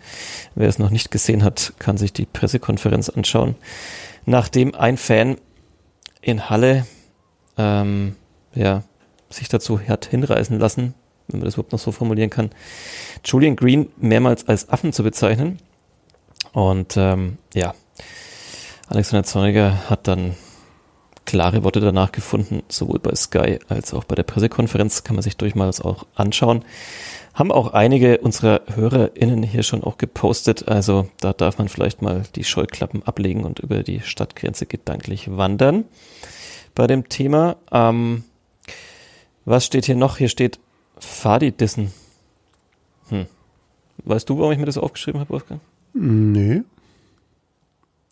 wer 0.54 0.68
es 0.68 0.78
noch 0.78 0.90
nicht 0.90 1.10
gesehen 1.10 1.44
hat, 1.44 1.74
kann 1.78 1.98
sich 1.98 2.12
die 2.12 2.24
Pressekonferenz 2.24 3.10
anschauen, 3.10 3.54
nachdem 4.24 4.74
ein 4.74 4.96
Fan 4.96 5.36
in 6.22 6.48
Halle 6.48 6.86
ähm, 7.58 8.16
ja, 8.54 8.82
sich 9.28 9.48
dazu 9.48 9.78
hat 9.78 10.06
hinreißen 10.06 10.58
lassen, 10.58 10.94
wenn 11.28 11.40
man 11.40 11.44
das 11.44 11.54
überhaupt 11.54 11.72
noch 11.72 11.78
so 11.78 11.92
formulieren 11.92 12.30
kann, 12.30 12.50
Julian 13.22 13.56
Green 13.56 13.88
mehrmals 13.98 14.48
als 14.48 14.70
Affen 14.70 14.92
zu 14.92 15.02
bezeichnen. 15.02 15.58
Und 16.52 16.96
ähm, 16.96 17.38
ja, 17.52 17.74
Alexander 18.88 19.24
Zorniger 19.24 19.90
hat 19.90 20.06
dann 20.08 20.34
klare 21.26 21.64
Worte 21.64 21.80
danach 21.80 22.12
gefunden, 22.12 22.62
sowohl 22.68 22.98
bei 22.98 23.14
Sky 23.14 23.58
als 23.68 23.94
auch 23.94 24.04
bei 24.04 24.14
der 24.14 24.22
Pressekonferenz, 24.22 25.04
kann 25.04 25.16
man 25.16 25.22
sich 25.22 25.36
durchaus 25.36 25.80
auch 25.80 26.06
anschauen. 26.14 26.64
Haben 27.34 27.50
auch 27.50 27.72
einige 27.72 28.18
unserer 28.18 28.62
HörerInnen 28.74 29.42
hier 29.42 29.62
schon 29.62 29.82
auch 29.82 29.98
gepostet, 29.98 30.68
also 30.68 31.08
da 31.20 31.32
darf 31.32 31.58
man 31.58 31.68
vielleicht 31.68 32.02
mal 32.02 32.22
die 32.34 32.44
Scheuklappen 32.44 33.02
ablegen 33.02 33.44
und 33.44 33.58
über 33.58 33.82
die 33.82 34.00
Stadtgrenze 34.00 34.66
gedanklich 34.66 35.36
wandern. 35.36 35.84
Bei 36.74 36.86
dem 36.86 37.08
Thema, 37.08 37.56
ähm, 37.72 38.24
was 39.44 39.66
steht 39.66 39.86
hier 39.86 39.96
noch? 39.96 40.18
Hier 40.18 40.28
steht 40.28 40.58
Fadi 40.98 41.52
dissen. 41.52 41.92
Hm. 43.08 43.26
Weißt 44.04 44.28
du, 44.28 44.38
warum 44.38 44.52
ich 44.52 44.58
mir 44.58 44.66
das 44.66 44.78
aufgeschrieben 44.78 45.20
habe, 45.20 45.30
Wolfgang? 45.30 45.60
Nö. 45.92 46.62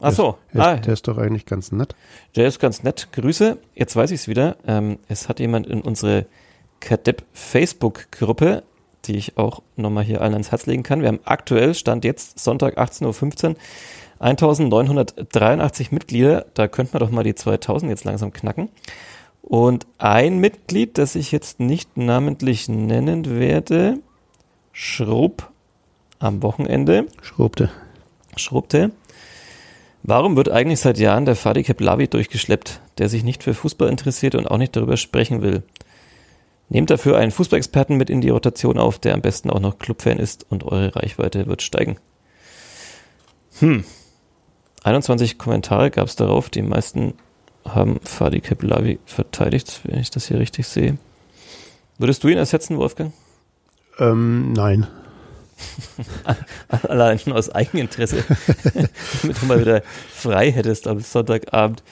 Ach 0.02 0.12
so. 0.12 0.38
Der, 0.52 0.62
ah, 0.62 0.76
der 0.76 0.92
ist 0.92 1.06
doch 1.06 1.16
eigentlich 1.16 1.46
ganz 1.46 1.72
nett. 1.72 1.94
der 2.36 2.48
ist 2.48 2.58
ganz 2.58 2.82
nett. 2.82 3.08
Grüße. 3.12 3.58
Jetzt 3.74 3.94
weiß 3.94 4.10
ich 4.10 4.20
es 4.22 4.28
wieder. 4.28 4.56
Ähm, 4.66 4.98
es 5.08 5.28
hat 5.28 5.40
jemand 5.40 5.66
in 5.66 5.80
unsere 5.80 6.26
Kadepp 6.80 7.24
Facebook-Gruppe, 7.32 8.64
die 9.04 9.16
ich 9.16 9.38
auch 9.38 9.62
nochmal 9.76 10.04
hier 10.04 10.20
allen 10.20 10.32
ans 10.32 10.50
Herz 10.50 10.66
legen 10.66 10.82
kann. 10.82 11.00
Wir 11.00 11.08
haben 11.08 11.20
aktuell, 11.24 11.74
Stand 11.74 12.04
jetzt, 12.04 12.40
Sonntag 12.40 12.78
18.15 12.78 13.50
Uhr, 13.50 13.56
1983 14.18 15.92
Mitglieder. 15.92 16.46
Da 16.54 16.68
könnten 16.68 16.94
wir 16.94 17.00
doch 17.00 17.10
mal 17.10 17.24
die 17.24 17.34
2000 17.34 17.90
jetzt 17.90 18.04
langsam 18.04 18.32
knacken. 18.32 18.68
Und 19.42 19.86
ein 19.98 20.38
Mitglied, 20.38 20.98
das 20.98 21.14
ich 21.14 21.32
jetzt 21.32 21.60
nicht 21.60 21.96
namentlich 21.96 22.68
nennen 22.68 23.38
werde, 23.38 23.98
Schrupp 24.72 25.50
am 26.18 26.42
Wochenende, 26.42 27.06
Schrobte. 27.20 27.70
schrubbte. 28.36 28.92
Warum 30.04 30.36
wird 30.36 30.50
eigentlich 30.50 30.80
seit 30.80 30.98
Jahren 30.98 31.24
der 31.24 31.36
Fadi 31.36 31.62
Keblavi 31.62 32.08
durchgeschleppt, 32.08 32.80
der 32.98 33.08
sich 33.08 33.22
nicht 33.22 33.44
für 33.44 33.54
Fußball 33.54 33.88
interessiert 33.88 34.34
und 34.34 34.46
auch 34.46 34.58
nicht 34.58 34.74
darüber 34.74 34.96
sprechen 34.96 35.42
will? 35.42 35.62
Nehmt 36.68 36.90
dafür 36.90 37.18
einen 37.18 37.30
Fußballexperten 37.30 37.96
mit 37.96 38.10
in 38.10 38.20
die 38.20 38.30
Rotation 38.30 38.78
auf, 38.78 38.98
der 38.98 39.14
am 39.14 39.20
besten 39.20 39.50
auch 39.50 39.60
noch 39.60 39.78
Clubfan 39.78 40.18
ist 40.18 40.46
und 40.48 40.64
eure 40.64 40.96
Reichweite 40.96 41.46
wird 41.46 41.62
steigen. 41.62 41.98
Hm. 43.60 43.84
21 44.82 45.38
Kommentare 45.38 45.90
gab 45.90 46.08
es 46.08 46.16
darauf, 46.16 46.50
die 46.50 46.62
meisten 46.62 47.14
haben 47.64 48.00
Fadi 48.02 48.40
Keblavi 48.40 48.98
verteidigt, 49.04 49.82
wenn 49.84 50.00
ich 50.00 50.10
das 50.10 50.26
hier 50.26 50.40
richtig 50.40 50.66
sehe. 50.66 50.98
Würdest 51.98 52.24
du 52.24 52.28
ihn 52.28 52.38
ersetzen, 52.38 52.76
Wolfgang? 52.78 53.12
Ähm, 53.98 54.52
nein. 54.52 54.88
Allein 56.88 57.18
schon 57.18 57.32
aus 57.32 57.50
Eigeninteresse, 57.50 58.24
damit 59.22 59.40
du 59.42 59.46
mal 59.46 59.60
wieder 59.60 59.82
frei 60.10 60.50
hättest 60.52 60.86
am 60.86 61.00
Sonntagabend. 61.00 61.82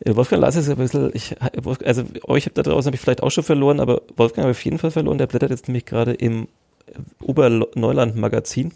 Äh, 0.00 0.14
Wolfgang 0.16 0.40
las 0.42 0.56
es 0.56 0.68
ein 0.68 0.76
bisschen, 0.76 1.10
ich, 1.14 1.36
Wolf- 1.62 1.78
also 1.84 2.04
euch 2.26 2.50
da 2.54 2.62
draußen 2.62 2.86
habe 2.88 2.96
ich 2.96 3.00
vielleicht 3.00 3.22
auch 3.22 3.30
schon 3.30 3.44
verloren, 3.44 3.80
aber 3.80 4.02
Wolfgang 4.16 4.44
habe 4.44 4.50
auf 4.52 4.64
jeden 4.64 4.78
Fall 4.78 4.90
verloren. 4.90 5.18
Der 5.18 5.26
blättert 5.26 5.50
jetzt 5.50 5.68
nämlich 5.68 5.84
gerade 5.86 6.12
im 6.14 6.48
Oberneuland-Magazin. 7.20 8.72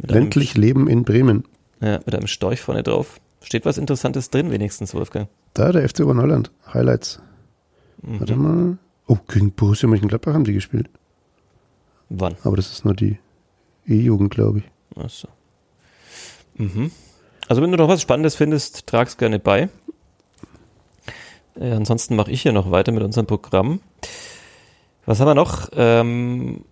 Mit 0.00 0.10
einem- 0.12 0.22
Ländlich 0.22 0.56
Leben 0.56 0.88
in 0.88 1.04
Bremen. 1.04 1.44
Ja, 1.80 2.00
mit 2.04 2.14
einem 2.14 2.26
Storch 2.26 2.60
vorne 2.60 2.82
drauf. 2.82 3.20
Steht 3.42 3.64
was 3.64 3.78
Interessantes 3.78 4.30
drin, 4.30 4.50
wenigstens, 4.50 4.94
Wolfgang. 4.94 5.28
Da, 5.54 5.72
der 5.72 5.88
FC 5.88 6.00
Oberneuland. 6.00 6.50
Highlights. 6.72 7.20
Mhm. 8.02 8.20
Warte 8.20 8.36
mal. 8.36 8.78
Oh, 9.06 9.16
gegen 9.28 9.50
Borussia 9.52 9.88
Mönchengladbach 9.88 10.34
haben 10.34 10.44
die 10.44 10.52
gespielt. 10.52 10.88
Wann? 12.10 12.34
Aber 12.44 12.56
das 12.56 12.70
ist 12.70 12.84
nur 12.84 12.94
die 12.94 13.18
E-Jugend, 13.90 14.30
glaube 14.30 14.60
ich. 14.60 14.64
Achso. 15.02 15.28
Mhm. 16.54 16.90
Also 17.48 17.62
wenn 17.62 17.70
du 17.70 17.76
noch 17.76 17.88
was 17.88 18.02
Spannendes 18.02 18.36
findest, 18.36 18.86
trag's 18.86 19.16
gerne 19.16 19.38
bei. 19.38 19.68
Äh, 21.58 21.72
ansonsten 21.72 22.16
mache 22.16 22.30
ich 22.30 22.42
hier 22.42 22.52
noch 22.52 22.70
weiter 22.70 22.92
mit 22.92 23.02
unserem 23.02 23.26
Programm. 23.26 23.80
Was 25.06 25.20
haben 25.20 25.28
wir 25.28 25.34
noch? 25.34 25.68
Ähm, 25.74 26.64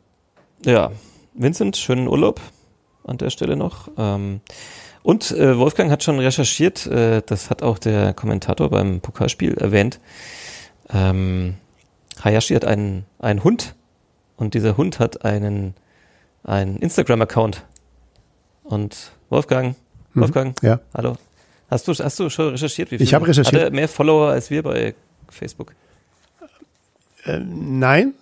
ja, 0.65 0.93
Vincent, 1.35 1.77
schönen 1.77 2.09
Urlaub 2.09 2.41
an 3.05 3.19
der 3.19 3.31
Stelle 3.31 3.57
noch. 3.57 3.89
Ähm, 3.97 4.41
und 5.03 5.31
äh, 5.31 5.59
Wolfgang 5.59 5.91
hat 5.91 6.03
schon 6.03 6.19
recherchiert, 6.19 6.87
äh, 6.87 7.23
das 7.25 7.51
hat 7.51 7.63
auch 7.63 7.79
der 7.79 8.13
Kommentator 8.15 8.69
beim 8.69 9.01
Pokalspiel 9.01 9.55
erwähnt. 9.55 10.01
Ähm, 10.91 11.55
Hayashi 12.23 12.55
hat 12.55 12.65
einen, 12.65 13.05
einen 13.19 13.45
Hund 13.45 13.75
und 14.37 14.55
dieser 14.55 14.77
Hund 14.77 14.99
hat 14.99 15.25
einen, 15.25 15.75
einen 16.45 16.77
Instagram-Account. 16.79 17.65
Und 18.65 19.13
Wolfgang, 19.31 19.77
Mhm. 20.15 20.21
Wolfgang, 20.21 20.63
Ja. 20.63 20.81
hallo. 20.95 21.17
Hast 21.71 21.87
du, 21.87 21.93
hast 21.93 22.19
du 22.19 22.31
schon 22.31 22.49
recherchiert? 22.51 22.91
Wie 22.91 22.97
Ich 22.97 23.13
habe 23.15 23.27
recherchiert. 23.29 23.55
Hat 23.63 23.69
er 23.69 23.75
mehr 23.75 23.89
Follower 23.89 24.31
als 24.31 24.51
wir 24.51 24.63
bei 24.63 24.95
Facebook? 25.29 25.75
Äh, 27.25 27.39
nein, 27.41 28.15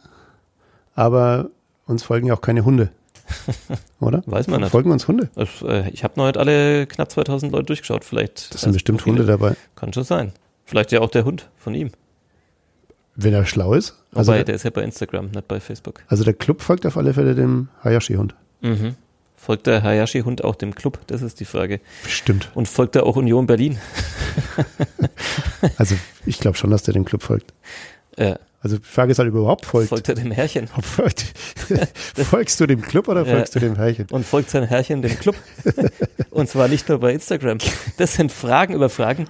aber 0.95 1.51
uns 1.87 2.03
folgen 2.03 2.27
ja 2.27 2.35
auch 2.35 2.41
keine 2.41 2.65
Hunde. 2.65 2.91
Oder? 4.01 4.23
Weiß 4.27 4.47
man 4.49 4.61
nicht. 4.61 4.71
Folgen 4.71 4.91
uns 4.91 5.07
Hunde? 5.09 5.29
Äh, 5.37 5.91
Ich 5.91 6.03
habe 6.05 6.15
noch 6.17 6.27
nicht 6.27 6.37
alle 6.39 6.87
knapp 6.87 7.11
2000 7.11 7.53
Leute 7.53 7.65
durchgeschaut. 7.67 8.05
Vielleicht. 8.05 8.53
Das 8.55 8.61
sind 8.63 8.69
also 8.69 8.77
bestimmt 8.77 9.03
viele. 9.03 9.17
Hunde 9.19 9.27
dabei. 9.27 9.55
Kann 9.77 9.93
schon 9.93 10.05
sein. 10.05 10.33
Vielleicht 10.65 10.91
ja 10.93 11.01
auch 11.01 11.11
der 11.11 11.25
Hund 11.25 11.49
von 11.57 11.75
ihm. 11.75 11.91
Wenn 13.15 13.33
er 13.33 13.47
schlau 13.47 13.75
ist. 13.75 13.97
Also, 14.17 14.33
Wobei, 14.33 14.39
der, 14.39 14.45
der 14.47 14.55
ist 14.57 14.63
ja 14.65 14.71
bei 14.71 14.83
Instagram, 14.83 15.27
nicht 15.31 15.49
bei 15.49 15.61
Facebook. 15.61 16.03
also 16.09 16.25
der 16.25 16.35
Club 16.35 16.63
folgt 16.63 16.87
auf 16.87 16.97
alle 16.97 17.13
Fälle 17.15 17.35
dem 17.35 17.69
Hayashi-Hund. 17.85 18.35
Mhm. 18.63 18.95
Folgt 19.37 19.67
der 19.67 19.83
Hayashi-Hund 19.83 20.43
auch 20.45 20.55
dem 20.57 20.75
Club? 20.75 20.99
Das 21.07 21.23
ist 21.23 21.39
die 21.41 21.45
Frage. 21.45 21.81
Bestimmt. 22.03 22.51
Und 22.55 22.67
folgt 22.69 22.97
er 22.97 23.05
auch 23.07 23.17
Union 23.17 23.47
Berlin? 23.47 23.79
Also 25.77 25.95
ich 26.25 26.39
glaube 26.41 26.57
schon, 26.57 26.71
dass 26.71 26.83
der 26.83 26.95
dem 26.95 27.05
Club 27.05 27.23
folgt. 27.23 27.53
Ja. 28.19 28.39
Also 28.63 28.79
die 28.79 28.85
Frage 28.85 29.13
ist 29.13 29.19
halt, 29.19 29.29
er 29.29 29.35
überhaupt 29.35 29.67
folgt. 29.67 29.91
Folgt 29.91 30.09
er 30.09 30.15
dem 30.17 30.33
Herrchen? 30.33 30.67
Folgst 32.15 32.59
du 32.61 32.67
dem 32.67 32.83
Club 32.83 33.07
oder 33.09 33.25
Ja. 33.25 33.35
folgst 33.37 33.55
du 33.55 33.61
dem 33.61 33.77
Herrchen? 33.77 34.07
Und 34.11 34.25
folgt 34.27 34.51
sein 34.51 34.65
Herrchen 34.65 35.03
dem 35.03 35.17
Club? 35.19 35.37
Und 36.31 36.49
zwar 36.49 36.67
nicht 36.69 36.89
nur 36.89 36.99
bei 36.99 37.13
Instagram. 37.13 37.59
Das 37.99 38.15
sind 38.15 38.33
Fragen 38.33 38.75
über 38.75 38.89
Fragen, 38.89 39.27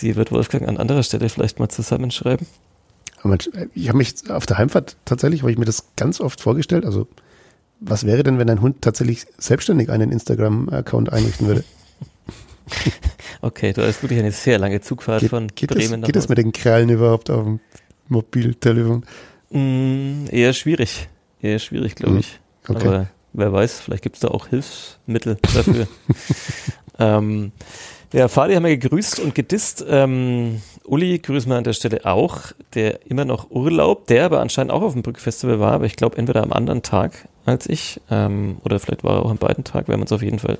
die 0.00 0.16
wird 0.16 0.32
Wolfgang 0.32 0.68
an 0.68 0.76
anderer 0.76 1.02
Stelle 1.02 1.28
vielleicht 1.28 1.58
mal 1.60 1.68
zusammenschreiben. 1.68 2.46
Ich 3.74 3.88
habe 3.88 3.98
mich 3.98 4.30
auf 4.30 4.46
der 4.46 4.58
Heimfahrt 4.58 4.96
tatsächlich, 5.04 5.42
habe 5.42 5.50
ich 5.52 5.58
mir 5.58 5.64
das 5.64 5.86
ganz 5.96 6.20
oft 6.20 6.40
vorgestellt. 6.40 6.84
Also 6.84 7.06
was 7.80 8.04
wäre 8.06 8.22
denn, 8.22 8.38
wenn 8.38 8.48
ein 8.50 8.60
Hund 8.60 8.82
tatsächlich 8.82 9.26
selbstständig 9.38 9.90
einen 9.90 10.12
Instagram-Account 10.12 11.12
einrichten 11.12 11.46
würde? 11.46 11.64
Okay, 13.42 13.74
du 13.74 13.86
hast 13.86 14.02
wirklich 14.02 14.20
eine 14.20 14.32
sehr 14.32 14.58
lange 14.58 14.80
Zugfahrt 14.80 15.20
Geht, 15.20 15.28
von 15.28 15.48
geht, 15.48 15.68
Bremen 15.68 16.00
das, 16.00 16.06
geht 16.06 16.16
das 16.16 16.28
mit 16.30 16.38
den 16.38 16.52
Krallen 16.52 16.88
überhaupt 16.88 17.28
auf 17.28 17.44
dem 17.44 17.60
Mobiltelefon? 18.08 19.04
Mm, 19.50 20.24
eher 20.30 20.54
schwierig. 20.54 21.08
Eher 21.42 21.58
schwierig, 21.58 21.94
glaube 21.94 22.14
Mhm. 22.14 22.20
ich. 22.20 22.40
Okay. 22.66 22.88
Aber 22.88 23.08
wer 23.34 23.52
weiß, 23.52 23.80
vielleicht 23.80 24.02
gibt 24.02 24.16
es 24.16 24.20
da 24.20 24.28
auch 24.28 24.46
Hilfsmittel 24.46 25.36
dafür. 25.54 25.86
ähm, 26.98 27.52
ja, 28.14 28.28
Fadi 28.28 28.54
haben 28.54 28.64
wir 28.64 28.76
gegrüßt 28.76 29.18
und 29.18 29.34
gedisst. 29.34 29.84
Ähm, 29.88 30.62
Uli 30.84 31.18
grüßen 31.18 31.50
wir 31.50 31.56
an 31.56 31.64
der 31.64 31.72
Stelle 31.72 32.04
auch, 32.04 32.52
der 32.74 33.04
immer 33.10 33.24
noch 33.24 33.50
Urlaub, 33.50 34.06
der 34.06 34.26
aber 34.26 34.38
anscheinend 34.38 34.70
auch 34.70 34.82
auf 34.82 34.92
dem 34.92 35.02
Brückfestival 35.02 35.58
war, 35.58 35.72
aber 35.72 35.86
ich 35.86 35.96
glaube 35.96 36.16
entweder 36.16 36.44
am 36.44 36.52
anderen 36.52 36.82
Tag 36.82 37.28
als 37.44 37.68
ich. 37.68 38.00
Ähm, 38.12 38.58
oder 38.64 38.78
vielleicht 38.78 39.02
war 39.02 39.16
er 39.16 39.24
auch 39.24 39.32
an 39.32 39.38
beiden 39.38 39.64
Tagen. 39.64 39.88
Wir 39.88 39.94
haben 39.94 40.02
uns 40.02 40.12
auf 40.12 40.22
jeden 40.22 40.38
Fall 40.38 40.58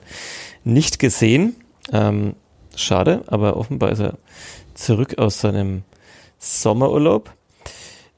nicht 0.65 0.99
gesehen. 0.99 1.55
Ähm, 1.93 2.35
schade, 2.75 3.23
aber 3.29 3.57
offenbar 3.57 3.93
ist 3.93 4.01
er 4.01 4.19
zurück 4.75 5.19
aus 5.19 5.41
seinem 5.41 5.85
Sommerurlaub. 6.41 7.31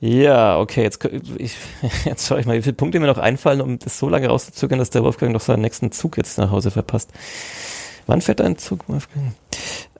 Ja, 0.00 0.58
okay, 0.58 0.82
jetzt, 0.82 1.04
ich, 1.36 1.56
jetzt 2.06 2.26
schaue 2.26 2.40
ich 2.40 2.46
mal, 2.46 2.56
wie 2.56 2.62
viele 2.62 2.72
Punkte 2.72 3.00
mir 3.00 3.06
noch 3.06 3.18
einfallen, 3.18 3.60
um 3.60 3.78
das 3.78 3.98
so 3.98 4.08
lange 4.08 4.28
rauszuzögern, 4.28 4.78
dass 4.78 4.88
der 4.88 5.04
Wolfgang 5.04 5.34
noch 5.34 5.42
seinen 5.42 5.60
nächsten 5.60 5.92
Zug 5.92 6.16
jetzt 6.16 6.38
nach 6.38 6.50
Hause 6.50 6.70
verpasst. 6.70 7.12
Wann 8.06 8.20
fährt 8.20 8.40
dein 8.40 8.56
Zug? 8.56 8.84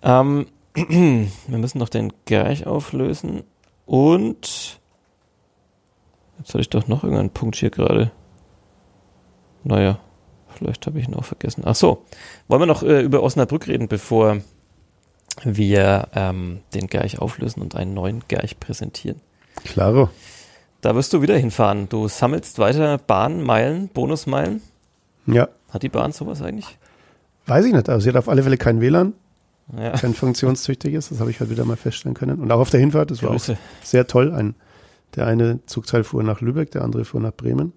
Ähm, 0.03 0.47
wir 0.75 1.59
müssen 1.59 1.79
noch 1.79 1.89
den 1.89 2.13
Gerch 2.25 2.67
auflösen 2.67 3.43
und 3.87 4.81
jetzt 6.39 6.49
hatte 6.49 6.61
ich 6.61 6.71
doch 6.71 6.87
noch 6.89 7.03
irgendeinen 7.03 7.31
Punkt 7.31 7.57
hier 7.57 7.71
gerade. 7.71 8.11
Naja, 9.65 9.99
vielleicht 10.55 10.87
habe 10.87 11.01
ich 11.01 11.09
ihn 11.09 11.15
auch 11.15 11.25
vergessen. 11.25 11.63
Ach 11.67 11.75
so, 11.75 12.05
wollen 12.47 12.63
wir 12.63 12.67
noch 12.67 12.83
äh, 12.83 13.01
über 13.01 13.23
Osnabrück 13.23 13.67
reden, 13.67 13.89
bevor 13.89 14.39
wir 15.43 16.09
ähm, 16.15 16.61
den 16.75 16.87
Gerch 16.87 17.19
auflösen 17.19 17.63
und 17.63 17.75
einen 17.75 17.95
neuen 17.95 18.23
Gerch 18.29 18.61
präsentieren? 18.61 19.21
Klaro. 19.65 20.11
Da 20.81 20.95
wirst 20.95 21.13
du 21.13 21.23
wieder 21.23 21.37
hinfahren. 21.37 21.89
Du 21.89 22.07
sammelst 22.07 22.59
weiter 22.59 22.99
Bahnmeilen, 22.99 23.89
Bonusmeilen. 23.89 24.63
Ja. 25.27 25.49
Hat 25.71 25.83
die 25.83 25.89
Bahn 25.89 26.13
sowas 26.13 26.43
eigentlich? 26.43 26.79
Weiß 27.47 27.65
ich 27.65 27.73
nicht, 27.73 27.89
aber 27.89 28.01
sie 28.01 28.09
hat 28.09 28.17
auf 28.17 28.29
alle 28.29 28.43
Fälle 28.43 28.57
kein 28.57 28.81
WLAN, 28.81 29.13
Ja. 29.77 29.91
kein 29.93 30.15
funktionstüchtiges. 30.15 31.09
Das 31.11 31.21
habe 31.21 31.31
ich 31.31 31.41
halt 31.41 31.51
wieder 31.51 31.65
mal 31.65 31.77
feststellen 31.77 32.15
können. 32.15 32.41
Und 32.41 32.51
auch 32.53 32.61
auf 32.61 32.71
der 32.71 32.81
Hinfahrt, 32.81 33.11
das 33.11 33.23
war 33.23 33.31
auch 33.31 33.35
Grüße. 33.35 33.57
sehr 33.83 34.07
toll. 34.07 34.33
Ein, 34.33 34.55
der 35.15 35.27
eine 35.27 35.61
Zugteil 35.67 36.05
fuhr 36.05 36.23
nach 36.23 36.41
Lübeck, 36.41 36.71
der 36.73 36.83
andere 36.83 37.05
fuhr 37.05 37.21
nach 37.21 37.33
Bremen. 37.33 37.73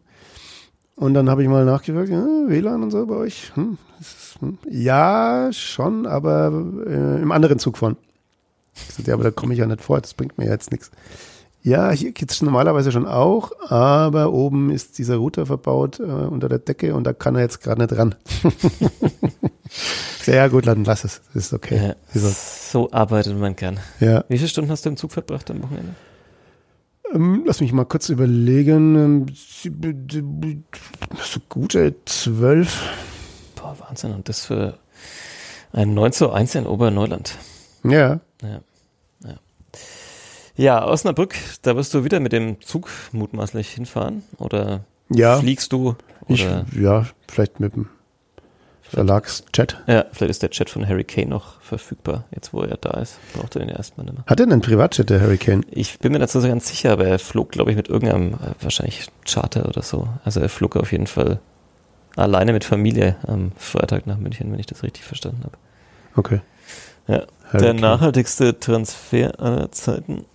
Und 0.95 1.13
dann 1.13 1.29
habe 1.29 1.43
ich 1.43 1.49
mal 1.49 1.63
nachgefragt, 1.65 2.09
ja, 2.09 2.25
WLAN 2.47 2.83
und 2.83 2.91
so 2.91 3.05
bei 3.05 3.15
euch? 3.15 3.51
Hm, 3.55 3.77
ist, 4.01 4.37
hm. 4.41 4.57
Ja, 4.69 5.49
schon, 5.53 6.05
aber 6.05 6.51
äh, 6.85 7.21
im 7.21 7.31
anderen 7.31 7.57
Zug 7.59 7.77
fahren. 7.77 7.95
Ich 8.75 8.95
sagte, 8.95 9.11
ja, 9.11 9.13
aber 9.15 9.23
da 9.23 9.31
komme 9.31 9.53
ich 9.53 9.59
ja 9.59 9.65
nicht 9.65 9.81
vor, 9.81 10.01
das 10.01 10.13
bringt 10.13 10.37
mir 10.37 10.45
ja 10.45 10.51
jetzt 10.51 10.71
nichts. 10.71 10.91
Ja, 11.61 11.91
hier 11.91 12.11
geht's 12.13 12.41
normalerweise 12.41 12.91
schon 12.91 13.05
auch, 13.05 13.51
aber 13.69 14.31
oben 14.31 14.69
ist 14.71 14.97
dieser 14.97 15.17
Router 15.17 15.45
verbaut 15.45 15.99
äh, 15.99 16.03
unter 16.03 16.47
der 16.49 16.59
Decke 16.59 16.95
und 16.95 17.03
da 17.05 17.11
kann 17.13 17.35
er 17.35 17.41
jetzt 17.41 17.61
gerade 17.61 17.81
nicht 17.81 17.97
ran. 17.97 18.15
Sehr 20.21 20.49
gut, 20.49 20.67
dann 20.67 20.83
lass 20.83 21.03
es. 21.03 21.21
Ist 21.33 21.53
okay. 21.53 21.93
Ja, 22.13 22.19
so 22.19 22.91
arbeitet 22.91 23.37
man 23.37 23.55
gern. 23.55 23.79
Ja. 23.99 24.23
Wie 24.27 24.37
viele 24.37 24.49
Stunden 24.49 24.71
hast 24.71 24.85
du 24.85 24.89
im 24.89 24.97
Zug 24.97 25.11
verbracht 25.11 25.49
am 25.51 25.61
Wochenende? 25.63 25.93
Ähm, 27.13 27.43
lass 27.45 27.61
mich 27.61 27.71
mal 27.73 27.85
kurz 27.85 28.09
überlegen. 28.09 28.95
Ähm, 28.95 29.25
So 31.23 31.39
gute 31.49 31.95
zwölf. 32.05 32.83
Boah, 33.55 33.75
Wahnsinn. 33.79 34.13
Und 34.13 34.29
das 34.29 34.45
für 34.45 34.77
ein 35.73 35.93
9 35.93 36.11
zu 36.11 36.31
1 36.31 36.55
in 36.55 36.67
Oberneuland. 36.67 37.35
Ja. 37.83 38.19
Ja. 38.41 38.61
Ja. 39.23 39.35
ja, 40.55 40.85
Osnabrück, 40.87 41.35
da 41.61 41.75
wirst 41.75 41.93
du 41.93 42.03
wieder 42.03 42.19
mit 42.19 42.31
dem 42.33 42.61
Zug 42.61 42.89
mutmaßlich 43.11 43.69
hinfahren? 43.69 44.23
Oder 44.37 44.85
Ja. 45.09 45.39
fliegst 45.39 45.71
du? 45.73 45.95
Ich, 46.27 46.45
Oder 46.45 46.65
ja, 46.79 47.05
vielleicht 47.27 47.59
mit 47.59 47.75
dem 47.75 47.89
Verlagschat. 48.89 49.81
ja, 49.87 50.05
vielleicht 50.11 50.31
ist 50.31 50.43
der 50.43 50.49
Chat 50.49 50.69
von 50.69 50.87
Harry 50.87 51.03
Kane 51.03 51.27
noch 51.27 51.61
verfügbar, 51.61 52.25
jetzt 52.31 52.53
wo 52.53 52.61
er 52.61 52.77
da 52.77 52.99
ist. 52.99 53.17
Braucht 53.33 53.55
er 53.55 53.59
den 53.59 53.69
erstmal 53.69 54.05
nicht 54.05 54.15
mehr. 54.15 54.25
Hat 54.25 54.39
er 54.39 54.45
einen 54.47 54.61
Privatchat, 54.61 55.09
der 55.09 55.21
Hurricane? 55.21 55.65
Ich 55.69 55.99
bin 55.99 56.11
mir 56.11 56.19
dazu 56.19 56.39
so 56.39 56.47
ganz 56.47 56.67
sicher, 56.67 56.91
aber 56.91 57.05
er 57.05 57.19
flog, 57.19 57.51
glaube 57.51 57.71
ich, 57.71 57.77
mit 57.77 57.87
irgendeinem, 57.87 58.33
äh, 58.33 58.55
wahrscheinlich 58.61 59.07
Charter 59.25 59.67
oder 59.67 59.83
so. 59.83 60.07
Also 60.25 60.39
er 60.39 60.49
flog 60.49 60.75
auf 60.75 60.91
jeden 60.91 61.07
Fall 61.07 61.39
alleine 62.15 62.51
mit 62.53 62.63
Familie 62.63 63.17
am 63.27 63.51
Freitag 63.57 64.07
nach 64.07 64.17
München, 64.17 64.51
wenn 64.51 64.59
ich 64.59 64.65
das 64.65 64.83
richtig 64.83 65.03
verstanden 65.03 65.43
habe. 65.43 65.57
Okay. 66.15 66.41
Ja. 67.07 67.17
Der 67.17 67.27
Hurricane. 67.53 67.75
nachhaltigste 67.77 68.59
Transfer 68.59 69.39
aller 69.39 69.71
Zeiten. 69.71 70.25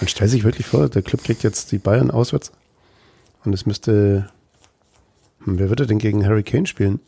Man 0.00 0.08
stellt 0.08 0.30
sich 0.30 0.44
wirklich 0.44 0.66
vor, 0.66 0.88
der 0.88 1.02
Club 1.02 1.22
kriegt 1.24 1.42
jetzt 1.42 1.72
die 1.72 1.78
Bayern 1.78 2.10
auswärts. 2.10 2.52
Und 3.44 3.52
es 3.52 3.66
müsste. 3.66 4.28
Hm, 5.44 5.58
wer 5.58 5.68
würde 5.68 5.86
denn 5.86 5.98
gegen 5.98 6.26
Harry 6.26 6.42
Kane 6.42 6.66
spielen? 6.66 7.00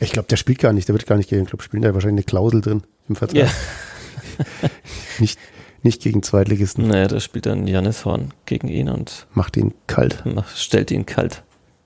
Ich 0.00 0.12
glaube, 0.12 0.28
der 0.28 0.36
spielt 0.36 0.58
gar 0.58 0.72
nicht, 0.72 0.88
der 0.88 0.94
wird 0.94 1.06
gar 1.06 1.16
nicht 1.16 1.28
gegen 1.28 1.42
den 1.42 1.46
Club 1.46 1.62
spielen, 1.62 1.82
der 1.82 1.90
hat 1.90 1.94
wahrscheinlich 1.94 2.24
eine 2.24 2.30
Klausel 2.30 2.60
drin 2.62 2.82
im 3.08 3.16
Vertrag. 3.16 3.36
Ja. 3.36 3.48
Nicht, 5.18 5.38
nicht 5.82 6.00
gegen 6.02 6.22
Zweitligisten. 6.22 6.88
Naja, 6.88 7.08
da 7.08 7.20
spielt 7.20 7.44
dann 7.46 7.66
Janis 7.66 8.04
Horn 8.06 8.32
gegen 8.46 8.68
ihn 8.68 8.88
und 8.88 9.26
Macht 9.34 9.56
ihn 9.58 9.74
kalt. 9.86 10.24
macht, 10.24 10.56
stellt 10.56 10.90
ihn 10.90 11.04
kalt. 11.04 11.42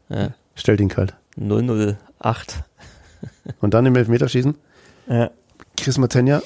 Ja. 0.08 0.34
Stellt 0.54 0.80
ihn 0.80 0.88
kalt. 0.88 1.14
008. 1.36 1.96
Und 3.60 3.74
dann 3.74 3.86
im 3.86 3.96
Elfmeterschießen 3.96 4.56
Ja. 5.08 5.30
Chris 5.76 5.98
Matenja. 5.98 6.42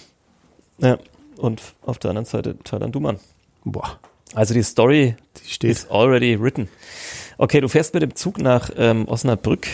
ja. 0.79 0.99
Und 1.37 1.61
auf 1.83 1.99
der 1.99 2.11
anderen 2.11 2.25
Seite 2.25 2.57
Taylan 2.65 2.91
Duman. 2.91 3.19
Boah, 3.65 3.99
Also 4.35 4.55
die 4.55 4.63
Story 4.63 5.15
die 5.45 5.51
steht. 5.51 5.71
Is 5.71 5.91
already 5.91 6.41
written. 6.41 6.69
Okay, 7.37 7.61
du 7.61 7.69
fährst 7.69 7.93
mit 7.95 8.03
dem 8.03 8.15
Zug 8.17 8.39
nach 8.39 8.71
ähm, 8.77 9.07
Osnabrück. 9.07 9.69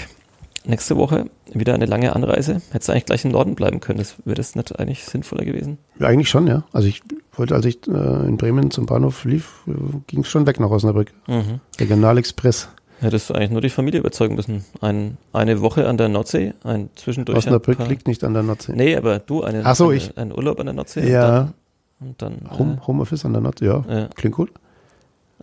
Nächste 0.66 0.96
Woche 0.96 1.26
wieder 1.52 1.74
eine 1.74 1.84
lange 1.84 2.16
Anreise. 2.16 2.62
Hättest 2.70 2.88
du 2.88 2.92
eigentlich 2.92 3.04
gleich 3.06 3.24
im 3.24 3.32
Norden 3.32 3.54
bleiben 3.54 3.80
können. 3.80 3.98
Das 3.98 4.14
wäre 4.24 4.34
das 4.34 4.54
nicht 4.54 4.78
eigentlich 4.78 5.04
sinnvoller 5.04 5.44
gewesen? 5.44 5.78
Ja, 5.98 6.06
eigentlich 6.08 6.30
schon, 6.30 6.46
ja. 6.46 6.64
Also 6.72 6.88
ich 6.88 7.02
wollte, 7.34 7.54
als 7.54 7.66
ich 7.66 7.86
äh, 7.86 8.26
in 8.26 8.38
Bremen 8.38 8.70
zum 8.70 8.86
Bahnhof 8.86 9.24
lief, 9.24 9.62
äh, 9.66 9.72
ging 10.06 10.20
es 10.20 10.28
schon 10.28 10.46
weg 10.46 10.58
nach 10.60 10.70
Osnabrück. 10.70 11.12
Mhm. 11.26 11.60
Regionalexpress. 11.78 12.68
Hättest 13.00 13.28
du 13.28 13.34
eigentlich 13.34 13.50
nur 13.50 13.60
die 13.60 13.68
Familie 13.68 14.00
überzeugen 14.00 14.36
müssen. 14.36 14.64
Ein, 14.80 15.18
eine 15.34 15.60
Woche 15.60 15.86
an 15.86 15.98
der 15.98 16.08
Nordsee, 16.08 16.54
ein 16.62 16.88
zwischendurch. 16.94 17.36
Osnabrück 17.36 17.76
paar, 17.76 17.88
liegt 17.88 18.08
nicht 18.08 18.24
an 18.24 18.32
der 18.32 18.42
Nordsee. 18.42 18.72
Nee, 18.74 18.96
aber 18.96 19.18
du, 19.18 19.42
eine, 19.42 19.62
Ach 19.64 19.76
so, 19.76 19.88
eine, 19.88 19.96
ich. 19.96 20.16
einen 20.16 20.32
Urlaub 20.32 20.60
an 20.60 20.66
der 20.66 20.74
Nordsee. 20.74 21.10
Ja. 21.10 21.52
Und 22.00 22.22
dann, 22.22 22.36
und 22.36 22.44
dann 22.44 22.58
Home, 22.58 22.86
Homeoffice 22.86 23.24
an 23.26 23.34
der 23.34 23.42
Nordsee, 23.42 23.66
ja. 23.66 23.84
äh, 23.86 24.00
ja, 24.00 24.08
Klingt 24.14 24.36
gut. 24.36 24.50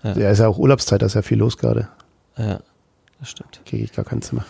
Ja. 0.03 0.17
Ja, 0.17 0.29
ist 0.31 0.39
ja 0.39 0.47
auch 0.47 0.57
Urlaubszeit, 0.57 1.01
da 1.03 1.05
ist 1.05 1.13
ja 1.13 1.21
viel 1.21 1.37
los 1.37 1.57
gerade. 1.57 1.89
ja, 2.37 2.59
das 3.19 3.29
stimmt. 3.29 3.61
Kriege 3.65 3.83
ich 3.83 3.91
gar 3.93 4.05
kein 4.05 4.23
Zimmer. 4.23 4.45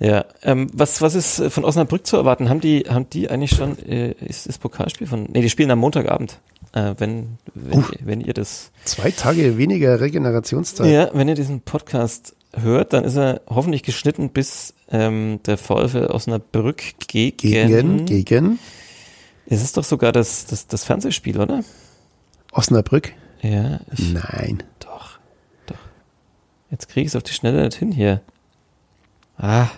Ja, 0.00 0.24
ähm, 0.42 0.68
was, 0.72 1.02
was 1.02 1.14
ist 1.14 1.40
äh, 1.40 1.50
von 1.50 1.64
Osnabrück 1.64 2.06
zu 2.06 2.16
erwarten? 2.16 2.48
Haben 2.48 2.60
die, 2.60 2.84
haben 2.88 3.10
die 3.10 3.30
eigentlich 3.30 3.50
schon, 3.50 3.78
äh, 3.86 4.12
ist 4.12 4.48
das 4.48 4.58
Pokalspiel 4.58 5.06
von, 5.06 5.24
nee, 5.24 5.40
die 5.40 5.50
spielen 5.50 5.70
am 5.70 5.80
Montagabend. 5.80 6.38
Äh, 6.72 6.94
wenn, 6.98 7.38
wenn, 7.54 7.78
Uff. 7.78 7.92
ihr, 7.92 8.06
wenn 8.06 8.20
ihr 8.20 8.34
das, 8.34 8.70
Zwei 8.84 9.10
Tage 9.10 9.58
weniger 9.58 10.00
Regenerationszeit. 10.00 10.92
ja, 10.92 11.10
wenn 11.14 11.28
ihr 11.28 11.34
diesen 11.34 11.62
Podcast 11.62 12.36
hört, 12.54 12.92
dann 12.92 13.04
ist 13.04 13.16
er 13.16 13.40
hoffentlich 13.48 13.82
geschnitten 13.82 14.30
bis 14.30 14.74
ähm, 14.90 15.40
der 15.46 15.58
VfL 15.58 16.06
Osnabrück 16.10 16.82
gegen, 17.08 17.36
Gegen, 17.36 18.06
gegen 18.06 18.58
es 19.50 19.62
ist 19.62 19.76
doch 19.76 19.84
sogar 19.84 20.12
das, 20.12 20.46
das, 20.46 20.66
das 20.66 20.84
Fernsehspiel, 20.84 21.40
oder? 21.40 21.64
Osnabrück? 22.52 23.14
Ja, 23.40 23.80
ich, 23.92 24.12
Nein. 24.12 24.62
doch, 24.78 25.18
doch. 25.66 25.78
Jetzt 26.70 26.88
kriege 26.88 27.06
ich 27.06 27.08
es 27.08 27.16
auf 27.16 27.22
die 27.22 27.32
Schnelle 27.32 27.64
nicht 27.64 27.78
hin 27.78 27.90
hier. 27.90 28.20
Ah. 29.38 29.68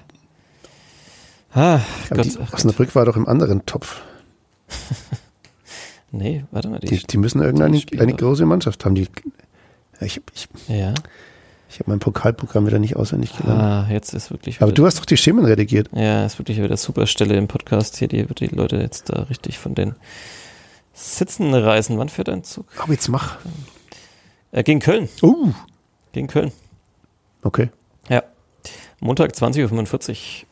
Ah, 1.53 1.81
Gott, 2.11 2.25
die, 2.25 2.39
ach. 2.43 2.53
Osnabrück 2.53 2.95
war 2.95 3.05
doch 3.05 3.17
im 3.17 3.27
anderen 3.29 3.67
Topf. 3.67 4.01
Nee, 6.13 6.45
warte 6.51 6.69
mal, 6.69 6.81
Die, 6.81 6.99
die 6.99 7.19
müssen 7.19 7.41
irgendeine 7.41 7.79
die 7.79 8.01
eine 8.01 8.13
große 8.15 8.45
Mannschaft 8.45 8.85
haben. 8.85 8.97
Die, 8.97 9.07
ich 10.01 10.21
ich, 10.35 10.49
ja. 10.67 10.93
ich 11.69 11.79
habe 11.79 11.89
mein 11.91 12.01
Pokalprogramm 12.01 12.67
wieder 12.67 12.81
nicht 12.81 12.97
auswendig 12.97 13.37
gelernt. 13.37 13.61
Ah, 13.63 13.87
jetzt 13.89 14.13
ist 14.13 14.33
wirklich 14.33 14.61
Aber 14.61 14.73
du 14.73 14.85
hast 14.87 14.99
doch 14.99 15.05
die 15.05 15.17
Schemen 15.17 15.45
redigiert. 15.45 15.89
ja, 15.93 16.27
ist 16.27 16.39
wirklich 16.41 16.61
wieder 16.61 16.77
super 16.77 17.07
Stelle 17.07 17.37
im 17.37 17.47
Podcast 17.47 17.97
hier, 17.99 18.09
die 18.09 18.29
wird 18.29 18.41
die 18.41 18.49
Leute 18.49 18.79
jetzt 18.79 19.09
da 19.09 19.23
richtig 19.23 19.59
von 19.59 19.77
den 19.77 19.95
Sitzen 20.95 21.55
reißen. 21.55 21.97
Wann 21.97 22.09
fährt 22.09 22.29
ein 22.29 22.43
Zug? 22.43 22.67
Aber 22.83 22.93
jetzt 22.93 23.09
mach. 23.09 23.37
Äh, 24.51 24.65
gegen 24.65 24.81
Köln. 24.81 25.09
Uh, 25.23 25.53
Gegen 26.11 26.27
Köln. 26.27 26.51
okay. 27.45 27.71
Ja. 28.09 28.25
Montag 28.99 29.31
20.45 29.31 30.11
Uhr. 30.43 30.47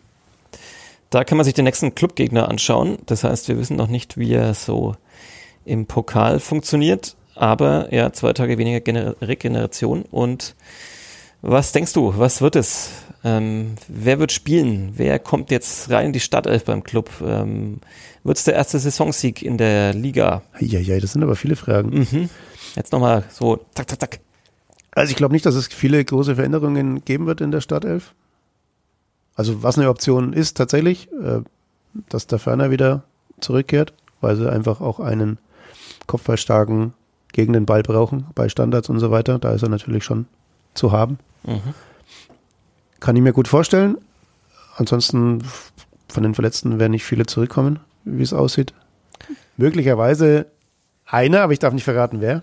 Da 1.11 1.24
kann 1.24 1.38
man 1.38 1.44
sich 1.44 1.54
den 1.54 1.64
nächsten 1.64 1.94
Clubgegner 1.94 2.48
anschauen. 2.48 2.98
Das 3.06 3.24
heißt, 3.24 3.48
wir 3.48 3.59
wissen 3.59 3.76
noch 3.76 3.88
nicht, 3.88 4.18
wie 4.18 4.32
er 4.32 4.54
so 4.54 4.94
im 5.64 5.86
Pokal 5.86 6.40
funktioniert. 6.40 7.16
Aber 7.34 7.92
ja, 7.94 8.12
zwei 8.12 8.32
Tage 8.32 8.59
weniger 8.59 8.80
Gener 8.80 9.16
Regeneration. 9.22 10.02
Und 10.11 10.54
was 11.40 11.72
denkst 11.72 11.92
du, 11.92 12.18
was 12.18 12.42
wird 12.42 12.56
es? 12.56 12.90
Ähm, 13.24 13.74
wer 13.88 14.18
wird 14.18 14.32
spielen? 14.32 14.92
Wer 14.96 15.18
kommt 15.18 15.50
jetzt 15.50 15.90
rein 15.90 16.06
in 16.06 16.12
die 16.12 16.20
Startelf 16.20 16.64
beim 16.64 16.82
Club? 16.82 17.11
Ähm, 17.24 17.80
wird 18.24 18.38
es 18.38 18.44
der 18.44 18.54
erste 18.54 18.78
Saisonsieg 18.78 19.42
in 19.42 19.56
der 19.56 19.94
Liga? 19.94 20.42
Ja, 20.61 20.78
ja, 20.78 20.98
das 21.00 21.12
sind 21.12 21.22
aber 21.22 21.36
viele 21.36 21.56
Fragen. 21.56 22.00
Mhm. 22.00 22.28
Jetzt 22.76 22.92
nochmal 22.92 23.24
so, 23.30 23.64
zack, 23.74 23.88
zack, 23.88 24.00
zack. 24.00 24.20
Also 24.90 25.11
ich 25.11 25.16
glaube 25.16 25.32
nicht, 25.32 25.46
dass 25.46 25.54
es 25.54 25.68
viele 25.68 26.04
große 26.04 26.34
Veränderungen 26.34 27.04
geben 27.04 27.26
wird 27.26 27.40
in 27.40 27.50
der 27.50 27.61
Startelf. 27.61 28.14
Also 29.39 29.62
was 29.62 29.78
eine 29.78 29.89
Option 29.89 30.32
ist 30.32 30.57
tatsächlich, 30.57 31.09
äh, 31.12 31.43
dass 32.09 32.26
der 32.26 32.41
Ferner 32.41 32.72
wieder 32.72 33.05
zurückkehrt, 33.41 33.95
weil 34.20 34.34
sie 34.34 34.51
einfach 34.51 34.80
auch 34.80 34.99
einen 34.99 35.39
kopfballstarken 36.09 36.93
gegen 37.32 37.53
den 37.53 37.64
Ball 37.64 37.84
brauchen, 37.84 38.26
bei 38.34 38.49
Standards 38.49 38.89
und 38.89 38.99
so 38.99 39.12
weiter. 39.12 39.39
Da 39.39 39.53
ist 39.53 39.62
er 39.62 39.68
natürlich 39.68 40.03
schon 40.03 40.26
zu 40.74 40.91
haben. 40.91 41.20
Mhm. 41.45 41.72
Kann 42.99 43.14
ich 43.14 43.22
mir 43.22 43.32
gut 43.32 43.47
vorstellen. 43.47 43.97
Ansonsten 44.76 45.45
von 46.09 46.24
den 46.24 46.34
Verletzten 46.34 46.80
werden 46.80 46.91
nicht 46.91 47.05
viele 47.05 47.24
zurückkommen, 47.24 47.78
wie 48.05 48.24
es 48.24 48.32
aussieht. 48.32 48.74
Möglicherweise 49.57 50.47
einer, 51.07 51.43
aber 51.43 51.53
ich 51.53 51.61
darf 51.61 51.74
nicht 51.74 51.84
verraten, 51.84 52.20
wer. 52.20 52.43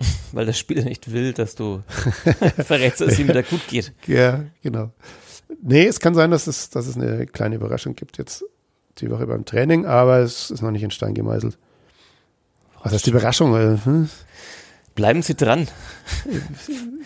Weil 0.32 0.46
der 0.46 0.54
Spieler 0.54 0.82
nicht 0.82 1.12
will, 1.12 1.34
dass 1.34 1.54
du 1.54 1.84
verrätst, 2.64 3.00
dass 3.00 3.12
es 3.12 3.18
ihm 3.20 3.28
wieder 3.28 3.44
gut 3.44 3.68
geht. 3.68 3.92
Ja, 4.08 4.40
genau. 4.60 4.90
Nee, 5.62 5.86
es 5.86 6.00
kann 6.00 6.14
sein, 6.14 6.30
dass 6.30 6.46
es, 6.46 6.70
dass 6.70 6.86
es 6.86 6.96
eine 6.96 7.26
kleine 7.26 7.56
Überraschung 7.56 7.94
gibt 7.94 8.18
jetzt 8.18 8.44
die 8.98 9.10
Woche 9.10 9.26
beim 9.26 9.44
Training, 9.44 9.86
aber 9.86 10.18
es 10.18 10.50
ist 10.50 10.62
noch 10.62 10.70
nicht 10.70 10.82
in 10.82 10.90
Stein 10.90 11.14
gemeißelt. 11.14 11.58
Was 12.82 12.92
heißt 12.92 13.06
die 13.06 13.10
Überraschung? 13.10 13.54
Äh, 13.56 13.78
hm? 13.84 14.08
Bleiben 14.94 15.22
Sie 15.22 15.34
dran. 15.34 15.68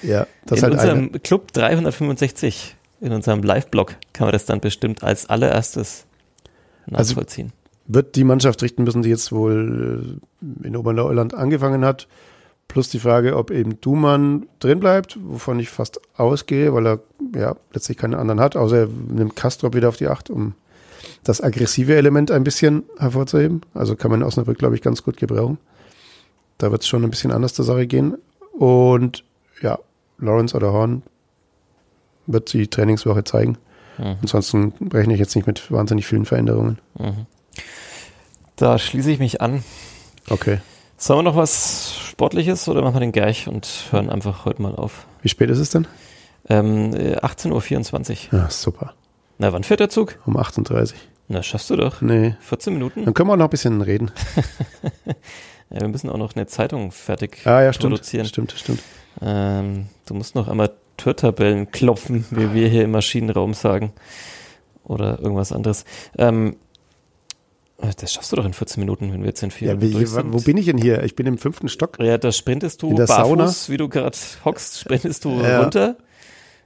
Ja, 0.03 0.26
das 0.47 0.59
in 0.59 0.64
halt 0.64 0.74
unserem 0.74 0.99
eine, 1.11 1.20
Club 1.20 1.53
365, 1.53 2.76
in 3.01 3.12
unserem 3.12 3.42
Live-Blog, 3.42 3.97
kann 4.12 4.26
man 4.26 4.32
das 4.32 4.47
dann 4.47 4.61
bestimmt 4.61 5.03
als 5.03 5.28
allererstes 5.28 6.07
Also- 6.90 7.12
nachvollziehen. 7.14 7.53
wird 7.86 8.16
die 8.16 8.24
Mannschaft 8.24 8.62
richten 8.62 8.84
müssen, 8.84 9.03
die 9.03 9.11
jetzt 9.11 9.30
wohl 9.32 10.18
äh, 10.62 10.66
in 10.66 10.76
Oberleuland 10.76 11.34
angefangen 11.34 11.84
hat. 11.84 12.09
Plus 12.69 12.89
die 12.89 12.99
Frage, 12.99 13.37
ob 13.37 13.51
eben 13.51 13.81
Dumann 13.81 14.47
drin 14.59 14.81
bleibt, 14.81 15.19
wovon 15.23 15.61
ich 15.61 15.69
fast 15.69 16.01
ausgehe, 16.17 16.75
weil 16.75 16.87
er 16.87 17.01
ja 17.35 17.57
letztlich 17.73 17.99
keinen 17.99 18.15
anderen 18.15 18.41
hat, 18.41 18.57
außer 18.57 18.79
er 18.79 18.89
nimmt 18.89 19.37
Kastrop 19.37 19.75
wieder 19.75 19.89
auf 19.89 19.97
die 19.97 20.09
Acht, 20.09 20.31
um 20.31 20.55
das 21.23 21.41
aggressive 21.41 21.95
Element 21.95 22.31
ein 22.31 22.45
bisschen 22.45 22.85
hervorzuheben. 22.99 23.62
Also 23.75 23.97
kann 23.97 24.11
man 24.11 24.21
in 24.21 24.27
Osnabrück, 24.27 24.59
glaube 24.59 24.75
ich, 24.75 24.83
ganz 24.83 25.03
gut 25.03 25.17
gebrauchen. 25.17 25.59
Da 26.59 26.71
wird 26.71 26.83
es 26.83 26.89
schon 26.89 27.05
ein 27.05 27.11
bisschen 27.11 27.33
anders 27.33 27.55
zur 27.55 27.65
Sache 27.65 27.87
gehen. 27.87 28.17
Und 28.53 29.25
ja, 29.61 29.79
Lawrence 30.19 30.57
oder 30.57 30.73
Horn 30.73 31.03
wird 32.27 32.53
die 32.53 32.69
Trainingswoche 32.69 33.25
zeigen. 33.25 33.59
Mhm. 33.99 34.17
Ansonsten 34.23 34.73
rechne 34.93 35.15
ich 35.15 35.21
jetzt 35.21 35.35
nicht 35.37 35.47
mit 35.47 35.71
wahnsinnig 35.71 36.07
vielen 36.07 36.25
Veränderungen. 36.25 36.79
Mhm. 36.99 37.27
Da 38.57 38.79
schließe 38.79 39.11
ich 39.11 39.19
mich 39.19 39.41
an. 39.41 39.65
Okay. 40.31 40.61
Sollen 41.05 41.19
wir 41.19 41.23
noch 41.25 41.37
was 41.37 41.95
Sportliches 41.99 42.67
oder 42.67 42.81
machen 42.81 42.95
wir 42.95 43.01
den 43.01 43.13
gleich 43.13 43.47
und 43.47 43.89
hören 43.91 44.09
einfach 44.09 44.47
heute 44.47 44.63
mal 44.63 44.75
auf? 44.75 45.05
Wie 45.21 45.29
spät 45.29 45.51
ist 45.51 45.59
es 45.59 45.69
denn? 45.69 45.87
Ähm, 46.49 46.95
äh, 46.95 47.17
18.24 47.19 48.33
Uhr. 48.33 48.39
Ja, 48.39 48.49
super. 48.49 48.95
Na, 49.37 49.53
wann 49.53 49.65
fährt 49.65 49.81
der 49.81 49.91
Zug? 49.91 50.19
Um 50.25 50.39
38. 50.39 50.97
Na, 51.29 51.43
schaffst 51.43 51.69
du 51.69 51.77
doch. 51.77 52.01
Nee. 52.01 52.37
14 52.41 52.73
Minuten? 52.73 53.05
Dann 53.05 53.13
können 53.13 53.29
wir 53.29 53.35
auch 53.35 53.37
noch 53.37 53.49
ein 53.49 53.51
bisschen 53.51 53.83
reden. 53.83 54.13
Ja, 55.71 55.81
wir 55.83 55.89
müssen 55.89 56.09
auch 56.09 56.17
noch 56.17 56.37
eine 56.37 56.47
Zeitung 56.47 56.91
fertig 56.91 57.47
Ah, 57.47 57.61
ja, 57.63 57.73
stimmt. 57.75 57.93
produzieren. 57.95 58.25
Stimmt, 58.27 58.53
stimmt. 58.53 58.83
Ähm, 59.21 59.89
du 60.07 60.15
musst 60.15 60.35
noch 60.35 60.49
Amateurtabellen 60.49 61.71
klopfen, 61.71 62.25
wie 62.31 62.55
wir 62.55 62.69
hier 62.69 62.85
im 62.85 62.93
Maschinenraum 62.93 63.53
sagen. 63.53 63.93
Oder 64.85 65.19
irgendwas 65.19 65.53
anderes. 65.53 65.85
Ähm, 66.17 66.57
das 67.79 68.12
schaffst 68.12 68.33
du 68.33 68.37
doch 68.37 68.45
in 68.45 68.53
14 68.53 68.81
Minuten, 68.81 69.12
wenn 69.12 69.20
wir 69.20 69.29
jetzt 69.29 69.43
in 69.43 69.51
vier 69.51 69.68
Ja, 69.68 69.75
Minuten 69.75 69.93
durch 69.95 70.11
sind. 70.11 70.33
wo 70.33 70.39
bin 70.41 70.57
ich 70.57 70.66
denn 70.66 70.79
hier? 70.79 71.03
Ich 71.03 71.16
bin 71.16 71.27
im 71.27 71.39
fünften 71.39 71.68
Stock. 71.68 71.99
Ja, 72.01 72.16
da 72.18 72.33
sprintest 72.33 72.83
du 72.83 72.91
In 72.91 72.97
der 72.97 73.07
barfuß, 73.07 73.68
wie 73.70 73.77
du 73.77 73.89
gerade 73.89 74.16
hockst, 74.45 74.81
sprintest 74.81 75.25
du 75.25 75.41
Ja. 75.43 75.61
runter 75.61 75.97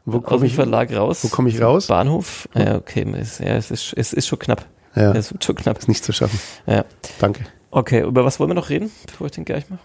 Wo 0.04 0.18
aus 0.18 0.24
komme 0.24 0.40
dem 0.40 0.46
ich, 0.46 0.54
Verlag 0.54 0.92
raus. 0.94 1.24
wo 1.24 1.28
komm 1.28 1.46
ich 1.46 1.60
raus? 1.60 1.86
Bahnhof. 1.86 2.48
Ja, 2.54 2.76
okay, 2.76 3.06
es, 3.18 3.38
ja, 3.38 3.56
es, 3.56 3.70
ist, 3.70 3.92
es 3.96 4.12
ist 4.12 4.26
schon 4.26 4.38
knapp. 4.38 4.66
Ja, 4.94 5.12
Es 5.12 5.32
wird 5.32 5.44
schon 5.44 5.54
knapp. 5.56 5.78
ist 5.78 5.88
nicht 5.88 6.04
zu 6.04 6.12
schaffen. 6.12 6.38
Ja. 6.66 6.84
Danke. 7.20 7.44
Okay, 7.70 8.02
über 8.02 8.24
was 8.24 8.38
wollen 8.40 8.50
wir 8.50 8.54
noch 8.54 8.70
reden, 8.70 8.90
bevor 9.06 9.26
ich 9.26 9.32
den 9.32 9.44
gleich 9.44 9.68
mache? 9.70 9.80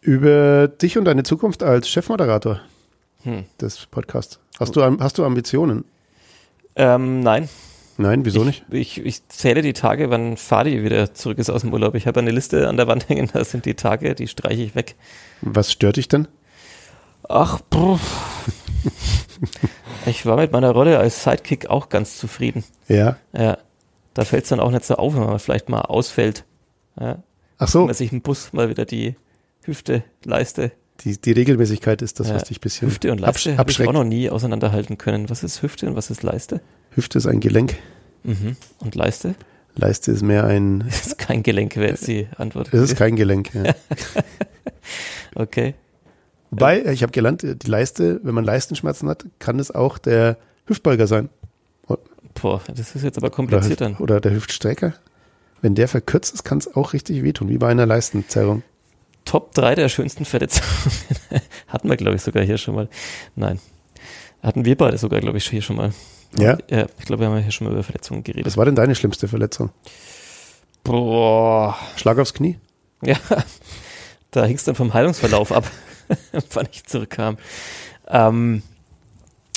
Über 0.00 0.68
dich 0.68 0.98
und 0.98 1.04
deine 1.04 1.22
Zukunft 1.22 1.62
als 1.62 1.88
Chefmoderator 1.88 2.60
Hm. 3.22 3.44
des 3.60 3.86
Podcasts. 3.86 4.38
Hast 4.58 4.76
du, 4.76 4.82
hast 4.82 5.16
du 5.18 5.24
Ambitionen? 5.24 5.84
Ähm, 6.76 7.20
nein, 7.20 7.48
Nein, 7.96 8.24
wieso 8.24 8.40
ich, 8.40 8.46
nicht? 8.46 8.64
Ich, 8.70 9.04
ich 9.04 9.28
zähle 9.28 9.62
die 9.62 9.72
Tage, 9.72 10.10
wann 10.10 10.36
Fadi 10.36 10.82
wieder 10.82 11.14
zurück 11.14 11.38
ist 11.38 11.50
aus 11.50 11.60
dem 11.60 11.72
Urlaub. 11.72 11.94
Ich 11.94 12.06
habe 12.06 12.20
eine 12.20 12.30
Liste 12.32 12.68
an 12.68 12.76
der 12.76 12.86
Wand 12.88 13.08
hängen, 13.08 13.30
da 13.32 13.44
sind 13.44 13.64
die 13.66 13.74
Tage, 13.74 14.14
die 14.14 14.26
streiche 14.28 14.62
ich 14.62 14.74
weg. 14.74 14.96
Was 15.42 15.70
stört 15.70 15.96
dich 15.96 16.08
denn? 16.08 16.26
Ach, 17.28 17.60
bruh. 17.70 17.98
ich 20.06 20.26
war 20.26 20.36
mit 20.36 20.52
meiner 20.52 20.70
Rolle 20.70 20.98
als 20.98 21.22
Sidekick 21.24 21.68
auch 21.70 21.88
ganz 21.88 22.18
zufrieden. 22.18 22.64
Ja. 22.88 23.16
Ja, 23.36 23.58
da 24.14 24.24
fällt 24.24 24.44
es 24.44 24.50
dann 24.50 24.60
auch 24.60 24.70
nicht 24.70 24.84
so 24.84 24.96
auf, 24.96 25.14
wenn 25.14 25.24
man 25.24 25.38
vielleicht 25.38 25.68
mal 25.68 25.80
ausfällt. 25.82 26.44
Ja, 27.00 27.22
Ach 27.58 27.60
wenn 27.60 27.66
so, 27.68 27.86
man 27.86 27.94
sich 27.94 28.12
im 28.12 28.20
Bus 28.22 28.52
mal 28.52 28.68
wieder 28.68 28.84
die 28.84 29.16
Hüfte, 29.62 30.04
Leiste, 30.24 30.72
die, 31.00 31.20
die 31.20 31.32
Regelmäßigkeit 31.32 32.02
ist 32.02 32.20
das, 32.20 32.28
Ja. 32.28 32.34
was 32.36 32.44
dich 32.44 32.58
ein 32.58 32.60
bisschen 32.60 32.88
Hüfte 32.88 33.10
und 33.10 33.18
Leiste 33.20 33.50
absch- 33.52 33.58
habe 33.58 33.70
ich 33.70 33.86
auch 33.88 33.92
noch 33.92 34.04
nie 34.04 34.30
auseinanderhalten 34.30 34.96
können. 34.98 35.28
Was 35.30 35.42
ist 35.42 35.62
Hüfte 35.62 35.86
und 35.88 35.96
was 35.96 36.10
ist 36.10 36.22
Leiste? 36.22 36.60
Hüfte 36.94 37.18
ist 37.18 37.26
ein 37.26 37.40
Gelenk. 37.40 37.76
Mhm. 38.22 38.56
Und 38.80 38.94
Leiste? 38.94 39.34
Leiste 39.74 40.12
ist 40.12 40.22
mehr 40.22 40.44
ein. 40.44 40.84
Das 40.86 41.06
ist 41.06 41.18
kein 41.18 41.42
Gelenk, 41.42 41.76
wäre 41.76 41.90
jetzt 41.90 42.06
die 42.06 42.28
Antwort. 42.36 42.72
Es 42.72 42.80
ist 42.80 42.96
kein 42.96 43.16
Gelenk. 43.16 43.54
Ja. 43.54 43.74
Okay. 45.36 45.74
Wobei, 46.50 46.84
ich 46.84 47.02
habe 47.02 47.10
gelernt, 47.10 47.42
die 47.42 47.68
Leiste, 47.68 48.20
wenn 48.22 48.34
man 48.34 48.44
Leistenschmerzen 48.44 49.08
hat, 49.08 49.24
kann 49.40 49.58
es 49.58 49.72
auch 49.72 49.98
der 49.98 50.36
Hüftbeuger 50.66 51.08
sein. 51.08 51.28
Boah, 52.34 52.60
das 52.74 52.94
ist 52.94 53.02
jetzt 53.02 53.16
aber 53.16 53.28
Oder, 53.28 53.36
kompliziert 53.36 53.80
dann. 53.80 53.92
Hüft, 53.92 54.00
oder 54.00 54.20
der 54.20 54.32
Hüftstrecker. 54.32 54.94
Wenn 55.62 55.74
der 55.74 55.88
verkürzt 55.88 56.34
ist, 56.34 56.44
kann 56.44 56.58
es 56.58 56.74
auch 56.74 56.92
richtig 56.92 57.22
wehtun, 57.22 57.48
wie 57.48 57.58
bei 57.58 57.68
einer 57.68 57.86
Leistenzerrung. 57.86 58.62
Top 59.24 59.54
3 59.54 59.76
der 59.76 59.88
schönsten 59.88 60.24
Verletzungen. 60.24 60.68
Hatten 61.68 61.88
wir, 61.88 61.96
glaube 61.96 62.16
ich, 62.16 62.22
sogar 62.22 62.44
hier 62.44 62.58
schon 62.58 62.74
mal. 62.74 62.88
Nein. 63.34 63.58
Hatten 64.42 64.64
wir 64.64 64.76
beide 64.76 64.98
sogar, 64.98 65.20
glaube 65.20 65.38
ich, 65.38 65.48
hier 65.48 65.62
schon 65.62 65.76
mal. 65.76 65.92
Ja? 66.38 66.58
Ja, 66.70 66.86
ich 66.98 67.04
glaube, 67.04 67.20
wir 67.20 67.28
haben 67.28 67.36
ja 67.36 67.42
hier 67.42 67.52
schon 67.52 67.66
mal 67.66 67.72
über 67.72 67.82
Verletzungen 67.82 68.24
geredet. 68.24 68.46
Was 68.46 68.56
war 68.56 68.64
denn 68.64 68.74
deine 68.74 68.94
schlimmste 68.94 69.28
Verletzung? 69.28 69.70
Boah. 70.82 71.76
Schlag 71.96 72.18
aufs 72.18 72.34
Knie? 72.34 72.58
Ja, 73.02 73.16
da 74.30 74.44
hing 74.44 74.56
es 74.56 74.64
dann 74.64 74.74
vom 74.74 74.94
Heilungsverlauf 74.94 75.52
ab, 75.52 75.70
wann 76.52 76.68
ich 76.70 76.84
zurückkam. 76.84 77.38
Ähm, 78.08 78.62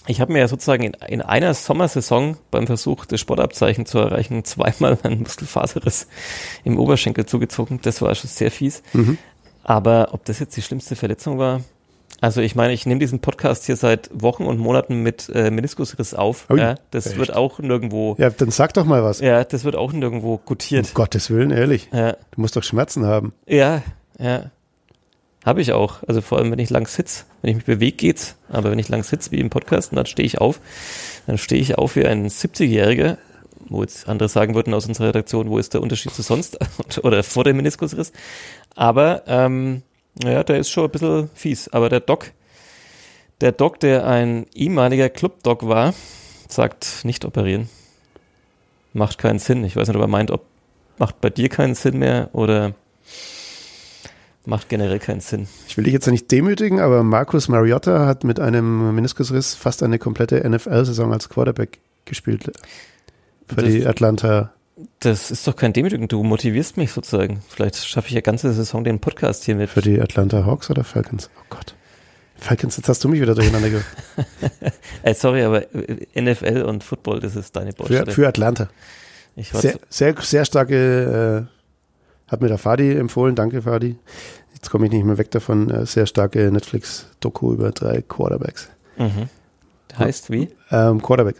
ich 0.07 0.21
habe 0.21 0.31
mir 0.31 0.39
ja 0.39 0.47
sozusagen 0.47 0.83
in, 0.83 0.93
in 1.07 1.21
einer 1.21 1.53
Sommersaison 1.53 2.37
beim 2.49 2.65
Versuch, 2.65 3.05
das 3.05 3.19
Sportabzeichen 3.19 3.85
zu 3.85 3.99
erreichen, 3.99 4.45
zweimal 4.45 4.97
einen 5.03 5.21
Muskelfaserriss 5.21 6.07
im 6.63 6.79
Oberschenkel 6.79 7.25
zugezogen. 7.25 7.79
Das 7.81 8.01
war 8.01 8.15
schon 8.15 8.29
sehr 8.29 8.51
fies. 8.51 8.83
Mhm. 8.93 9.17
Aber 9.63 10.09
ob 10.13 10.23
das 10.25 10.39
jetzt 10.39 10.55
die 10.55 10.61
schlimmste 10.61 10.95
Verletzung 10.95 11.37
war? 11.37 11.61
Also 12.19 12.41
ich 12.41 12.55
meine, 12.55 12.73
ich 12.73 12.85
nehme 12.87 12.99
diesen 12.99 13.19
Podcast 13.19 13.65
hier 13.65 13.75
seit 13.75 14.09
Wochen 14.11 14.43
und 14.45 14.57
Monaten 14.57 15.03
mit 15.03 15.29
äh, 15.35 15.51
Meniskusriss 15.51 16.13
auf. 16.15 16.49
Ui, 16.49 16.59
ja, 16.59 16.75
das 16.89 17.05
echt? 17.07 17.17
wird 17.17 17.35
auch 17.35 17.59
nirgendwo, 17.59 18.15
Ja, 18.17 18.29
dann 18.31 18.49
sag 18.49 18.73
doch 18.73 18.85
mal 18.85 19.03
was. 19.03 19.19
ja, 19.19 19.43
das 19.43 19.63
wird 19.63 19.75
auch 19.75 19.93
nirgendwo 19.93 20.33
Um 20.35 20.39
gutiert. 20.45 20.93
Gottes 20.95 21.29
Willen, 21.29 21.51
ehrlich. 21.51 21.89
Ja, 21.93 22.13
Du 22.31 22.41
musst 22.41 22.55
doch 22.55 22.63
Schmerzen 22.63 23.05
haben. 23.05 23.33
ja, 23.45 23.83
ja. 24.19 24.49
Habe 25.45 25.61
ich 25.61 25.71
auch. 25.71 26.03
Also 26.05 26.19
vor 26.21 26.39
allem, 26.39 26.51
wenn 26.51 26.59
ich 26.59 26.69
lang 26.71 26.87
sitze. 26.87 27.23
Wenn 27.41 27.51
ich 27.51 27.55
mich 27.55 27.65
bewege, 27.65 27.95
geht's. 27.95 28.35
Aber 28.49 28.69
wenn 28.69 28.79
ich 28.79 28.89
lang 28.89 29.03
sitze, 29.03 29.31
wie 29.31 29.39
im 29.39 29.49
Podcast, 29.49 29.95
dann 29.95 30.05
stehe 30.05 30.25
ich 30.25 30.39
auf. 30.41 30.59
Dann 31.25 31.37
stehe 31.37 31.61
ich 31.61 31.77
auf 31.77 31.95
wie 31.95 32.05
ein 32.05 32.27
70-Jähriger, 32.27 33.17
wo 33.69 33.81
jetzt 33.81 34.09
andere 34.09 34.27
sagen 34.27 34.55
würden 34.55 34.73
aus 34.73 34.87
unserer 34.87 35.09
Redaktion, 35.09 35.49
wo 35.49 35.57
ist 35.57 35.73
der 35.73 35.81
Unterschied 35.81 36.11
zu 36.13 36.21
sonst 36.21 36.57
oder 37.03 37.23
vor 37.23 37.45
dem 37.45 37.55
Meniskusriss. 37.57 38.11
Aber 38.75 39.23
ähm, 39.27 39.83
ja, 40.23 40.43
der 40.43 40.57
ist 40.59 40.69
schon 40.69 40.85
ein 40.85 40.91
bisschen 40.91 41.29
fies. 41.33 41.67
Aber 41.69 41.89
der 41.89 41.99
Doc, 41.99 42.31
der 43.41 43.51
Doc, 43.51 43.79
der 43.79 44.05
ein 44.07 44.45
ehemaliger 44.53 45.09
Club-Doc 45.09 45.67
war, 45.67 45.93
sagt 46.49 47.01
nicht 47.03 47.25
operieren. 47.25 47.69
Macht 48.93 49.17
keinen 49.17 49.39
Sinn. 49.39 49.63
Ich 49.63 49.75
weiß 49.75 49.87
nicht, 49.87 49.97
ob 49.97 50.01
er 50.03 50.07
meint, 50.07 50.31
ob 50.31 50.45
macht 50.97 51.21
bei 51.21 51.29
dir 51.29 51.49
keinen 51.49 51.75
Sinn 51.75 51.99
mehr 51.99 52.29
oder 52.33 52.73
macht 54.45 54.69
generell 54.69 54.97
keinen 54.99 55.19
Sinn. 55.19 55.47
Ich 55.67 55.77
will 55.77 55.83
dich 55.83 55.93
jetzt 55.93 56.07
nicht 56.07 56.31
demütigen, 56.31 56.79
aber 56.79 57.03
Marcus 57.03 57.49
Mariota 57.49 58.05
hat 58.05 58.23
mit 58.23 58.39
einem 58.39 58.95
Meniskusriss 58.95 59.53
fast 59.53 59.83
eine 59.83 59.99
komplette 59.99 60.43
NFL-Saison 60.49 61.11
als 61.13 61.29
Quarterback 61.29 61.79
gespielt. 62.05 62.45
Für 63.47 63.55
Das- 63.55 63.65
die 63.65 63.85
Atlanta. 63.85 64.53
Das 64.99 65.31
ist 65.31 65.47
doch 65.47 65.55
kein 65.55 65.73
Demütigen. 65.73 66.07
Du 66.07 66.23
motivierst 66.23 66.77
mich 66.77 66.91
sozusagen. 66.91 67.41
Vielleicht 67.49 67.75
schaffe 67.77 68.09
ich 68.09 68.13
ja 68.13 68.21
ganze 68.21 68.53
Saison 68.53 68.83
den 68.83 68.99
Podcast 68.99 69.43
hier 69.45 69.55
mit. 69.55 69.69
Für 69.69 69.81
die 69.81 69.99
Atlanta 69.99 70.45
Hawks 70.45 70.69
oder 70.69 70.83
Falcons? 70.83 71.29
Oh 71.39 71.45
Gott. 71.49 71.73
Falcons, 72.39 72.77
jetzt 72.77 72.87
hast 72.87 73.03
du 73.03 73.09
mich 73.09 73.19
wieder 73.19 73.33
durcheinander 73.33 73.69
gebracht. 73.69 73.97
Ey, 75.01 75.13
sorry, 75.15 75.41
aber 75.43 75.63
äh, 75.73 76.21
NFL 76.21 76.61
und 76.61 76.83
Football, 76.83 77.19
das 77.19 77.35
ist 77.35 77.55
deine 77.55 77.71
Für, 77.71 77.77
Baustelle. 77.77 78.11
für 78.11 78.27
Atlanta. 78.27 78.69
ich 79.35 79.51
war 79.53 79.61
Sehr, 79.61 79.79
sehr, 79.89 80.15
sehr 80.21 80.45
starke, 80.45 81.47
äh, 81.47 82.31
hat 82.31 82.41
mir 82.41 82.47
der 82.47 82.59
Fadi 82.59 82.93
empfohlen, 82.95 83.33
danke 83.35 83.63
Fadi. 83.63 83.97
Jetzt 84.53 84.69
komme 84.69 84.85
ich 84.85 84.91
nicht 84.91 85.03
mehr 85.03 85.17
weg 85.17 85.31
davon, 85.31 85.71
äh, 85.71 85.87
sehr 85.87 86.05
starke 86.05 86.51
Netflix-Doku 86.51 87.53
über 87.53 87.71
drei 87.71 88.03
Quarterbacks. 88.03 88.69
mhm. 88.97 89.29
Heißt 89.97 90.29
wie? 90.29 90.49
Ähm, 90.69 91.01
Quarterback, 91.01 91.37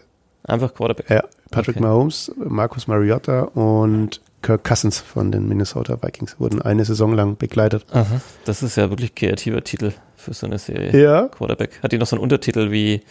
Einfach 0.48 0.74
Quarterback. 0.74 1.10
ja. 1.10 1.24
Patrick 1.52 1.78
Okay. 1.78 1.86
Mahomes, 1.86 2.32
Marcus 2.38 2.88
Mariota 2.88 3.42
und 3.44 4.22
Kirk 4.42 4.64
Cousins 4.66 5.00
von 5.00 5.32
den 5.32 5.48
Minnesota 5.48 6.02
Vikings 6.02 6.40
wurden 6.40 6.62
eine 6.62 6.84
Saison 6.84 7.14
lang 7.14 7.38
begleitet. 7.38 7.86
Aha. 7.92 8.22
Das 8.46 8.64
ist 8.64 8.76
ja 8.76 8.90
wirklich 8.90 9.16
kreativer 9.16 9.64
Titel 9.64 9.92
für 10.16 10.34
so 10.34 10.46
eine 10.46 10.58
Serie. 10.58 10.92
Ja, 11.02 11.28
Quarterback. 11.30 11.80
Hat 11.82 11.92
die 11.92 11.98
noch 11.98 12.08
so 12.08 12.16
einen 12.18 12.24
Untertitel 12.24 12.72
wie 12.72 13.02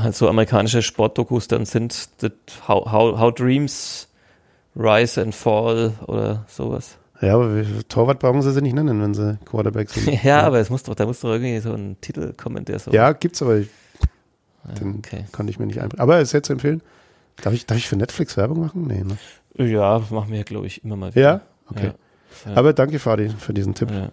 halt 0.00 0.14
so 0.14 0.28
amerikanische 0.28 0.82
Sportdokus 0.82 1.48
dann 1.48 1.64
sind, 1.66 2.08
how, 2.68 2.90
how, 2.92 3.18
how 3.18 3.34
Dreams 3.34 4.08
Rise 4.76 5.20
and 5.20 5.34
Fall 5.34 5.94
oder 6.06 6.44
sowas. 6.48 6.98
Ja, 7.20 7.34
aber 7.34 7.64
Torwart 7.88 8.18
brauchen 8.18 8.42
sie 8.42 8.52
sie 8.52 8.60
nicht 8.60 8.74
nennen, 8.74 9.00
wenn 9.02 9.14
sie 9.14 9.38
Quarterback 9.46 9.88
sind. 9.90 10.06
ja, 10.12 10.20
ja, 10.22 10.40
aber 10.42 10.60
es 10.60 10.70
muss 10.70 10.82
doch, 10.82 10.94
da 10.94 11.06
muss 11.06 11.20
doch 11.20 11.30
irgendwie 11.30 11.58
so 11.60 11.72
ein 11.72 11.96
Titel 12.00 12.34
kommen, 12.36 12.64
der 12.64 12.78
so. 12.78 12.90
Ja, 12.90 13.12
gibt's 13.12 13.42
aber. 13.42 13.62
Den 14.74 14.96
okay. 14.98 15.24
kann 15.32 15.48
ich 15.48 15.58
mir 15.58 15.66
nicht 15.66 15.80
einbringen. 15.80 16.00
Aber 16.00 16.16
es 16.16 16.24
ist 16.24 16.30
sehr 16.30 16.42
zu 16.42 16.52
empfehlen. 16.52 16.82
Darf 17.42 17.52
ich, 17.52 17.66
darf 17.66 17.78
ich 17.78 17.88
für 17.88 17.96
Netflix 17.96 18.36
Werbung 18.36 18.60
machen? 18.60 18.86
Nee, 18.86 19.04
ne? 19.04 19.18
Ja, 19.68 20.02
machen 20.10 20.32
wir, 20.32 20.44
glaube 20.44 20.66
ich, 20.66 20.84
immer 20.84 20.96
mal 20.96 21.14
wieder. 21.14 21.22
Ja? 21.22 21.40
Okay. 21.70 21.92
Ja. 22.44 22.54
Aber 22.54 22.72
danke, 22.72 22.98
Fadi, 22.98 23.30
für 23.30 23.54
diesen 23.54 23.74
Tipp. 23.74 23.90
Ja. 23.90 24.10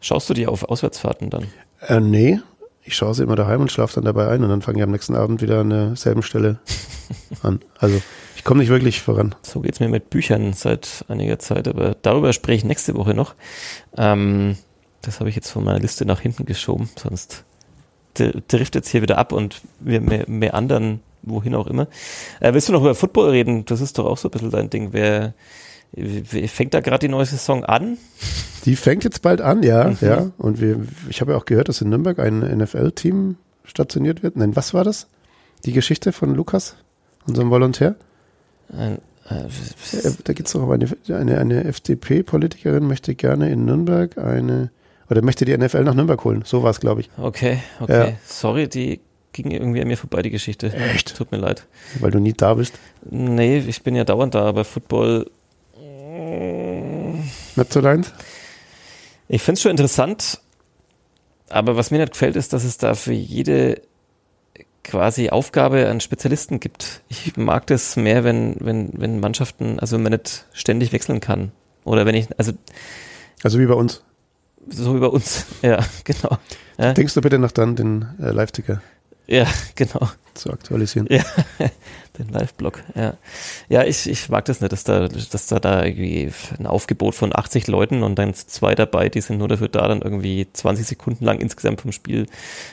Schaust 0.00 0.30
du 0.30 0.34
die 0.34 0.46
auf 0.46 0.64
Auswärtsfahrten 0.64 1.30
dann? 1.30 1.46
Äh, 1.80 2.00
nee, 2.00 2.40
ich 2.84 2.96
schaue 2.96 3.14
sie 3.14 3.22
immer 3.22 3.36
daheim 3.36 3.60
und 3.60 3.70
schlafe 3.70 3.96
dann 3.96 4.04
dabei 4.04 4.28
ein 4.28 4.42
und 4.42 4.48
dann 4.48 4.62
fange 4.62 4.78
ich 4.78 4.82
am 4.84 4.90
nächsten 4.90 5.14
Abend 5.14 5.42
wieder 5.42 5.60
an 5.60 5.70
derselben 5.70 6.22
Stelle 6.22 6.58
an. 7.42 7.60
Also 7.78 8.00
ich 8.36 8.44
komme 8.44 8.60
nicht 8.60 8.70
wirklich 8.70 9.02
voran. 9.02 9.34
So 9.42 9.60
geht's 9.60 9.80
mir 9.80 9.88
mit 9.88 10.10
Büchern 10.10 10.52
seit 10.52 11.04
einiger 11.08 11.38
Zeit, 11.38 11.68
aber 11.68 11.96
darüber 12.00 12.32
spreche 12.32 12.58
ich 12.58 12.64
nächste 12.64 12.94
Woche 12.94 13.14
noch. 13.14 13.34
Ähm, 13.96 14.56
das 15.02 15.20
habe 15.20 15.28
ich 15.28 15.36
jetzt 15.36 15.50
von 15.50 15.64
meiner 15.64 15.80
Liste 15.80 16.04
nach 16.06 16.20
hinten 16.20 16.46
geschoben, 16.46 16.88
sonst 16.96 17.44
trifft 18.48 18.74
jetzt 18.74 18.88
hier 18.88 19.02
wieder 19.02 19.18
ab 19.18 19.32
und 19.32 19.60
wir 19.80 20.00
mehr, 20.00 20.24
mehr 20.26 20.54
anderen, 20.54 21.00
wohin 21.22 21.54
auch 21.54 21.66
immer. 21.66 21.88
Äh, 22.40 22.54
willst 22.54 22.68
du 22.68 22.72
noch 22.72 22.80
über 22.80 22.94
Football 22.94 23.30
reden? 23.30 23.64
Das 23.64 23.80
ist 23.80 23.98
doch 23.98 24.06
auch 24.06 24.18
so 24.18 24.28
ein 24.28 24.30
bisschen 24.30 24.50
dein 24.50 24.70
Ding. 24.70 24.92
Wer, 24.92 25.34
fängt 26.46 26.74
da 26.74 26.80
gerade 26.80 27.06
die 27.06 27.08
neue 27.08 27.26
Saison 27.26 27.64
an? 27.64 27.98
Die 28.64 28.76
fängt 28.76 29.04
jetzt 29.04 29.22
bald 29.22 29.40
an, 29.40 29.62
ja, 29.62 29.88
mhm. 29.88 29.96
ja. 30.00 30.30
Und 30.38 30.60
wir, 30.60 30.80
ich 31.08 31.20
habe 31.20 31.32
ja 31.32 31.38
auch 31.38 31.46
gehört, 31.46 31.68
dass 31.68 31.80
in 31.80 31.90
Nürnberg 31.90 32.18
ein 32.18 32.40
NFL-Team 32.40 33.36
stationiert 33.64 34.22
wird. 34.22 34.36
Nein, 34.36 34.56
was 34.56 34.74
war 34.74 34.84
das? 34.84 35.08
Die 35.64 35.72
Geschichte 35.72 36.12
von 36.12 36.34
Lukas, 36.34 36.76
unserem 37.26 37.50
Volontär? 37.50 37.96
Ein, 38.76 38.98
äh, 39.28 40.10
da 40.24 40.32
geht 40.32 40.46
es 40.46 40.52
doch 40.52 40.62
um 40.62 40.70
eine, 40.70 40.88
eine, 41.08 41.38
eine 41.38 41.64
FDP-Politikerin 41.64 42.86
möchte 42.86 43.14
gerne 43.14 43.50
in 43.50 43.64
Nürnberg 43.64 44.16
eine 44.18 44.70
oder 45.10 45.22
möchte 45.22 45.44
die 45.44 45.56
NFL 45.56 45.84
nach 45.84 45.94
Nürnberg 45.94 46.22
holen. 46.24 46.42
So 46.44 46.62
war 46.62 46.70
es, 46.70 46.80
glaube 46.80 47.00
ich. 47.00 47.10
Okay, 47.16 47.58
okay. 47.80 48.10
Ja. 48.10 48.16
Sorry, 48.24 48.68
die 48.68 49.00
ging 49.32 49.50
irgendwie 49.50 49.80
an 49.80 49.88
mir 49.88 49.96
vorbei, 49.96 50.22
die 50.22 50.30
Geschichte. 50.30 50.72
Echt? 50.72 51.16
Tut 51.16 51.32
mir 51.32 51.38
leid. 51.38 51.66
Weil 52.00 52.10
du 52.10 52.18
nie 52.18 52.32
da 52.32 52.54
bist? 52.54 52.78
Nee, 53.08 53.58
ich 53.58 53.82
bin 53.82 53.94
ja 53.94 54.04
dauernd 54.04 54.34
da, 54.34 54.44
aber 54.44 54.64
Football. 54.64 55.30
Nicht 57.56 57.72
so 57.72 57.80
deins? 57.80 58.12
Ich 59.28 59.42
finde 59.42 59.58
es 59.58 59.62
schon 59.62 59.70
interessant, 59.70 60.40
aber 61.48 61.76
was 61.76 61.90
mir 61.90 61.98
nicht 61.98 62.12
gefällt, 62.12 62.36
ist, 62.36 62.52
dass 62.52 62.64
es 62.64 62.78
da 62.78 62.94
für 62.94 63.12
jede 63.12 63.82
quasi 64.84 65.28
Aufgabe 65.28 65.88
an 65.88 66.00
Spezialisten 66.00 66.60
gibt. 66.60 67.02
Ich 67.08 67.36
mag 67.36 67.66
das 67.66 67.96
mehr, 67.96 68.24
wenn, 68.24 68.56
wenn, 68.60 68.90
wenn 68.94 69.20
Mannschaften, 69.20 69.78
also 69.78 69.96
wenn 69.96 70.02
man 70.02 70.12
nicht 70.12 70.46
ständig 70.52 70.92
wechseln 70.92 71.20
kann. 71.20 71.52
Oder 71.84 72.06
wenn 72.06 72.14
ich, 72.14 72.28
also. 72.38 72.52
Also 73.42 73.58
wie 73.58 73.66
bei 73.66 73.74
uns. 73.74 74.02
So 74.70 74.94
wie 74.94 75.00
bei 75.00 75.06
uns, 75.06 75.46
ja, 75.62 75.84
genau. 76.04 76.38
Ja. 76.78 76.92
Denkst 76.92 77.14
du 77.14 77.20
bitte 77.20 77.38
noch 77.38 77.52
dann 77.52 77.76
den 77.76 78.06
äh, 78.20 78.30
Live-Ticker? 78.30 78.80
Ja, 79.26 79.46
genau. 79.74 80.08
Zu 80.34 80.52
aktualisieren. 80.52 81.08
Ja, 81.10 81.22
den 82.18 82.28
Live-Blog, 82.28 82.82
ja. 82.94 83.14
Ja, 83.68 83.84
ich, 83.84 84.08
ich 84.08 84.28
mag 84.28 84.44
das 84.44 84.60
nicht, 84.60 84.72
dass 84.72 84.84
da, 84.84 85.08
dass 85.08 85.46
da, 85.46 85.58
da 85.58 85.84
irgendwie 85.84 86.30
ein 86.58 86.66
Aufgebot 86.66 87.14
von 87.14 87.34
80 87.34 87.66
Leuten 87.66 88.02
und 88.02 88.18
dann 88.18 88.34
zwei 88.34 88.74
dabei, 88.74 89.08
die 89.08 89.20
sind 89.20 89.38
nur 89.38 89.48
dafür 89.48 89.68
da, 89.68 89.88
dann 89.88 90.00
irgendwie 90.00 90.46
20 90.52 90.86
Sekunden 90.86 91.24
lang 91.24 91.40
insgesamt 91.40 91.80
vom 91.80 91.92
Spiel 91.92 92.26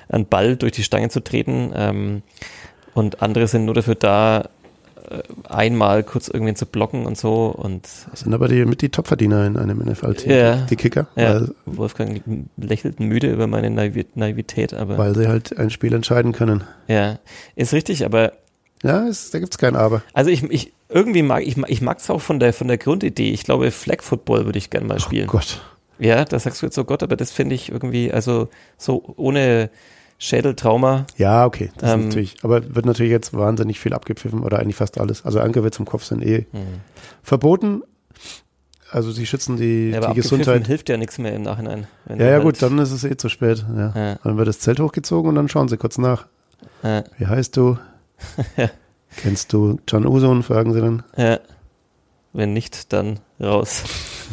einen 0.09 0.27
Ball 0.27 0.55
durch 0.55 0.73
die 0.73 0.83
Stange 0.83 1.09
zu 1.09 1.21
treten. 1.21 1.71
Ähm, 1.75 2.21
und 2.93 3.21
andere 3.21 3.47
sind 3.47 3.65
nur 3.65 3.73
dafür 3.73 3.95
da, 3.95 4.49
einmal 5.43 6.03
kurz 6.03 6.27
irgendwen 6.27 6.55
zu 6.55 6.65
blocken 6.65 7.05
und 7.05 7.17
so. 7.17 7.47
Und 7.47 7.87
das 8.11 8.21
sind 8.21 8.33
aber 8.33 8.47
die, 8.47 8.65
mit 8.65 8.81
die 8.81 8.89
Topverdiener 8.89 9.45
in 9.45 9.57
einem 9.57 9.79
NFL-Team, 9.79 10.31
ja, 10.31 10.55
die 10.69 10.75
Kicker. 10.75 11.07
Ja, 11.15 11.41
Wolfgang 11.65 12.21
lächelt 12.57 12.99
müde 12.99 13.31
über 13.31 13.47
meine 13.47 13.69
Naivität, 13.69 14.73
aber. 14.73 14.97
Weil 14.97 15.15
sie 15.15 15.27
halt 15.27 15.57
ein 15.57 15.69
Spiel 15.69 15.93
entscheiden 15.93 16.31
können. 16.31 16.63
Ja, 16.87 17.19
ist 17.55 17.73
richtig, 17.73 18.05
aber. 18.05 18.33
Ja, 18.83 19.07
es, 19.07 19.31
da 19.31 19.39
gibt's 19.39 19.57
kein 19.57 19.75
Aber. 19.75 20.03
Also 20.13 20.29
ich, 20.29 20.43
ich 20.43 20.73
irgendwie 20.89 21.23
mag 21.23 21.43
ich, 21.45 21.57
ich 21.57 21.81
mag 21.81 21.97
es 21.97 22.09
auch 22.09 22.21
von 22.21 22.39
der 22.39 22.53
von 22.53 22.67
der 22.67 22.77
Grundidee. 22.77 23.31
Ich 23.31 23.43
glaube, 23.43 23.71
Flag 23.71 24.03
Football 24.03 24.45
würde 24.45 24.59
ich 24.59 24.69
gerne 24.69 24.85
mal 24.85 24.99
spielen. 24.99 25.27
Oh 25.27 25.33
Gott. 25.33 25.61
Ja, 25.97 26.25
da 26.25 26.39
sagst 26.39 26.61
du 26.61 26.65
jetzt 26.65 26.75
so 26.75 26.83
Gott, 26.83 27.03
aber 27.03 27.15
das 27.15 27.31
finde 27.31 27.55
ich 27.55 27.71
irgendwie, 27.71 28.11
also 28.11 28.49
so 28.77 29.13
ohne 29.15 29.69
Schädeltrauma. 30.17 31.05
Ja, 31.17 31.45
okay. 31.45 31.71
Das 31.77 31.93
ähm, 31.93 32.05
natürlich, 32.05 32.37
aber 32.43 32.75
wird 32.75 32.85
natürlich 32.85 33.11
jetzt 33.11 33.33
wahnsinnig 33.33 33.79
viel 33.79 33.93
abgepfiffen 33.93 34.43
oder 34.43 34.59
eigentlich 34.59 34.75
fast 34.75 34.99
alles. 34.99 35.25
Also 35.25 35.39
Angriffe 35.39 35.71
zum 35.71 35.85
Kopf 35.85 36.03
sind 36.03 36.23
eh 36.23 36.45
mhm. 36.51 36.81
verboten. 37.21 37.83
Also 38.91 39.11
sie 39.11 39.25
schützen 39.25 39.57
die, 39.57 39.89
ja, 39.89 39.97
aber 39.97 40.13
die 40.13 40.21
Gesundheit. 40.21 40.67
hilft 40.67 40.89
ja 40.89 40.97
nichts 40.97 41.17
mehr 41.17 41.33
im 41.33 41.41
Nachhinein. 41.41 41.87
ja, 42.07 42.15
ja 42.15 42.31
halt 42.33 42.43
gut, 42.43 42.61
dann 42.61 42.77
ist 42.79 42.91
es 42.91 43.03
eh 43.03 43.17
zu 43.17 43.29
spät. 43.29 43.65
Ja. 43.75 43.91
ja. 43.95 44.19
Dann 44.23 44.37
wird 44.37 44.47
das 44.47 44.59
Zelt 44.59 44.79
hochgezogen 44.79 45.29
und 45.29 45.35
dann 45.35 45.49
schauen 45.49 45.67
sie 45.67 45.77
kurz 45.77 45.97
nach. 45.97 46.27
Ja. 46.81 47.03
Wie 47.17 47.25
heißt 47.25 47.57
du? 47.57 47.77
Kennst 49.17 49.51
du 49.51 49.79
John 49.87 50.05
Uson? 50.05 50.43
Fragen 50.43 50.73
sie 50.73 50.81
dann. 50.81 51.03
Ja. 51.17 51.39
Wenn 52.31 52.53
nicht, 52.53 52.93
dann 52.93 53.19
raus. 53.39 53.83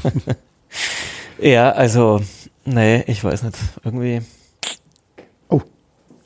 ja, 1.39 1.71
also, 1.71 2.21
nee, 2.65 3.03
ich 3.07 3.23
weiß 3.23 3.45
nicht. 3.45 3.57
Irgendwie 3.85 4.23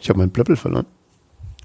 ich 0.06 0.10
habe 0.10 0.20
meinen 0.20 0.30
Blöppel 0.30 0.54
verloren. 0.54 0.86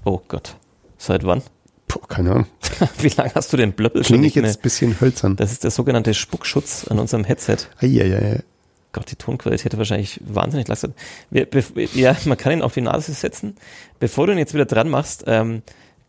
Oh 0.04 0.20
Gott. 0.26 0.56
Seit 0.98 1.24
wann? 1.24 1.42
Puh, 1.86 2.00
keine 2.08 2.32
Ahnung. 2.32 2.46
Wie 2.98 3.08
lange 3.08 3.32
hast 3.36 3.52
du 3.52 3.56
den 3.56 3.72
Blöppel 3.72 4.04
schon 4.04 4.20
nicht 4.20 4.36
ich 4.36 4.42
jetzt 4.42 4.58
ein 4.58 4.62
bisschen 4.62 5.00
hölzern. 5.00 5.36
Das 5.36 5.52
ist 5.52 5.62
der 5.62 5.70
sogenannte 5.70 6.12
Spuckschutz 6.12 6.88
an 6.88 6.98
unserem 6.98 7.22
Headset. 7.22 7.58
Eieiei. 7.80 8.42
Gott, 8.90 9.08
die 9.12 9.14
Tonqualität 9.14 9.78
wahrscheinlich 9.78 10.20
wahnsinnig 10.26 10.66
langsam. 10.66 10.92
Ja, 11.30 12.16
man 12.24 12.36
kann 12.36 12.52
ihn 12.52 12.62
auf 12.62 12.74
die 12.74 12.80
Nase 12.80 13.12
setzen. 13.12 13.54
Bevor 14.00 14.26
du 14.26 14.32
ihn 14.32 14.38
jetzt 14.38 14.54
wieder 14.54 14.64
dran 14.64 14.90
machst, 14.90 15.22
ähm, 15.28 15.62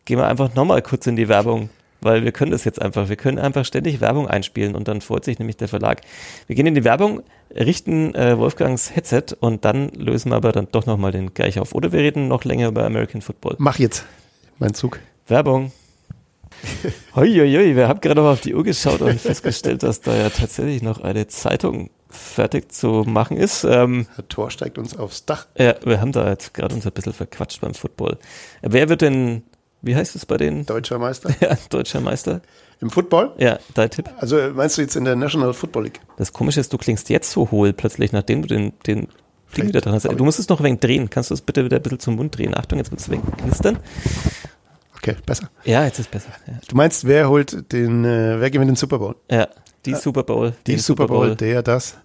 gehen 0.06 0.18
wir 0.18 0.28
einfach 0.28 0.56
nochmal 0.56 0.82
kurz 0.82 1.06
in 1.06 1.16
die 1.16 1.28
Werbung 1.28 1.70
weil 2.04 2.24
wir 2.24 2.32
können 2.32 2.52
das 2.52 2.64
jetzt 2.64 2.82
einfach. 2.82 3.10
Wir 3.10 3.16
können 3.16 3.40
einfach 3.40 3.66
ständig 3.66 4.02
Werbung 4.02 4.28
einspielen 4.28 4.76
und 4.76 4.88
dann 4.88 5.02
freut 5.02 5.26
sich 5.26 5.40
nämlich 5.40 5.58
der 5.58 5.68
Verlag. 5.68 6.02
Wir 6.48 6.56
gehen 6.56 6.68
in 6.68 6.76
die 6.76 6.84
Werbung, 6.84 7.22
richten 7.54 8.14
äh, 8.16 8.38
Wolfgangs 8.38 8.96
Headset 8.96 9.36
und 9.40 9.66
dann 9.66 9.90
lösen 9.90 10.32
wir 10.32 10.36
aber 10.36 10.52
dann 10.52 10.68
doch 10.72 10.86
nochmal 10.86 11.12
den 11.12 11.34
gleich 11.34 11.60
auf. 11.60 11.74
Oder 11.74 11.92
wir 11.92 12.00
reden 12.00 12.28
noch 12.28 12.44
länger 12.44 12.68
über 12.68 12.86
American 12.86 13.22
Football. 13.22 13.56
Mach 13.58 13.80
jetzt. 13.80 14.06
Mein 14.60 14.74
Zug. 14.74 15.00
Werbung. 15.28 15.72
Huiuiui, 17.16 17.76
wir 17.76 17.88
haben 17.88 18.00
gerade 18.00 18.22
noch 18.22 18.32
auf 18.32 18.42
die 18.42 18.54
Uhr 18.54 18.64
geschaut 18.64 19.02
und 19.02 19.20
festgestellt, 19.20 19.84
dass 19.84 20.02
da 20.02 20.16
ja 20.16 20.30
tatsächlich 20.30 20.82
noch 20.82 21.02
eine 21.02 21.28
Zeitung 21.28 21.90
fertig 22.10 22.72
zu 22.72 23.04
machen 23.08 23.38
ist. 23.38 23.64
Ähm, 23.64 24.08
Herr 24.16 24.28
Tor 24.28 24.52
steigt 24.52 24.78
uns 24.78 24.96
aufs 24.96 25.26
Dach. 25.26 25.48
Ja, 25.58 25.76
wir 25.84 26.00
haben 26.00 26.12
da 26.12 26.30
jetzt 26.30 26.54
gerade 26.54 26.76
uns 26.76 26.86
ein 26.86 26.92
bisschen 26.92 27.14
verquatscht 27.14 27.62
beim 27.62 27.74
Football. 27.74 28.18
Wer 28.62 28.90
wird 28.90 29.02
denn 29.02 29.44
wie 29.84 29.96
heißt 29.96 30.16
es 30.16 30.26
bei 30.26 30.38
denen? 30.38 30.66
Deutscher 30.66 30.98
Meister. 30.98 31.30
Ja, 31.42 31.58
deutscher 31.70 32.02
Meister. 32.02 32.42
Im 32.82 32.90
Football? 32.90 33.34
Ja, 33.38 33.60
dein 33.74 33.90
Tipp. 33.90 34.10
Also 34.18 34.38
meinst 34.54 34.78
du 34.78 34.82
jetzt 34.82 34.96
in 34.96 35.06
der 35.06 35.16
National 35.16 35.54
Football 35.54 35.84
League? 35.84 36.02
Das 36.18 36.34
Komische 36.34 36.60
ist, 36.60 36.74
du 36.74 36.78
klingst 36.78 37.10
jetzt 37.10 37.32
so 37.32 37.52
hohl 37.52 37.74
plötzlich, 37.74 38.12
nachdem 38.12 38.42
du 38.42 38.48
den, 38.48 38.74
den 38.88 39.08
Ding 39.56 39.68
wieder 39.68 39.82
dran 39.82 39.94
hast. 39.94 40.06
Du 40.06 40.24
musst 40.24 40.40
es 40.40 40.50
noch 40.50 40.60
ein 40.60 40.64
wenig 40.64 40.80
drehen. 40.80 41.10
Kannst 41.10 41.30
du 41.30 41.34
es 41.34 41.42
bitte 41.42 41.64
wieder 41.64 41.78
ein 41.78 41.84
bisschen 41.84 42.00
zum 42.00 42.16
Mund 42.16 42.38
drehen? 42.38 42.56
Achtung, 42.56 42.80
jetzt 42.80 42.92
wird 42.92 43.02
es 43.02 43.08
ein 43.08 43.12
wenig 43.14 43.26
knistern. 43.38 43.78
Okay, 44.98 45.16
besser. 45.26 45.50
Ja, 45.66 45.84
jetzt 45.84 46.00
ist 46.00 46.10
besser. 46.10 46.30
Ja. 46.48 46.54
Du 46.68 46.76
meinst, 46.76 47.06
wer 47.06 47.30
holt 47.30 47.72
den, 47.72 48.06
äh, 48.06 48.40
wer 48.40 48.50
gewinnt 48.50 48.70
den 48.70 48.76
Super 48.76 49.00
Bowl? 49.00 49.16
Ja, 49.30 49.48
die 49.86 49.92
äh, 49.92 49.96
Super 49.96 50.24
Bowl. 50.24 50.54
Die 50.66 50.78
Super 50.78 51.08
Bowl, 51.08 51.28
Bowl, 51.28 51.36
der, 51.36 51.62
das. 51.62 51.98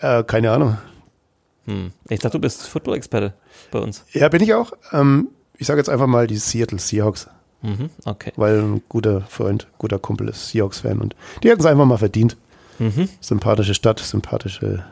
Äh, 0.00 0.22
keine 0.24 0.50
Ahnung. 0.50 0.76
Hm. 1.66 1.92
Ich 2.08 2.20
dachte, 2.20 2.36
du 2.36 2.40
bist 2.42 2.66
Football-Experte 2.66 3.34
bei 3.70 3.78
uns. 3.78 4.04
Ja, 4.12 4.28
bin 4.28 4.42
ich 4.42 4.52
auch. 4.54 4.72
Ähm, 4.92 5.28
ich 5.60 5.66
sage 5.66 5.78
jetzt 5.78 5.90
einfach 5.90 6.06
mal 6.06 6.26
die 6.26 6.38
Seattle 6.38 6.78
Seahawks. 6.78 7.28
Mhm, 7.60 7.90
okay. 8.06 8.32
Weil 8.36 8.62
ein 8.62 8.82
guter 8.88 9.20
Freund, 9.20 9.68
guter 9.76 9.98
Kumpel 9.98 10.28
ist 10.28 10.48
Seahawks-Fan 10.48 10.98
und 10.98 11.14
die 11.42 11.50
hätten 11.50 11.60
es 11.60 11.66
einfach 11.66 11.84
mal 11.84 11.98
verdient. 11.98 12.38
Mhm. 12.78 13.10
Sympathische 13.20 13.74
Stadt, 13.74 14.00
sympathische 14.00 14.82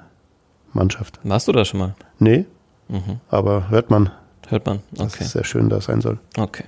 Mannschaft. 0.75 1.19
Warst 1.23 1.49
du 1.49 1.53
da 1.53 1.65
schon 1.65 1.81
mal? 1.81 1.95
Nee, 2.19 2.45
mhm. 2.89 3.21
aber 3.31 3.71
hört 3.71 3.89
man. 3.89 4.11
Hört 4.49 4.67
man, 4.67 4.81
okay. 4.93 5.05
Dass 5.05 5.21
es 5.21 5.33
sehr 5.33 5.45
schön 5.45 5.71
da 5.71 5.81
sein 5.81 6.03
soll. 6.03 6.19
Okay. 6.37 6.65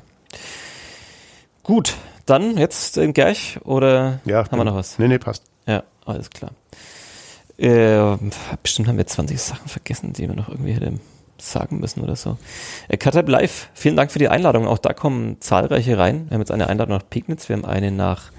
Gut, 1.63 1.95
dann 2.25 2.57
jetzt 2.57 2.99
Gerch 3.13 3.59
oder 3.65 4.21
ja, 4.25 4.51
haben 4.51 4.59
wir 4.59 4.65
noch 4.65 4.77
was? 4.77 4.99
Nee, 4.99 5.09
nee, 5.09 5.19
passt. 5.19 5.45
Ja, 5.67 5.83
alles 6.07 6.31
klar. 6.31 6.53
Äh, 7.59 8.17
bestimmt 8.63 8.89
haben 8.89 8.97
wir 8.97 9.07
20 9.07 9.39
Sachen 9.39 9.69
vergessen, 9.69 10.15
die 10.15 10.27
wir 10.27 10.35
noch 10.35 10.49
irgendwie 10.49 10.73
hätten 10.73 11.01
sagen 11.43 11.81
müssen 11.81 12.01
oder 12.03 12.17
so. 12.17 12.39
Äh, 12.89 12.99
Live, 13.27 13.69
vielen 13.75 13.97
Dank 13.97 14.13
für 14.13 14.19
die 14.19 14.29
Einladung. 14.29 14.67
Auch 14.67 14.79
da 14.79 14.93
kommen 14.93 15.41
zahlreiche 15.41 15.99
rein. 15.99 16.27
Wir 16.29 16.35
haben 16.35 16.41
jetzt 16.41 16.51
eine 16.51 16.69
Einladung 16.69 16.97
nach 16.97 17.09
Pignitz, 17.09 17.49
wir 17.49 17.57
haben 17.57 17.65
eine 17.65 17.91
nach 17.91 18.31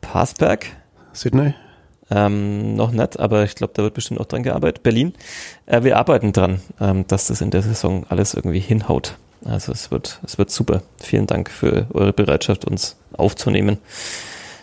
Passberg. 0.00 0.66
Sydney? 1.12 1.54
Ähm, 2.10 2.76
noch 2.76 2.92
nicht, 2.92 3.18
aber 3.18 3.42
ich 3.44 3.56
glaube, 3.56 3.72
da 3.74 3.82
wird 3.82 3.94
bestimmt 3.94 4.20
auch 4.20 4.26
dran 4.26 4.42
gearbeitet. 4.42 4.82
Berlin. 4.82 5.14
Äh, 5.66 5.82
wir 5.82 5.96
arbeiten 5.96 6.32
dran, 6.32 6.60
ähm, 6.80 7.06
dass 7.08 7.26
das 7.26 7.40
in 7.40 7.50
der 7.50 7.62
Saison 7.62 8.06
alles 8.08 8.34
irgendwie 8.34 8.60
hinhaut. 8.60 9.16
Also 9.44 9.72
es 9.72 9.90
wird, 9.90 10.20
es 10.24 10.38
wird 10.38 10.50
super. 10.50 10.82
Vielen 10.98 11.26
Dank 11.26 11.50
für 11.50 11.86
eure 11.92 12.12
Bereitschaft, 12.12 12.64
uns 12.64 12.96
aufzunehmen. 13.12 13.78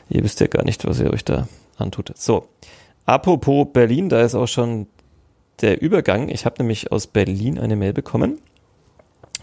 Ihr 0.09 0.23
wisst 0.23 0.39
ja 0.39 0.47
gar 0.47 0.63
nicht, 0.63 0.85
was 0.85 0.99
ihr 0.99 1.11
euch 1.11 1.25
da 1.25 1.47
antut. 1.77 2.13
So, 2.17 2.47
apropos 3.05 3.67
Berlin, 3.73 4.09
da 4.09 4.21
ist 4.21 4.35
auch 4.35 4.47
schon 4.47 4.87
der 5.61 5.81
Übergang. 5.81 6.29
Ich 6.29 6.45
habe 6.45 6.55
nämlich 6.59 6.91
aus 6.91 7.07
Berlin 7.07 7.59
eine 7.59 7.75
Mail 7.75 7.93
bekommen 7.93 8.39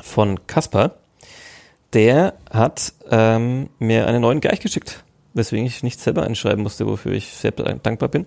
von 0.02 0.46
Kaspar. 0.46 0.96
Der 1.92 2.34
hat 2.50 2.92
ähm, 3.10 3.68
mir 3.78 4.06
einen 4.06 4.22
neuen 4.22 4.40
Geich 4.40 4.60
geschickt, 4.60 5.02
weswegen 5.34 5.66
ich 5.66 5.82
nicht 5.82 6.00
selber 6.00 6.22
einschreiben 6.22 6.62
musste, 6.62 6.86
wofür 6.86 7.12
ich 7.12 7.28
sehr 7.28 7.50
dankbar 7.50 8.08
bin. 8.08 8.26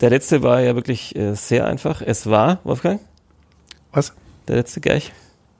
Der 0.00 0.10
letzte 0.10 0.42
war 0.42 0.60
ja 0.60 0.74
wirklich 0.74 1.16
äh, 1.16 1.34
sehr 1.34 1.66
einfach. 1.66 2.02
Es 2.02 2.28
war, 2.28 2.60
Wolfgang? 2.64 3.00
Was? 3.92 4.12
Der 4.46 4.56
letzte 4.56 4.80
Geich? 4.80 5.12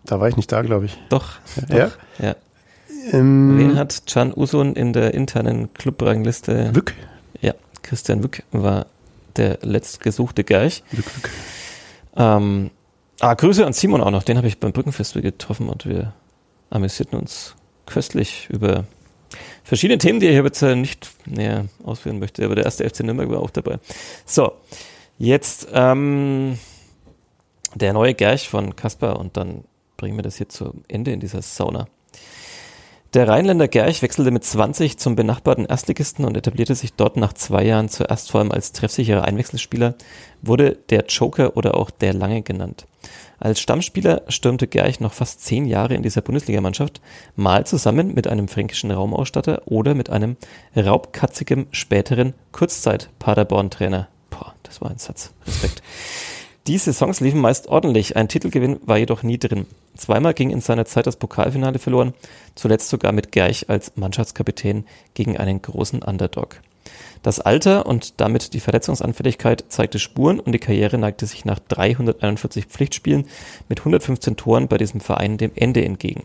Da 0.05 0.21
war 0.21 0.29
ich 0.29 0.37
nicht 0.37 0.53
da, 0.53 0.63
glaube 0.63 0.87
ich. 0.87 0.99
Doch. 1.09 1.35
Ja? 1.69 1.87
Doch, 1.87 1.99
ja. 2.19 2.37
Ähm, 3.13 3.59
Wen 3.59 3.79
hat 3.79 4.03
Can 4.07 4.33
Usun 4.35 4.75
in 4.75 4.93
der 4.93 5.15
internen 5.15 5.73
Clubrangliste? 5.73 6.75
Wück. 6.75 6.95
Ja, 7.41 7.55
Christian 7.83 8.23
Wück 8.23 8.43
war 8.53 8.87
der 9.39 9.59
letztgesuchte 9.63 10.45
Wück. 10.45 11.31
Ähm, 12.17 12.71
ah, 13.21 13.35
Grüße 13.35 13.65
an 13.65 13.73
Simon 13.73 14.01
auch 14.01 14.11
noch, 14.11 14.23
den 14.23 14.37
habe 14.37 14.49
ich 14.49 14.59
beim 14.59 14.73
Brückenfestival 14.73 15.23
getroffen 15.23 15.69
und 15.69 15.87
wir 15.87 16.13
amüsierten 16.71 17.19
uns 17.19 17.55
köstlich 17.87 18.49
über 18.51 18.85
verschiedene 19.65 19.99
Themen, 19.99 20.21
die 20.21 20.27
ich 20.27 20.35
jetzt 20.35 20.63
äh, 20.63 20.75
nicht 20.75 21.11
näher 21.27 21.67
ausführen 21.85 22.19
möchte, 22.19 22.45
aber 22.45 22.55
der 22.55 22.65
erste 22.65 22.89
FC 22.89 23.01
Nürnberg 23.01 23.31
war 23.31 23.41
auch 23.41 23.51
dabei. 23.51 23.79
So, 24.27 24.53
jetzt 25.19 25.69
ähm, 25.73 26.59
der 27.75 27.93
neue 27.93 28.15
Gerch 28.15 28.49
von 28.49 28.77
Kaspar 28.77 29.19
und 29.19 29.37
dann 29.37 29.65
bringen 29.97 30.17
wir 30.17 30.23
das 30.23 30.37
hier 30.37 30.49
zum 30.49 30.85
Ende 30.89 31.13
in 31.13 31.21
dieser 31.21 31.43
Sauna. 31.43 31.87
Der 33.15 33.27
Rheinländer 33.27 33.69
Gerch 33.69 34.03
wechselte 34.03 34.31
mit 34.31 34.45
20 34.45 34.99
zum 34.99 35.17
benachbarten 35.17 35.65
Erstligisten 35.65 36.27
und 36.27 36.37
etablierte 36.37 36.75
sich 36.75 36.93
dort 36.93 37.17
nach 37.17 37.33
zwei 37.33 37.65
Jahren 37.65 37.89
zuerst 37.89 38.31
vor 38.31 38.41
allem 38.41 38.53
als 38.53 38.73
treffsicherer 38.73 39.25
Einwechselspieler, 39.25 39.95
wurde 40.43 40.77
der 40.91 41.07
Joker 41.07 41.57
oder 41.57 41.75
auch 41.75 41.91
der 41.91 42.13
Lange 42.13 42.43
genannt. 42.43 42.87
Als 43.41 43.61
Stammspieler 43.61 44.23
stürmte 44.29 44.67
Gerch 44.67 45.01
noch 45.01 45.15
fast 45.15 45.43
zehn 45.43 45.65
Jahre 45.65 45.95
in 45.95 46.03
dieser 46.03 46.21
Bundesligamannschaft, 46.21 47.01
mal 47.35 47.65
zusammen 47.65 48.13
mit 48.13 48.27
einem 48.27 48.47
fränkischen 48.47 48.91
Raumausstatter 48.91 49.63
oder 49.65 49.95
mit 49.95 50.11
einem 50.11 50.37
raubkatzigem 50.77 51.69
späteren 51.71 52.35
Kurzzeit-Paderborn-Trainer. 52.53 54.09
Boah, 54.29 54.55
das 54.65 54.83
war 54.83 54.91
ein 54.91 54.99
Satz. 54.99 55.33
Respekt. 55.47 55.83
Die 56.69 56.77
Saisons 56.77 57.21
liefen 57.21 57.41
meist 57.41 57.69
ordentlich, 57.69 58.15
ein 58.17 58.29
Titelgewinn 58.29 58.79
war 58.85 58.99
jedoch 58.99 59.23
nie 59.23 59.39
drin. 59.39 59.65
Zweimal 59.97 60.35
ging 60.35 60.51
in 60.51 60.61
seiner 60.61 60.85
Zeit 60.85 61.07
das 61.07 61.17
Pokalfinale 61.17 61.79
verloren, 61.79 62.13
zuletzt 62.55 62.91
sogar 62.91 63.13
mit 63.13 63.33
Gerch 63.33 63.71
als 63.71 63.93
Mannschaftskapitän 63.97 64.85
gegen 65.15 65.39
einen 65.39 65.63
großen 65.63 66.03
Underdog. 66.03 66.61
Das 67.23 67.41
Alter 67.41 67.87
und 67.87 68.21
damit 68.21 68.53
die 68.53 68.61
Verletzungsanfälligkeit 68.61 69.65
zeigte 69.71 69.99
Spuren 69.99 70.39
und 70.41 70.53
die 70.53 70.59
Karriere 70.59 70.99
neigte 70.99 71.25
sich 71.25 71.47
nach 71.47 71.59
341 71.59 72.67
Pflichtspielen 72.67 73.27
mit 73.71 73.81
115 73.81 74.37
Toren 74.37 74.69
bei 74.69 74.77
diesem 74.77 75.01
Verein 75.01 75.39
dem 75.39 75.53
Ende 75.55 75.83
entgegen. 75.83 76.25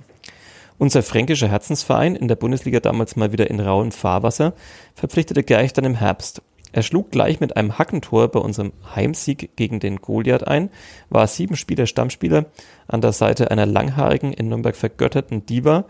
Unser 0.78 1.04
fränkischer 1.04 1.48
Herzensverein, 1.48 2.18
in 2.18 2.28
der 2.28 2.36
Bundesliga 2.36 2.82
damals 2.82 3.16
mal 3.16 3.32
wieder 3.32 3.50
in 3.50 3.62
rauen 3.62 3.94
Fahrwasser, 3.94 4.52
verpflichtete 4.94 5.44
Gerch 5.44 5.72
dann 5.72 5.86
im 5.86 5.96
Herbst. 5.96 6.42
Er 6.74 6.82
schlug 6.82 7.12
gleich 7.12 7.40
mit 7.40 7.56
einem 7.56 7.78
Hackentor 7.78 8.30
bei 8.30 8.40
unserem 8.40 8.74
Heimsieg 8.96 9.56
gegen 9.56 9.80
den 9.80 9.98
Goliath 9.98 10.48
ein, 10.48 10.72
war 11.10 11.28
sieben 11.28 11.56
Spieler 11.56 11.86
Stammspieler 11.86 12.46
an 12.88 13.00
der 13.00 13.14
Seite 13.14 13.52
einer 13.52 13.68
langhaarigen, 13.68 14.34
in 14.34 14.50
Nürnberg 14.50 14.76
vergötterten 14.76 15.46
Diva. 15.46 15.86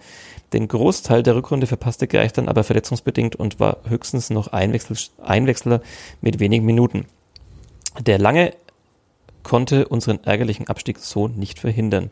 Den 0.52 0.68
Großteil 0.68 1.24
der 1.24 1.36
Rückrunde 1.38 1.68
verpasste 1.68 2.06
Greich 2.06 2.34
dann 2.34 2.50
aber 2.50 2.66
verletzungsbedingt 2.66 3.38
und 3.38 3.62
war 3.62 3.78
höchstens 3.88 4.30
noch 4.30 4.50
Einwechsel, 4.50 4.98
Einwechsler 5.24 5.82
mit 6.20 6.40
wenigen 6.40 6.66
Minuten. 6.66 7.06
Der 8.02 8.20
Lange 8.20 8.54
konnte 9.42 9.88
unseren 9.88 10.22
ärgerlichen 10.26 10.68
Abstieg 10.68 11.00
so 11.00 11.30
nicht 11.30 11.60
verhindern. 11.60 12.12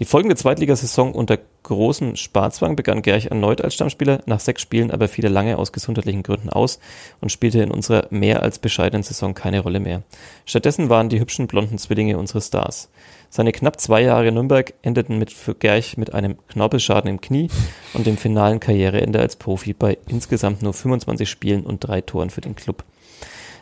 Die 0.00 0.04
folgende 0.04 0.34
Zweitligasaison 0.34 1.12
unter 1.12 1.38
großem 1.62 2.16
Sparzwang 2.16 2.74
begann 2.74 3.00
Gerch 3.00 3.26
erneut 3.26 3.62
als 3.62 3.74
Stammspieler, 3.74 4.22
nach 4.26 4.40
sechs 4.40 4.60
Spielen 4.60 4.90
aber 4.90 5.06
fiel 5.06 5.24
er 5.24 5.30
lange 5.30 5.56
aus 5.56 5.72
gesundheitlichen 5.72 6.24
Gründen 6.24 6.50
aus 6.50 6.80
und 7.20 7.30
spielte 7.30 7.62
in 7.62 7.70
unserer 7.70 8.08
mehr 8.10 8.42
als 8.42 8.58
bescheidenen 8.58 9.04
Saison 9.04 9.34
keine 9.34 9.60
Rolle 9.60 9.78
mehr. 9.78 10.02
Stattdessen 10.46 10.88
waren 10.88 11.10
die 11.10 11.20
hübschen 11.20 11.46
blonden 11.46 11.78
Zwillinge 11.78 12.18
unsere 12.18 12.40
Stars. 12.40 12.90
Seine 13.30 13.52
knapp 13.52 13.80
zwei 13.80 14.02
Jahre 14.02 14.28
in 14.28 14.34
Nürnberg 14.34 14.74
endeten 14.82 15.16
mit 15.16 15.32
für 15.32 15.54
Gerch 15.54 15.96
mit 15.96 16.12
einem 16.12 16.38
Knorpelschaden 16.48 17.08
im 17.08 17.20
Knie 17.20 17.48
und 17.94 18.06
dem 18.06 18.16
finalen 18.16 18.58
Karriereende 18.58 19.20
als 19.20 19.36
Profi 19.36 19.74
bei 19.74 19.96
insgesamt 20.08 20.62
nur 20.62 20.72
25 20.72 21.28
Spielen 21.30 21.64
und 21.64 21.86
drei 21.86 22.00
Toren 22.00 22.30
für 22.30 22.40
den 22.40 22.56
Club. 22.56 22.84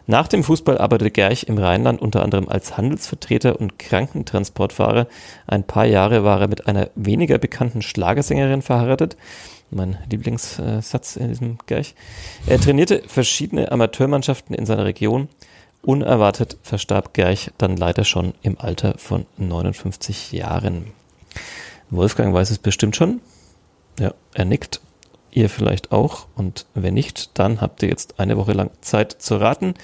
Nach 0.06 0.26
dem 0.26 0.42
Fußball 0.42 0.78
arbeitete 0.78 1.10
Gerch 1.10 1.44
im 1.44 1.58
Rheinland 1.58 2.02
unter 2.02 2.22
anderem 2.22 2.48
als 2.48 2.76
Handelsvertreter 2.76 3.60
und 3.60 3.78
Krankentransportfahrer. 3.78 5.06
Ein 5.46 5.64
paar 5.64 5.86
Jahre 5.86 6.24
war 6.24 6.40
er 6.40 6.48
mit 6.48 6.66
einer 6.66 6.90
weniger 6.94 7.38
bekannten 7.38 7.82
Schlagersängerin 7.82 8.62
verheiratet. 8.62 9.16
Mein 9.70 9.96
Lieblingssatz 10.10 11.16
in 11.16 11.28
diesem 11.28 11.58
Gerch. 11.66 11.94
Er 12.46 12.60
trainierte 12.60 13.02
verschiedene 13.06 13.70
Amateurmannschaften 13.70 14.54
in 14.54 14.66
seiner 14.66 14.84
Region. 14.84 15.28
Unerwartet 15.82 16.58
verstarb 16.62 17.14
Gerch 17.14 17.50
dann 17.58 17.76
leider 17.76 18.04
schon 18.04 18.34
im 18.42 18.60
Alter 18.60 18.94
von 18.98 19.26
59 19.38 20.32
Jahren. 20.32 20.92
Wolfgang 21.90 22.34
weiß 22.34 22.50
es 22.50 22.58
bestimmt 22.58 22.96
schon. 22.96 23.20
Ja, 23.98 24.14
er 24.34 24.44
nickt 24.44 24.80
ihr 25.32 25.48
vielleicht 25.48 25.92
auch. 25.92 26.26
Und 26.36 26.66
wenn 26.74 26.94
nicht, 26.94 27.38
dann 27.38 27.60
habt 27.60 27.82
ihr 27.82 27.88
jetzt 27.88 28.20
eine 28.20 28.36
Woche 28.36 28.52
lang 28.52 28.70
Zeit 28.80 29.12
zu 29.12 29.36
raten. 29.36 29.74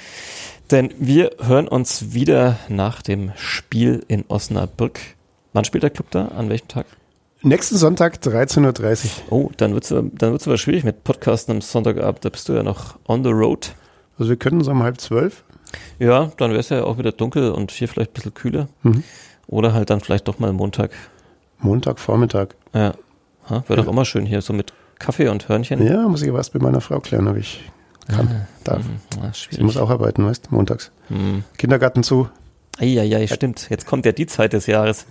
Denn 0.70 0.92
wir 0.98 1.30
hören 1.40 1.68
uns 1.68 2.12
wieder 2.12 2.58
nach 2.68 3.02
dem 3.02 3.32
Spiel 3.36 4.04
in 4.08 4.24
Osnabrück. 4.28 5.00
Wann 5.52 5.64
spielt 5.64 5.82
der 5.82 5.90
Club 5.90 6.10
da? 6.10 6.26
An 6.28 6.50
welchem 6.50 6.68
Tag? 6.68 6.86
Nächsten 7.42 7.76
Sonntag 7.76 8.16
13.30 8.16 9.04
Uhr. 9.30 9.32
Oh, 9.32 9.50
dann 9.56 9.72
wird 9.72 9.84
es 9.84 9.90
dann 9.90 10.32
wird's 10.32 10.46
aber 10.46 10.58
schwierig 10.58 10.84
mit 10.84 11.04
Podcasten 11.04 11.54
am 11.54 11.60
Sonntagabend. 11.60 12.24
Da 12.24 12.28
bist 12.30 12.48
du 12.48 12.52
ja 12.52 12.62
noch 12.62 12.98
on 13.06 13.22
the 13.22 13.30
road. 13.30 13.74
Also 14.18 14.30
wir 14.30 14.36
können 14.36 14.62
so 14.62 14.72
um 14.72 14.82
halb 14.82 15.00
zwölf. 15.00 15.44
Ja, 15.98 16.32
dann 16.36 16.50
wäre 16.50 16.60
es 16.60 16.68
ja 16.68 16.84
auch 16.84 16.98
wieder 16.98 17.12
dunkel 17.12 17.52
und 17.52 17.70
hier 17.70 17.88
vielleicht 17.88 18.10
ein 18.10 18.14
bisschen 18.14 18.34
kühler. 18.34 18.68
Mhm. 18.82 19.04
Oder 19.46 19.72
halt 19.72 19.90
dann 19.90 20.00
vielleicht 20.00 20.28
doch 20.28 20.38
mal 20.38 20.52
Montag. 20.52 20.90
Montag, 21.60 21.98
Vormittag. 22.00 22.54
Ja. 22.74 22.94
Wäre 23.48 23.80
ja. 23.80 23.82
doch 23.82 23.92
mal 23.92 24.04
schön 24.04 24.26
hier 24.26 24.42
so 24.42 24.52
mit 24.52 24.72
Kaffee 24.98 25.28
und 25.28 25.48
Hörnchen? 25.48 25.84
Ja, 25.84 26.08
muss 26.08 26.22
ich 26.22 26.32
was 26.32 26.54
mit 26.54 26.62
meiner 26.62 26.80
Frau 26.80 27.00
klären, 27.00 27.28
ob 27.28 27.36
ich 27.36 27.60
kann, 28.08 28.28
ah, 28.28 28.46
darf. 28.64 28.82
Sie 29.50 29.62
muss 29.62 29.76
auch 29.76 29.90
arbeiten, 29.90 30.24
weißt 30.24 30.50
montags. 30.50 30.90
Hm. 31.08 31.44
Kindergarten 31.56 32.02
zu. 32.02 32.28
Eieiei, 32.78 33.26
stimmt. 33.26 33.68
Jetzt 33.70 33.86
kommt 33.86 34.06
ja 34.06 34.12
die 34.12 34.26
Zeit 34.26 34.52
des 34.52 34.66
Jahres. 34.66 35.06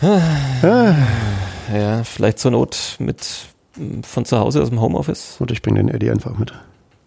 Ah. 0.00 0.94
Ja, 1.72 2.04
vielleicht 2.04 2.38
zur 2.38 2.52
Not 2.52 2.96
mit 2.98 3.26
von 4.02 4.24
zu 4.24 4.38
Hause 4.38 4.62
aus 4.62 4.70
dem 4.70 4.80
Homeoffice. 4.80 5.36
Oder 5.40 5.52
ich 5.52 5.62
bringe 5.62 5.78
den 5.78 5.88
Eddie 5.88 6.10
einfach 6.10 6.36
mit. 6.38 6.52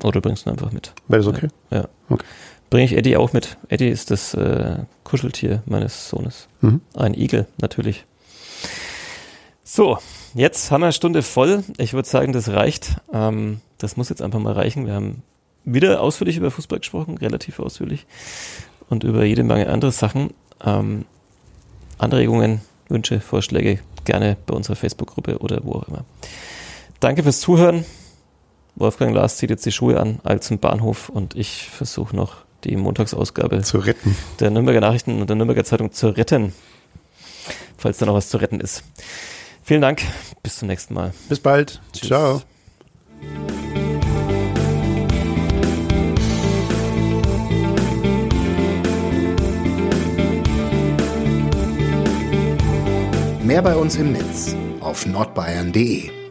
Oder 0.04 0.22
bringst 0.22 0.45
du 0.45 0.49
ihn 0.49 0.54
einfach 0.54 0.72
mit. 0.72 0.93
Wäre 1.08 1.24
das 1.24 1.28
okay? 1.28 1.47
Ja. 1.72 1.80
ja. 1.80 1.89
Okay. 2.10 2.26
Bringe 2.70 2.86
ich 2.86 2.95
Eddie 2.95 3.18
auch 3.18 3.34
mit. 3.34 3.58
Eddie 3.70 3.89
ist 3.89 4.12
das 4.12 4.34
äh, 4.34 4.78
Kuscheltier 5.04 5.64
meines 5.66 6.10
Sohnes. 6.10 6.47
Mhm. 6.62 6.82
Ein 6.95 7.14
Igel, 7.14 7.47
natürlich. 7.60 8.06
So, 9.64 9.97
jetzt 10.34 10.72
haben 10.72 10.82
wir 10.82 10.88
eine 10.88 10.94
Stunde 10.94 11.24
voll. 11.24 11.64
Ich 11.78 11.94
würde 11.94 12.08
sagen, 12.08 12.34
das 12.34 12.50
reicht. 12.50 12.98
Ähm, 13.14 13.62
das 13.78 13.98
muss 13.98 14.10
jetzt 14.10 14.22
einfach 14.22 14.40
mal 14.40 14.54
reichen. 14.54 14.86
Wir 14.86 14.94
haben 14.94 15.24
wieder 15.66 16.02
ausführlich 16.02 16.38
über 16.38 16.52
Fußball 16.52 16.80
gesprochen, 16.80 17.18
relativ 17.18 17.60
ausführlich. 17.60 18.06
Und 18.90 19.04
über 19.04 19.24
jede 19.24 19.44
Menge 19.44 19.70
andere 19.70 19.92
Sachen. 19.92 20.32
Ähm, 20.64 21.06
Anregungen, 21.98 22.62
Wünsche, 22.90 23.20
Vorschläge 23.20 23.80
gerne 24.06 24.38
bei 24.46 24.54
unserer 24.54 24.76
Facebook-Gruppe 24.76 25.40
oder 25.40 25.62
wo 25.64 25.74
auch 25.74 25.88
immer. 25.88 26.06
Danke 27.00 27.24
fürs 27.24 27.40
Zuhören. 27.40 27.86
Wolfgang 28.76 29.14
Lars 29.14 29.38
zieht 29.38 29.50
jetzt 29.50 29.66
die 29.66 29.72
Schuhe 29.72 30.00
an, 30.00 30.20
als 30.24 30.48
zum 30.48 30.60
Bahnhof 30.60 31.10
und 31.10 31.36
ich 31.36 31.70
versuche 31.70 32.16
noch 32.16 32.38
die 32.64 32.76
Montagsausgabe 32.76 33.62
zu 33.62 33.78
retten. 33.78 34.16
der 34.40 34.50
Nürnberger 34.50 34.82
Nachrichten 34.82 35.22
und 35.22 35.30
der 35.30 35.36
Nürnberger 35.36 35.64
Zeitung 35.64 35.92
zu 35.92 36.08
retten, 36.08 36.54
falls 37.78 37.98
da 37.98 38.06
noch 38.06 38.16
was 38.16 38.30
zu 38.30 38.38
retten 38.38 38.60
ist. 38.60 38.84
Vielen 39.64 39.82
Dank. 39.82 40.03
Bis 40.43 40.57
zum 40.57 40.68
nächsten 40.68 40.93
Mal. 40.93 41.14
Bis 41.30 41.39
bald. 41.39 41.82
Tschüss. 41.93 42.09
Ciao. 42.09 42.41
Mehr 53.41 53.61
bei 53.61 53.76
uns 53.76 53.95
im 53.97 54.14
Netz 54.14 54.55
auf 54.80 55.05
nordbayern.de 55.05 56.23